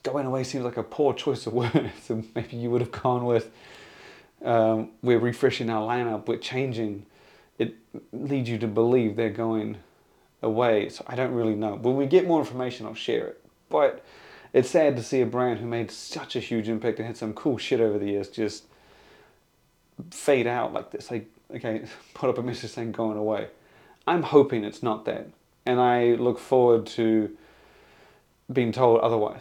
going 0.03 0.27
away 0.27 0.45
seems 0.45 0.65
like 0.65 0.77
a 0.77 0.83
poor 0.83 1.15
choice 1.15 1.47
of 1.47 1.53
words. 1.55 1.91
So 2.03 2.23
maybe 2.35 2.57
you 2.59 2.71
would 2.71 2.83
have 2.83 2.93
gone 2.93 3.25
with, 3.25 3.51
um, 4.45 4.91
we're 5.03 5.19
refreshing 5.19 5.71
our 5.71 5.89
lineup, 5.89 6.27
we're 6.27 6.37
changing 6.37 7.07
it 7.59 7.77
leads 8.13 8.49
you 8.49 8.59
to 8.59 8.67
believe 8.67 9.17
they're 9.17 9.31
going 9.31 9.77
away. 10.43 10.89
So 10.89 11.05
I 11.07 11.15
don't 11.15 11.33
really 11.33 11.55
know. 11.55 11.77
When 11.77 11.97
we 11.97 12.07
get 12.07 12.27
more 12.27 12.41
information, 12.41 12.85
I'll 12.87 12.95
share 12.95 13.29
it. 13.29 13.45
But 13.69 14.05
it's 14.53 14.71
sad 14.71 14.97
to 14.97 15.03
see 15.03 15.21
a 15.21 15.27
brand 15.27 15.61
who 15.61 15.67
made 15.67 15.91
such 15.91 16.37
a 16.37 16.41
huge 16.41 16.69
impact 16.69 16.99
and 16.99 17.07
had 17.07 17.17
some 17.17 17.33
cool 17.33 17.59
shit 17.59 17.81
over 17.81 17.99
the 17.99 18.07
years 18.07 18.29
just 18.29 18.65
fade 20.11 20.47
out 20.47 20.73
like 20.73 20.91
this. 20.91 21.11
Like, 21.11 21.31
okay, 21.55 21.85
put 22.15 22.31
up 22.31 22.39
a 22.39 22.43
message 22.43 22.71
saying 22.71 22.93
going 22.93 23.17
away. 23.17 23.49
I'm 24.07 24.23
hoping 24.23 24.65
it's 24.65 24.83
not 24.83 25.05
that. 25.07 25.29
And 25.67 25.81
I 25.81 26.15
look 26.15 26.39
forward 26.39 26.87
to 26.89 27.37
being 28.53 28.73
told 28.73 29.01
otherwise. 29.01 29.41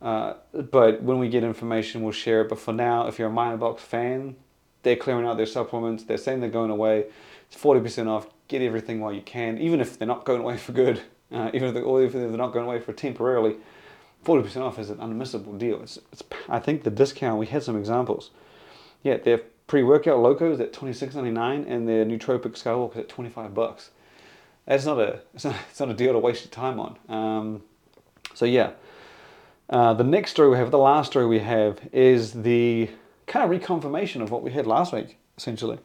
Uh, 0.00 0.34
but 0.52 1.02
when 1.02 1.18
we 1.18 1.28
get 1.28 1.44
information, 1.44 2.02
we'll 2.02 2.12
share 2.12 2.42
it. 2.42 2.48
But 2.48 2.58
for 2.58 2.72
now, 2.72 3.06
if 3.06 3.18
you're 3.18 3.28
a 3.28 3.32
MyoBlox 3.32 3.78
fan, 3.78 4.36
they're 4.82 4.96
clearing 4.96 5.26
out 5.26 5.36
their 5.36 5.46
supplements. 5.46 6.04
They're 6.04 6.18
saying 6.18 6.40
they're 6.40 6.50
going 6.50 6.70
away. 6.70 7.06
It's 7.50 7.60
40% 7.60 8.08
off. 8.08 8.26
Get 8.48 8.60
everything 8.62 9.00
while 9.00 9.12
you 9.12 9.22
can, 9.22 9.58
even 9.58 9.80
if 9.80 9.98
they're 9.98 10.08
not 10.08 10.24
going 10.24 10.40
away 10.40 10.56
for 10.58 10.72
good, 10.72 11.00
uh, 11.30 11.50
even 11.54 11.68
if 11.68 11.74
they're, 11.74 12.04
if 12.04 12.12
they're 12.12 12.30
not 12.30 12.52
going 12.52 12.66
away 12.66 12.80
for 12.80 12.92
temporarily. 12.92 13.56
40% 14.24 14.60
off 14.60 14.78
is 14.78 14.90
an 14.90 14.98
unmissable 14.98 15.58
deal. 15.58 15.82
It's, 15.82 15.98
it's, 16.12 16.22
I 16.48 16.60
think 16.60 16.84
the 16.84 16.90
discount, 16.90 17.38
we 17.38 17.46
had 17.46 17.62
some 17.62 17.76
examples. 17.76 18.30
Yeah, 19.02 19.16
their 19.16 19.40
pre-workout 19.72 20.18
locos 20.18 20.60
at 20.60 20.70
26.99 20.70 21.64
and 21.66 21.88
their 21.88 22.04
nootropic 22.04 22.52
skywalk 22.62 22.92
is 22.92 22.98
at 22.98 23.08
25 23.08 23.54
bucks. 23.54 23.88
That's 24.66 24.84
not 24.84 25.00
a 25.00 25.20
it's 25.32 25.44
not, 25.46 25.56
it's 25.70 25.80
not 25.80 25.88
a 25.88 25.94
deal 25.94 26.12
to 26.12 26.18
waste 26.18 26.44
your 26.44 26.50
time 26.50 26.78
on. 26.78 26.98
Um, 27.08 27.62
so 28.34 28.44
yeah, 28.44 28.72
uh, 29.70 29.94
the 29.94 30.04
next 30.04 30.32
story 30.32 30.50
we 30.50 30.58
have, 30.58 30.70
the 30.70 30.76
last 30.76 31.12
story 31.12 31.24
we 31.24 31.38
have, 31.38 31.78
is 31.90 32.42
the 32.42 32.90
kind 33.26 33.50
of 33.50 33.62
reconfirmation 33.62 34.20
of 34.20 34.30
what 34.30 34.42
we 34.42 34.50
had 34.50 34.66
last 34.66 34.92
week, 34.92 35.16
essentially. 35.38 35.78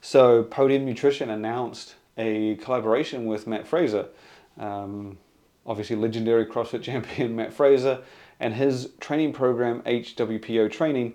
So 0.00 0.44
Podium 0.44 0.84
Nutrition 0.84 1.28
announced 1.28 1.96
a 2.16 2.54
collaboration 2.62 3.26
with 3.26 3.48
Mat 3.48 3.66
Fraser, 3.66 4.06
um, 4.60 5.18
obviously 5.66 5.96
legendary 5.96 6.46
CrossFit 6.46 6.82
champion 6.82 7.34
Mat 7.34 7.52
Fraser, 7.52 7.98
and 8.38 8.54
his 8.54 8.90
training 9.00 9.32
program 9.32 9.82
HWPO 9.82 10.70
Training. 10.70 11.14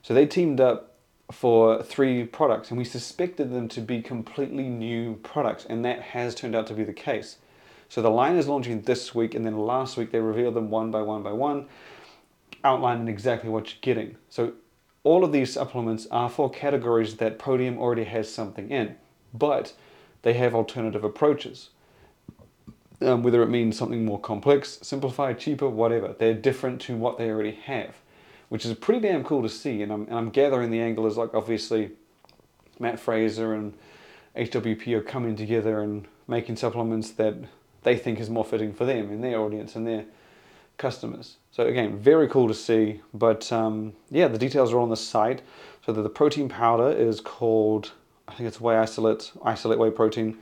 So 0.00 0.14
they 0.14 0.24
teamed 0.24 0.62
up 0.62 0.94
for 1.30 1.82
three 1.82 2.24
products, 2.24 2.70
and 2.70 2.78
we 2.78 2.84
suspected 2.84 3.50
them 3.50 3.68
to 3.68 3.80
be 3.80 4.00
completely 4.00 4.68
new 4.68 5.16
products, 5.22 5.66
and 5.66 5.84
that 5.84 6.00
has 6.00 6.34
turned 6.34 6.54
out 6.54 6.66
to 6.68 6.74
be 6.74 6.84
the 6.84 6.92
case. 6.92 7.36
So 7.88 8.02
the 8.02 8.10
line 8.10 8.36
is 8.36 8.48
launching 8.48 8.82
this 8.82 9.14
week, 9.14 9.34
and 9.34 9.44
then 9.44 9.58
last 9.58 9.96
week 9.96 10.10
they 10.10 10.20
revealed 10.20 10.54
them 10.54 10.70
one 10.70 10.90
by 10.90 11.02
one 11.02 11.22
by 11.22 11.32
one, 11.32 11.66
outlining 12.64 13.08
exactly 13.08 13.50
what 13.50 13.68
you're 13.68 13.80
getting. 13.80 14.16
So 14.28 14.52
all 15.04 15.24
of 15.24 15.32
these 15.32 15.52
supplements 15.52 16.06
are 16.10 16.28
for 16.28 16.50
categories 16.50 17.16
that 17.16 17.38
Podium 17.38 17.78
already 17.78 18.04
has 18.04 18.32
something 18.32 18.70
in, 18.70 18.96
but 19.32 19.74
they 20.22 20.34
have 20.34 20.54
alternative 20.54 21.04
approaches. 21.04 21.70
Um, 23.00 23.22
whether 23.22 23.42
it 23.44 23.48
means 23.48 23.78
something 23.78 24.04
more 24.04 24.18
complex, 24.18 24.80
simplified, 24.82 25.38
cheaper, 25.38 25.68
whatever. 25.68 26.16
They're 26.18 26.34
different 26.34 26.80
to 26.82 26.96
what 26.96 27.16
they 27.16 27.30
already 27.30 27.52
have, 27.52 27.94
which 28.48 28.64
is 28.64 28.74
pretty 28.74 29.00
damn 29.00 29.24
cool 29.24 29.42
to 29.42 29.48
see. 29.48 29.82
And 29.82 29.92
I'm, 29.92 30.02
and 30.02 30.14
I'm 30.14 30.30
gathering 30.30 30.70
the 30.70 30.80
angle 30.80 31.06
is 31.06 31.16
like 31.16 31.34
obviously 31.34 31.90
Mat 32.78 32.98
Fraser 32.98 33.54
and 33.54 33.74
HWP 34.36 34.92
are 34.94 35.02
coming 35.02 35.36
together 35.36 35.80
and 35.80 36.06
making 36.26 36.56
supplements 36.56 37.10
that 37.12 37.34
they 37.82 37.96
think 37.96 38.20
is 38.20 38.30
more 38.30 38.44
fitting 38.44 38.72
for 38.72 38.84
them 38.84 39.10
and 39.10 39.22
their 39.22 39.40
audience 39.40 39.74
and 39.74 39.86
their 39.86 40.04
customers. 40.76 41.36
So 41.50 41.64
again, 41.66 41.98
very 41.98 42.28
cool 42.28 42.48
to 42.48 42.54
see. 42.54 43.00
But 43.12 43.50
um, 43.52 43.94
yeah, 44.10 44.28
the 44.28 44.38
details 44.38 44.72
are 44.72 44.78
on 44.78 44.90
the 44.90 44.96
site. 44.96 45.42
So 45.84 45.92
the, 45.92 46.02
the 46.02 46.08
protein 46.08 46.48
powder 46.48 46.90
is 46.90 47.20
called, 47.20 47.92
I 48.28 48.34
think 48.34 48.46
it's 48.46 48.60
whey 48.60 48.76
isolate, 48.76 49.32
isolate 49.44 49.78
whey 49.78 49.90
protein. 49.90 50.38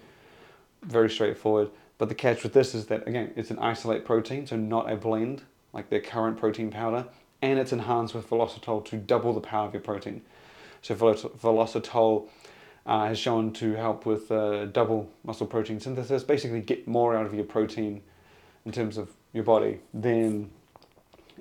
Very 0.83 1.09
straightforward. 1.11 1.71
But 1.99 2.09
the 2.09 2.15
catch 2.15 2.43
with 2.43 2.53
this 2.53 2.75
is 2.75 2.87
that 2.87 3.09
again, 3.09 3.33
it's 3.37 3.51
an 3.51 3.59
isolate 3.59 4.05
protein, 4.05 4.47
so 4.47 4.57
not 4.57 4.91
a 4.93 4.97
blend 4.97 5.43
like 5.73 5.89
their 5.91 6.01
current 6.01 6.39
protein 6.39 6.71
powder, 6.71 7.07
and 7.43 7.59
it's 7.59 7.73
enhanced 7.73 8.15
with 8.15 8.29
Velositol 8.29 8.85
to 8.87 8.97
double 8.97 9.33
the 9.33 9.41
power 9.41 9.67
of 9.67 9.75
your 9.75 9.83
protein. 9.83 10.23
So 10.83 10.95
Velositol 10.95 12.29
uh, 12.87 13.07
has 13.07 13.19
shown 13.19 13.53
to 13.55 13.75
help 13.75 14.07
with 14.07 14.31
uh, 14.31 14.67
double 14.67 15.11
muscle 15.25 15.47
protein 15.47 15.81
synthesis, 15.81 16.23
basically 16.23 16.61
get 16.61 16.87
more 16.87 17.17
out 17.17 17.27
of 17.27 17.35
your 17.35 17.45
protein 17.45 18.03
in 18.65 18.73
terms 18.73 18.97
of 18.97 19.11
your 19.33 19.45
body 19.45 19.81
than 19.93 20.51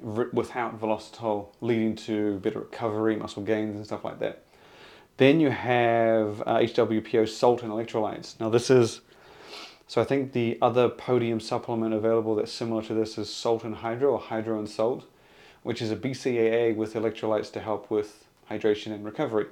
without 0.02 0.80
Velositol, 0.80 1.48
leading 1.62 1.96
to 1.96 2.40
better 2.40 2.60
recovery, 2.60 3.16
muscle 3.16 3.44
gains, 3.44 3.76
and 3.76 3.86
stuff 3.86 4.04
like 4.04 4.20
that. 4.20 4.44
Then 5.18 5.40
you 5.40 5.50
have 5.50 6.42
uh, 6.42 6.58
HWPO 6.58 7.30
salt 7.30 7.64
and 7.64 7.72
electrolytes. 7.72 8.38
Now, 8.40 8.50
this 8.50 8.70
is 8.70 9.02
so 9.88 10.02
I 10.02 10.04
think 10.04 10.34
the 10.34 10.58
other 10.62 10.90
podium 10.90 11.40
supplement 11.40 11.94
available 11.94 12.36
that's 12.36 12.52
similar 12.52 12.82
to 12.84 12.94
this 12.94 13.18
is 13.18 13.32
salt 13.32 13.64
and 13.64 13.76
hydro 13.76 14.14
or 14.14 14.20
hydro 14.20 14.58
and 14.58 14.68
salt, 14.68 15.06
which 15.66 15.82
is 15.82 15.90
a 15.90 15.96
BCAA 15.96 16.76
with 16.76 16.94
electrolytes 16.94 17.52
to 17.52 17.60
help 17.60 17.90
with 17.90 18.28
hydration 18.52 18.94
and 18.94 19.04
recovery. 19.04 19.48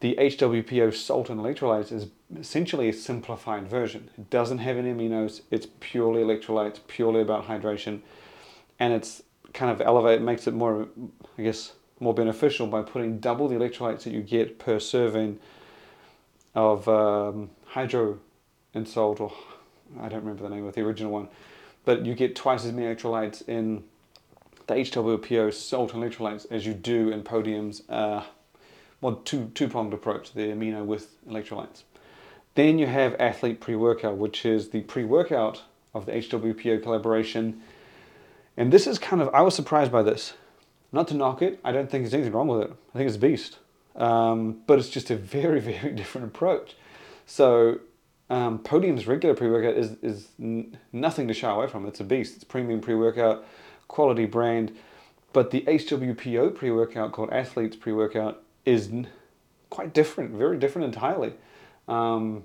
The 0.00 0.16
HWPO 0.16 0.92
salt 0.92 1.30
and 1.30 1.40
electrolytes 1.40 1.92
is 1.92 2.08
essentially 2.36 2.88
a 2.88 2.92
simplified 2.92 3.68
version. 3.68 4.10
It 4.18 4.28
doesn't 4.28 4.58
have 4.58 4.76
any 4.76 4.92
aminos, 4.92 5.42
it's 5.52 5.68
purely 5.78 6.24
electrolytes, 6.24 6.80
purely 6.88 7.20
about 7.20 7.46
hydration, 7.46 8.00
and 8.80 8.92
it's 8.92 9.22
kind 9.52 9.70
of 9.70 9.80
elevate 9.80 10.20
makes 10.20 10.48
it 10.48 10.52
more, 10.52 10.88
I 11.38 11.42
guess, 11.42 11.74
more 12.00 12.12
beneficial 12.12 12.66
by 12.66 12.82
putting 12.82 13.20
double 13.20 13.46
the 13.46 13.54
electrolytes 13.54 14.02
that 14.02 14.12
you 14.12 14.20
get 14.20 14.58
per 14.58 14.80
serving 14.80 15.38
of 16.56 16.88
um, 16.88 17.50
hydro 17.66 18.18
and 18.74 18.88
salt, 18.88 19.20
or 19.20 19.32
I 20.00 20.08
don't 20.08 20.24
remember 20.24 20.42
the 20.42 20.52
name 20.52 20.66
of 20.66 20.74
the 20.74 20.80
original 20.80 21.12
one, 21.12 21.28
but 21.84 22.04
you 22.04 22.16
get 22.16 22.34
twice 22.34 22.64
as 22.64 22.72
many 22.72 22.92
electrolytes 22.92 23.48
in 23.48 23.84
the 24.66 24.74
HWPO 24.74 25.52
salt 25.52 25.94
and 25.94 26.02
electrolytes 26.02 26.46
as 26.50 26.66
you 26.66 26.74
do 26.74 27.10
in 27.10 27.22
Podium's 27.22 27.82
uh, 27.88 28.24
well, 29.00 29.16
two 29.16 29.50
two 29.54 29.68
pronged 29.68 29.92
approach, 29.92 30.32
the 30.32 30.48
amino 30.48 30.84
with 30.84 31.22
electrolytes. 31.26 31.82
Then 32.54 32.78
you 32.78 32.86
have 32.86 33.14
athlete 33.20 33.60
pre 33.60 33.74
workout, 33.74 34.16
which 34.16 34.46
is 34.46 34.70
the 34.70 34.80
pre 34.82 35.04
workout 35.04 35.62
of 35.92 36.06
the 36.06 36.12
HWPO 36.12 36.82
collaboration 36.82 37.60
and 38.56 38.72
this 38.72 38.86
is 38.86 38.98
kind 38.98 39.20
of, 39.20 39.28
I 39.34 39.42
was 39.42 39.54
surprised 39.54 39.90
by 39.90 40.02
this. 40.02 40.34
Not 40.92 41.08
to 41.08 41.14
knock 41.14 41.42
it, 41.42 41.58
I 41.64 41.72
don't 41.72 41.90
think 41.90 42.04
there's 42.04 42.14
anything 42.14 42.32
wrong 42.32 42.46
with 42.46 42.62
it. 42.62 42.70
I 42.94 42.98
think 42.98 43.08
it's 43.08 43.16
a 43.16 43.20
beast. 43.20 43.58
Um, 43.96 44.60
but 44.66 44.78
it's 44.78 44.88
just 44.88 45.10
a 45.10 45.16
very, 45.16 45.60
very 45.80 45.92
different 45.92 46.28
approach. 46.28 46.76
So, 47.26 47.80
um, 48.30 48.58
Podium's 48.60 49.06
regular 49.06 49.34
pre 49.34 49.50
workout 49.50 49.76
is, 49.76 49.96
is 50.02 50.28
nothing 50.92 51.28
to 51.28 51.34
shy 51.34 51.50
away 51.50 51.66
from. 51.66 51.86
It's 51.86 52.00
a 52.00 52.04
beast. 52.04 52.36
It's 52.36 52.44
premium 52.44 52.80
pre 52.80 52.94
workout, 52.94 53.44
quality 53.88 54.26
brand. 54.26 54.74
But 55.32 55.50
the 55.50 55.62
HWPO 55.62 56.54
pre 56.54 56.70
workout 56.70 57.12
called 57.12 57.30
Athletes 57.30 57.76
pre 57.76 57.92
workout 57.92 58.42
is 58.64 58.90
quite 59.70 59.92
different, 59.92 60.30
very 60.30 60.56
different 60.56 60.86
entirely. 60.86 61.34
Um, 61.88 62.44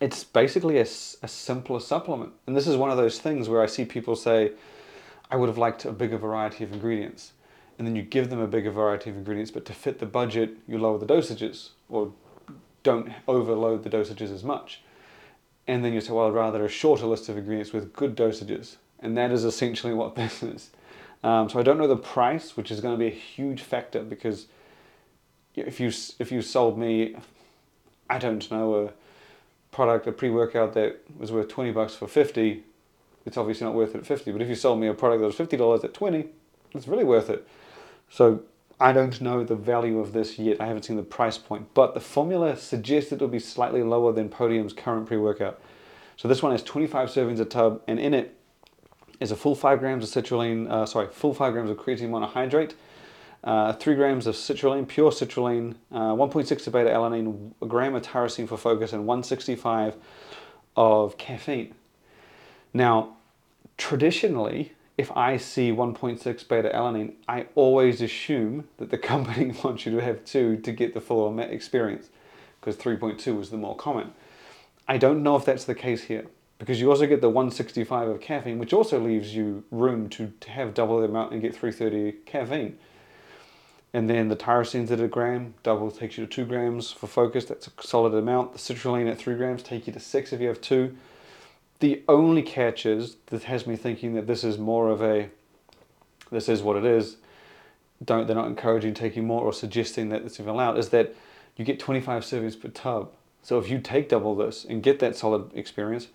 it's 0.00 0.24
basically 0.24 0.78
a, 0.78 0.82
a 0.82 1.28
simpler 1.28 1.80
supplement. 1.80 2.32
And 2.46 2.56
this 2.56 2.66
is 2.66 2.76
one 2.76 2.90
of 2.90 2.96
those 2.96 3.18
things 3.18 3.48
where 3.48 3.62
I 3.62 3.66
see 3.66 3.84
people 3.84 4.16
say, 4.16 4.52
I 5.30 5.36
would 5.36 5.48
have 5.48 5.58
liked 5.58 5.84
a 5.84 5.92
bigger 5.92 6.18
variety 6.18 6.64
of 6.64 6.72
ingredients. 6.72 7.32
And 7.78 7.86
then 7.86 7.96
you 7.96 8.02
give 8.02 8.30
them 8.30 8.40
a 8.40 8.46
bigger 8.46 8.70
variety 8.70 9.10
of 9.10 9.16
ingredients, 9.16 9.50
but 9.50 9.64
to 9.66 9.72
fit 9.72 9.98
the 9.98 10.06
budget, 10.06 10.56
you 10.66 10.78
lower 10.78 10.98
the 10.98 11.06
dosages 11.06 11.70
or 11.88 12.12
don't 12.82 13.12
overload 13.28 13.84
the 13.84 13.90
dosages 13.90 14.32
as 14.32 14.42
much. 14.44 14.82
And 15.66 15.84
then 15.84 15.92
you 15.92 16.00
say, 16.00 16.12
well, 16.12 16.26
I'd 16.26 16.34
rather 16.34 16.64
a 16.64 16.68
shorter 16.68 17.06
list 17.06 17.28
of 17.28 17.38
ingredients 17.38 17.72
with 17.72 17.92
good 17.92 18.16
dosages. 18.16 18.76
And 19.02 19.16
that 19.16 19.32
is 19.32 19.44
essentially 19.44 19.92
what 19.92 20.14
this 20.16 20.42
is. 20.42 20.70
Um, 21.24 21.48
so 21.48 21.60
I 21.60 21.62
don't 21.62 21.78
know 21.78 21.86
the 21.86 21.96
price, 21.96 22.56
which 22.56 22.70
is 22.70 22.80
going 22.80 22.94
to 22.94 22.98
be 22.98 23.06
a 23.06 23.14
huge 23.14 23.62
factor 23.62 24.02
because 24.02 24.46
if 25.54 25.78
you 25.78 25.92
if 26.18 26.32
you 26.32 26.42
sold 26.42 26.78
me, 26.78 27.14
I 28.08 28.18
don't 28.18 28.50
know, 28.50 28.86
a 28.86 28.92
product, 29.70 30.06
a 30.06 30.12
pre-workout 30.12 30.74
that 30.74 31.00
was 31.18 31.30
worth 31.30 31.48
20 31.48 31.72
bucks 31.72 31.94
for 31.94 32.08
50, 32.08 32.64
it's 33.24 33.36
obviously 33.36 33.66
not 33.66 33.74
worth 33.74 33.94
it 33.94 33.98
at 33.98 34.06
50. 34.06 34.32
But 34.32 34.42
if 34.42 34.48
you 34.48 34.54
sold 34.54 34.80
me 34.80 34.88
a 34.88 34.94
product 34.94 35.20
that 35.20 35.26
was 35.26 35.36
$50 35.36 35.84
at 35.84 35.94
20, 35.94 36.26
it's 36.74 36.88
really 36.88 37.04
worth 37.04 37.30
it. 37.30 37.46
So 38.10 38.42
I 38.80 38.92
don't 38.92 39.20
know 39.20 39.44
the 39.44 39.54
value 39.54 40.00
of 40.00 40.12
this 40.12 40.38
yet. 40.38 40.60
I 40.60 40.66
haven't 40.66 40.84
seen 40.84 40.96
the 40.96 41.02
price 41.02 41.38
point, 41.38 41.68
but 41.72 41.94
the 41.94 42.00
formula 42.00 42.56
suggests 42.56 43.12
it'll 43.12 43.28
be 43.28 43.38
slightly 43.38 43.82
lower 43.82 44.12
than 44.12 44.28
Podium's 44.28 44.72
current 44.72 45.06
pre-workout. 45.06 45.60
So 46.16 46.28
this 46.28 46.42
one 46.42 46.52
has 46.52 46.62
25 46.62 47.08
servings 47.08 47.40
a 47.40 47.44
tub, 47.44 47.80
and 47.86 47.98
in 47.98 48.12
it 48.14 48.36
is 49.22 49.30
a 49.30 49.36
full 49.36 49.54
five 49.54 49.78
grams 49.78 50.04
of 50.04 50.24
citrulline, 50.24 50.70
uh, 50.70 50.84
sorry, 50.84 51.08
full 51.10 51.32
five 51.32 51.52
grams 51.52 51.70
of 51.70 51.78
creatine 51.78 52.10
monohydrate, 52.10 52.74
uh, 53.44 53.72
3 53.72 53.94
grams 53.94 54.26
of 54.26 54.34
citrulline, 54.34 54.86
pure 54.86 55.10
citrulline, 55.10 55.74
uh, 55.90 56.12
1.6 56.12 56.66
of 56.66 56.72
beta 56.72 56.90
alanine, 56.90 57.52
a 57.60 57.66
gram 57.66 57.94
of 57.94 58.02
tyrosine 58.02 58.48
for 58.48 58.56
focus, 58.56 58.92
and 58.92 59.06
165 59.06 59.96
of 60.76 61.18
caffeine. 61.18 61.74
Now, 62.72 63.16
traditionally, 63.76 64.72
if 64.96 65.10
I 65.16 65.36
see 65.38 65.72
1.6 65.72 66.48
beta 66.48 66.70
alanine, 66.72 67.14
I 67.26 67.46
always 67.54 68.00
assume 68.00 68.68
that 68.76 68.90
the 68.90 68.98
company 69.12 69.52
wants 69.64 69.86
you 69.86 69.92
to 69.92 70.02
have 70.02 70.24
2 70.24 70.58
to 70.58 70.72
get 70.72 70.94
the 70.94 71.00
full 71.00 71.38
experience, 71.40 72.10
because 72.60 72.76
3.2 72.76 73.40
is 73.40 73.50
the 73.50 73.56
more 73.56 73.74
common. 73.74 74.12
I 74.86 74.98
don't 74.98 75.22
know 75.22 75.36
if 75.36 75.44
that's 75.44 75.64
the 75.64 75.74
case 75.74 76.04
here, 76.04 76.26
because 76.62 76.80
you 76.80 76.88
also 76.88 77.08
get 77.08 77.20
the 77.20 77.28
165 77.28 78.08
of 78.08 78.20
caffeine, 78.20 78.56
which 78.56 78.72
also 78.72 79.00
leaves 79.00 79.34
you 79.34 79.64
room 79.72 80.08
to, 80.08 80.32
have 80.46 80.74
double 80.74 81.00
the 81.00 81.06
amount 81.06 81.32
and 81.32 81.42
get 81.42 81.52
330 81.56 82.18
caffeine. 82.24 82.78
And 83.92 84.08
then 84.08 84.28
the 84.28 84.36
tyrosine's 84.36 84.92
at 84.92 85.00
a 85.00 85.08
gram, 85.08 85.54
double 85.64 85.90
takes 85.90 86.16
you 86.16 86.24
to 86.24 86.32
two 86.32 86.44
grams 86.44 86.92
for 86.92 87.08
focus. 87.08 87.46
That's 87.46 87.66
a 87.66 87.72
solid 87.80 88.14
amount. 88.14 88.52
The 88.52 88.60
citrulline 88.60 89.10
at 89.10 89.18
three 89.18 89.34
grams 89.34 89.64
take 89.64 89.88
you 89.88 89.92
to 89.92 89.98
six 89.98 90.32
if 90.32 90.40
you 90.40 90.46
have 90.46 90.60
two. 90.60 90.96
The 91.80 92.04
only 92.08 92.42
catch 92.42 92.86
is 92.86 93.16
that 93.26 93.42
has 93.42 93.66
me 93.66 93.74
thinking 93.74 94.14
that 94.14 94.28
this 94.28 94.44
is 94.44 94.56
more 94.56 94.88
of 94.88 95.02
a, 95.02 95.30
this 96.30 96.48
is 96.48 96.62
what 96.62 96.76
it 96.76 96.84
is. 96.84 97.16
Don't 98.04 98.28
they're 98.28 98.36
not 98.36 98.46
encouraging 98.46 98.94
taking 98.94 99.26
more 99.26 99.42
or 99.42 99.52
suggesting 99.52 100.10
that 100.10 100.22
it's 100.22 100.38
even 100.38 100.50
allowed. 100.50 100.78
Is 100.78 100.90
that 100.90 101.16
you 101.56 101.64
get 101.64 101.80
25 101.80 102.22
servings 102.22 102.58
per 102.58 102.68
tub. 102.68 103.10
So 103.42 103.58
if 103.58 103.68
you 103.68 103.80
take 103.80 104.08
double 104.08 104.36
this 104.36 104.64
and 104.64 104.80
get 104.80 105.00
that 105.00 105.16
solid 105.16 105.50
experience, 105.56 106.06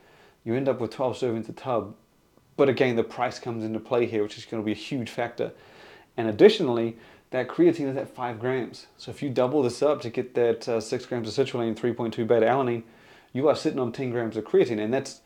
you 0.47 0.55
end 0.55 0.69
up 0.69 0.79
with 0.79 0.91
12 0.91 1.17
servings 1.17 1.49
a 1.49 1.51
tub. 1.51 1.93
But 2.55 2.69
again, 2.69 2.95
the 2.95 3.03
price 3.03 3.37
comes 3.37 3.65
into 3.65 3.81
play 3.81 4.05
here, 4.05 4.23
which 4.23 4.37
is 4.37 4.45
going 4.45 4.63
to 4.63 4.65
be 4.65 4.71
a 4.71 4.75
huge 4.75 5.09
factor. 5.09 5.51
And 6.15 6.29
additionally, 6.29 6.95
that 7.31 7.49
creatine 7.49 7.89
is 7.89 7.97
at 7.97 8.15
5 8.15 8.39
grams. 8.39 8.87
So 8.95 9.11
if 9.11 9.21
you 9.21 9.29
double 9.29 9.61
this 9.61 9.83
up 9.83 9.99
to 10.01 10.09
get 10.09 10.35
that 10.35 10.67
uh, 10.69 10.79
6 10.79 11.05
grams 11.05 11.27
of 11.27 11.45
citrulline, 11.45 11.75
3.2 11.75 12.25
beta 12.25 12.45
alanine, 12.45 12.83
you 13.33 13.49
are 13.49 13.55
sitting 13.57 13.77
on 13.77 13.91
10 13.91 14.11
grams 14.11 14.37
of 14.37 14.45
creatine. 14.45 14.79
And 14.79 14.93
that's 14.93 15.19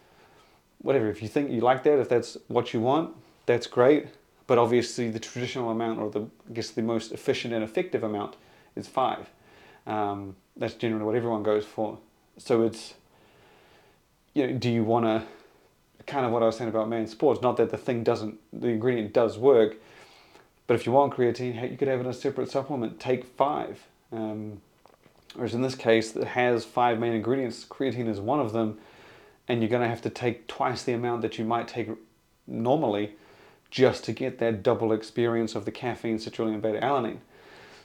whatever. 0.80 1.08
If 1.08 1.22
you 1.22 1.28
think 1.28 1.52
you 1.52 1.62
like 1.62 1.84
that, 1.84 2.00
if 2.00 2.10
that's 2.10 2.36
what 2.48 2.74
you 2.74 2.82
want, 2.82 3.16
that's 3.46 3.68
great. 3.68 4.08
But 4.48 4.58
obviously, 4.58 5.12
the 5.12 5.20
traditional 5.20 5.70
amount, 5.70 6.00
or 6.00 6.10
the 6.10 6.22
I 6.50 6.54
guess 6.54 6.72
the 6.72 6.82
most 6.82 7.12
efficient 7.12 7.54
and 7.54 7.64
effective 7.64 8.04
amount, 8.04 8.38
is 8.76 8.88
5. 8.88 9.30
Um, 9.86 10.36
that's 10.58 10.74
generally 10.74 11.06
what 11.06 11.14
everyone 11.14 11.44
goes 11.44 11.64
for. 11.64 12.00
So 12.40 12.64
it's, 12.64 12.96
you 14.34 14.48
know, 14.48 14.54
do 14.54 14.70
you 14.70 14.84
want 14.84 15.06
to, 15.06 15.24
kind 16.06 16.26
of 16.26 16.32
what 16.32 16.44
I 16.44 16.48
was 16.48 16.58
saying 16.58 16.70
about 16.70 16.90
man 16.90 17.08
sports, 17.08 17.42
not 17.42 17.58
that 17.58 17.70
the 17.70 17.78
thing 17.78 18.04
doesn't, 18.04 18.40
the 18.54 18.68
ingredient 18.68 19.14
does 19.14 19.38
work, 19.38 19.76
but 20.68 20.76
if 20.76 20.86
you 20.86 20.92
want 20.92 21.14
creatine, 21.14 21.70
you 21.70 21.78
could 21.78 21.88
have 21.88 22.00
it 22.00 22.04
in 22.04 22.10
a 22.10 22.14
separate 22.14 22.50
supplement. 22.50 23.00
Take 23.00 23.26
five. 23.26 23.88
Um, 24.12 24.62
whereas 25.36 25.54
in 25.54 25.62
this 25.62 25.76
case, 25.76 26.16
it 26.16 26.28
has 26.28 26.64
five 26.64 27.00
main 27.00 27.14
ingredients. 27.14 27.66
Creatine 27.70 28.08
is 28.08 28.20
one 28.20 28.40
of 28.40 28.54
them, 28.54 28.78
and 29.48 29.62
you're 29.62 29.70
going 29.70 29.82
to 29.82 29.90
have 29.90 30.02
to 30.04 30.10
take 30.10 30.48
twice 30.48 30.84
the 30.84 30.94
amount 30.94 31.24
that 31.24 31.38
you 31.38 31.46
might 31.46 31.68
take 31.68 31.90
normally 32.48 33.16
just 33.70 34.04
to 34.06 34.12
get 34.12 34.38
that 34.40 34.64
double 34.64 34.92
experience 34.92 35.56
of 35.56 35.66
the 35.66 35.72
caffeine, 35.72 36.18
citrulline, 36.18 36.54
and 36.54 36.62
beta 36.62 36.80
alanine. 36.80 37.20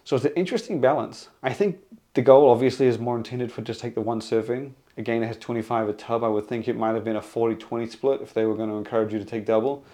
So 0.05 0.17
it's 0.17 0.25
an 0.25 0.33
interesting 0.37 0.81
balance. 0.81 1.29
I 1.43 1.53
think 1.53 1.79
the 2.15 2.23
goal 2.23 2.51
obviously 2.51 2.87
is 2.87 2.99
more 2.99 3.17
intended 3.17 3.51
for 3.51 3.63
just 3.63 3.81
take 3.81 3.95
the 3.95 4.01
one 4.01 4.21
serving. 4.21 4.75
Again, 4.97 5.23
it 5.23 5.27
has 5.27 5.37
25 5.37 5.89
a 5.89 5.93
tub. 5.93 6.25
I 6.25 6.29
would 6.29 6.47
think 6.47 6.69
it 6.69 6.77
might 6.77 6.95
have 6.95 7.05
been 7.05 7.17
a 7.17 7.23
40 7.23 7.57
20 7.57 7.87
split 7.87 8.21
if 8.23 8.33
they 8.33 8.47
were 8.47 8.55
going 8.55 8.71
to 8.71 8.77
encourage 8.77 9.13
you 9.13 9.19
to 9.19 9.25
take 9.25 9.45
double. 9.45 9.85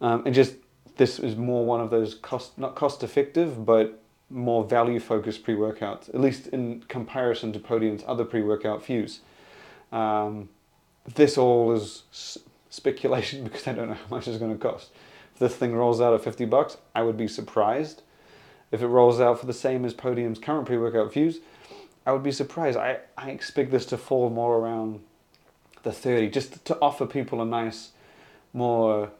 Um, 0.00 0.22
and 0.26 0.34
just 0.34 0.54
this 0.96 1.18
is 1.18 1.36
more 1.36 1.64
one 1.64 1.80
of 1.80 1.90
those 1.90 2.14
cost 2.14 2.58
not 2.58 2.74
cost 2.74 3.02
effective 3.02 3.64
but 3.64 4.00
more 4.30 4.64
value 4.64 5.00
focused 5.00 5.44
pre 5.44 5.54
workouts, 5.54 6.08
at 6.08 6.20
least 6.20 6.48
in 6.48 6.82
comparison 6.88 7.52
to 7.52 7.58
Podium's 7.58 8.02
other 8.06 8.24
pre 8.24 8.42
workout 8.42 8.82
fuse. 8.82 9.20
Um, 9.92 10.48
this 11.14 11.38
all 11.38 11.72
is 11.72 12.38
speculation 12.70 13.44
because 13.44 13.66
I 13.66 13.72
don't 13.72 13.88
know 13.88 13.94
how 13.94 14.16
much 14.16 14.28
it's 14.28 14.38
going 14.38 14.52
to 14.52 14.58
cost. 14.58 14.90
If 15.34 15.40
this 15.40 15.56
thing 15.56 15.74
rolls 15.74 16.00
out 16.00 16.14
at 16.14 16.22
50 16.22 16.44
bucks, 16.46 16.76
I 16.94 17.02
would 17.02 17.16
be 17.16 17.28
surprised. 17.28 18.02
If 18.70 18.82
it 18.82 18.86
rolls 18.86 19.20
out 19.20 19.38
for 19.38 19.46
the 19.46 19.52
same 19.52 19.84
as 19.84 19.94
Podium's 19.94 20.38
current 20.38 20.66
pre 20.66 20.76
workout 20.76 21.12
fuse, 21.12 21.38
I 22.06 22.12
would 22.12 22.22
be 22.22 22.32
surprised. 22.32 22.76
I, 22.76 22.98
I 23.16 23.30
expect 23.30 23.70
this 23.70 23.86
to 23.86 23.98
fall 23.98 24.30
more 24.30 24.58
around 24.58 25.00
the 25.82 25.92
30 25.92 26.28
just 26.30 26.64
to 26.64 26.78
offer 26.80 27.06
people 27.06 27.40
a 27.40 27.44
nice, 27.44 27.90
more 28.52 29.10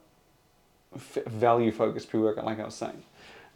value 0.94 1.72
focused 1.72 2.10
pre 2.10 2.20
workout, 2.20 2.44
like 2.44 2.60
I 2.60 2.64
was 2.64 2.74
saying. 2.74 3.02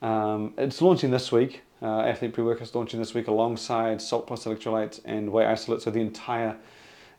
Um, 0.01 0.55
it's 0.57 0.81
launching 0.81 1.11
this 1.11 1.31
week. 1.33 1.63
Uh, 1.81 2.01
Athlete 2.01 2.33
pre 2.33 2.45
workout 2.45 2.69
is 2.69 2.75
launching 2.75 3.01
this 3.01 3.15
week 3.15 3.29
alongside 3.29 4.01
Salt 4.01 4.27
Plus 4.27 4.45
Electrolytes 4.45 5.01
and 5.05 5.31
Whey 5.31 5.47
Isolate. 5.47 5.83
So 5.83 5.91
the 5.91 6.01
entire 6.01 6.57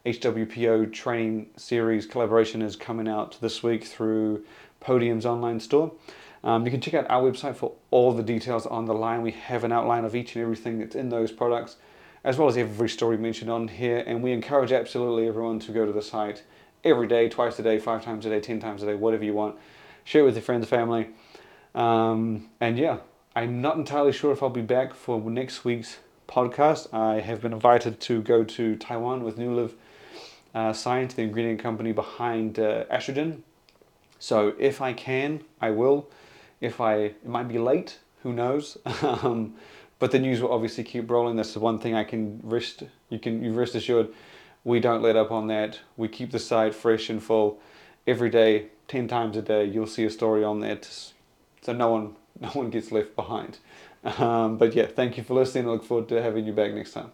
HWPO 0.05 0.91
training 0.93 1.47
series 1.57 2.05
collaboration 2.05 2.61
is 2.61 2.75
coming 2.75 3.07
out 3.07 3.37
this 3.41 3.61
week 3.61 3.83
through 3.83 4.43
Podium's 4.79 5.25
online 5.25 5.59
store. 5.59 5.91
Um, 6.43 6.65
you 6.65 6.71
can 6.71 6.79
check 6.79 6.93
out 6.93 7.05
our 7.09 7.29
website 7.29 7.55
for 7.55 7.73
all 7.91 8.13
the 8.13 8.23
details 8.23 8.65
on 8.65 8.85
the 8.85 8.93
line. 8.93 9.21
We 9.21 9.31
have 9.31 9.65
an 9.65 9.73
outline 9.73 10.05
of 10.05 10.15
each 10.15 10.35
and 10.35 10.41
everything 10.41 10.79
that's 10.79 10.95
in 10.95 11.09
those 11.09 11.31
products, 11.33 11.75
as 12.23 12.37
well 12.37 12.47
as 12.47 12.57
every 12.57 12.89
story 12.89 13.17
mentioned 13.17 13.49
on 13.49 13.67
here. 13.67 14.03
And 14.05 14.21
we 14.21 14.31
encourage 14.31 14.71
absolutely 14.71 15.27
everyone 15.27 15.59
to 15.59 15.71
go 15.71 15.85
to 15.85 15.91
the 15.91 16.01
site 16.01 16.43
every 16.83 17.07
day, 17.07 17.29
twice 17.29 17.59
a 17.59 17.63
day, 17.63 17.79
five 17.79 18.03
times 18.03 18.25
a 18.25 18.29
day, 18.29 18.39
ten 18.39 18.59
times 18.59 18.83
a 18.83 18.85
day, 18.85 18.95
whatever 18.95 19.23
you 19.23 19.33
want 19.33 19.55
share 20.09 20.21
it 20.21 20.25
with 20.25 20.33
your 20.33 20.41
friends, 20.41 20.67
family. 20.67 21.07
Um, 21.75 22.49
and 22.59 22.79
yeah, 22.79 22.97
I'm 23.35 23.61
not 23.61 23.75
entirely 23.77 24.11
sure 24.11 24.31
if 24.31 24.41
I'll 24.41 24.49
be 24.49 24.61
back 24.61 24.95
for 24.95 25.19
next 25.29 25.63
week's 25.63 25.97
podcast. 26.27 26.91
I 26.91 27.19
have 27.19 27.41
been 27.41 27.53
invited 27.53 27.99
to 28.01 28.23
go 28.23 28.43
to 28.43 28.75
Taiwan 28.75 29.23
with 29.23 29.37
New 29.37 29.69
uh, 30.55 30.73
Science, 30.73 31.13
the 31.13 31.21
ingredient 31.21 31.59
company 31.59 31.91
behind 31.91 32.57
uh, 32.57 32.85
AstraGin. 32.85 33.41
So 34.17 34.55
if 34.57 34.81
I 34.81 34.93
can, 34.93 35.41
I 35.61 35.69
will. 35.69 36.09
If 36.59 36.81
I, 36.81 36.95
it 36.95 37.27
might 37.27 37.47
be 37.47 37.59
late, 37.59 37.99
who 38.23 38.33
knows? 38.33 38.79
um, 39.03 39.53
but 39.99 40.11
the 40.11 40.19
news 40.19 40.41
will 40.41 40.51
obviously 40.51 40.83
keep 40.83 41.09
rolling. 41.09 41.35
That's 41.35 41.53
the 41.53 41.59
one 41.59 41.79
thing 41.79 41.93
I 41.93 42.03
can 42.03 42.39
rest. 42.43 42.83
You 43.09 43.19
can 43.19 43.43
you 43.43 43.53
rest 43.53 43.75
assured, 43.75 44.09
we 44.63 44.79
don't 44.79 45.01
let 45.01 45.15
up 45.15 45.31
on 45.31 45.47
that. 45.47 45.79
We 45.97 46.07
keep 46.07 46.31
the 46.31 46.39
site 46.39 46.73
fresh 46.73 47.09
and 47.09 47.21
full 47.21 47.59
every 48.09 48.29
day 48.29 48.67
10 48.87 49.07
times 49.07 49.37
a 49.37 49.41
day 49.41 49.63
you'll 49.65 49.87
see 49.87 50.03
a 50.03 50.09
story 50.09 50.43
on 50.43 50.59
there 50.59 50.79
so 51.61 51.73
no 51.73 51.89
one 51.89 52.15
no 52.39 52.49
one 52.49 52.69
gets 52.69 52.91
left 52.91 53.15
behind 53.15 53.59
um, 54.03 54.57
but 54.57 54.73
yeah 54.73 54.87
thank 54.87 55.17
you 55.17 55.23
for 55.23 55.35
listening 55.35 55.67
i 55.67 55.69
look 55.69 55.83
forward 55.83 56.09
to 56.09 56.21
having 56.21 56.45
you 56.45 56.53
back 56.53 56.73
next 56.73 56.93
time 56.93 57.11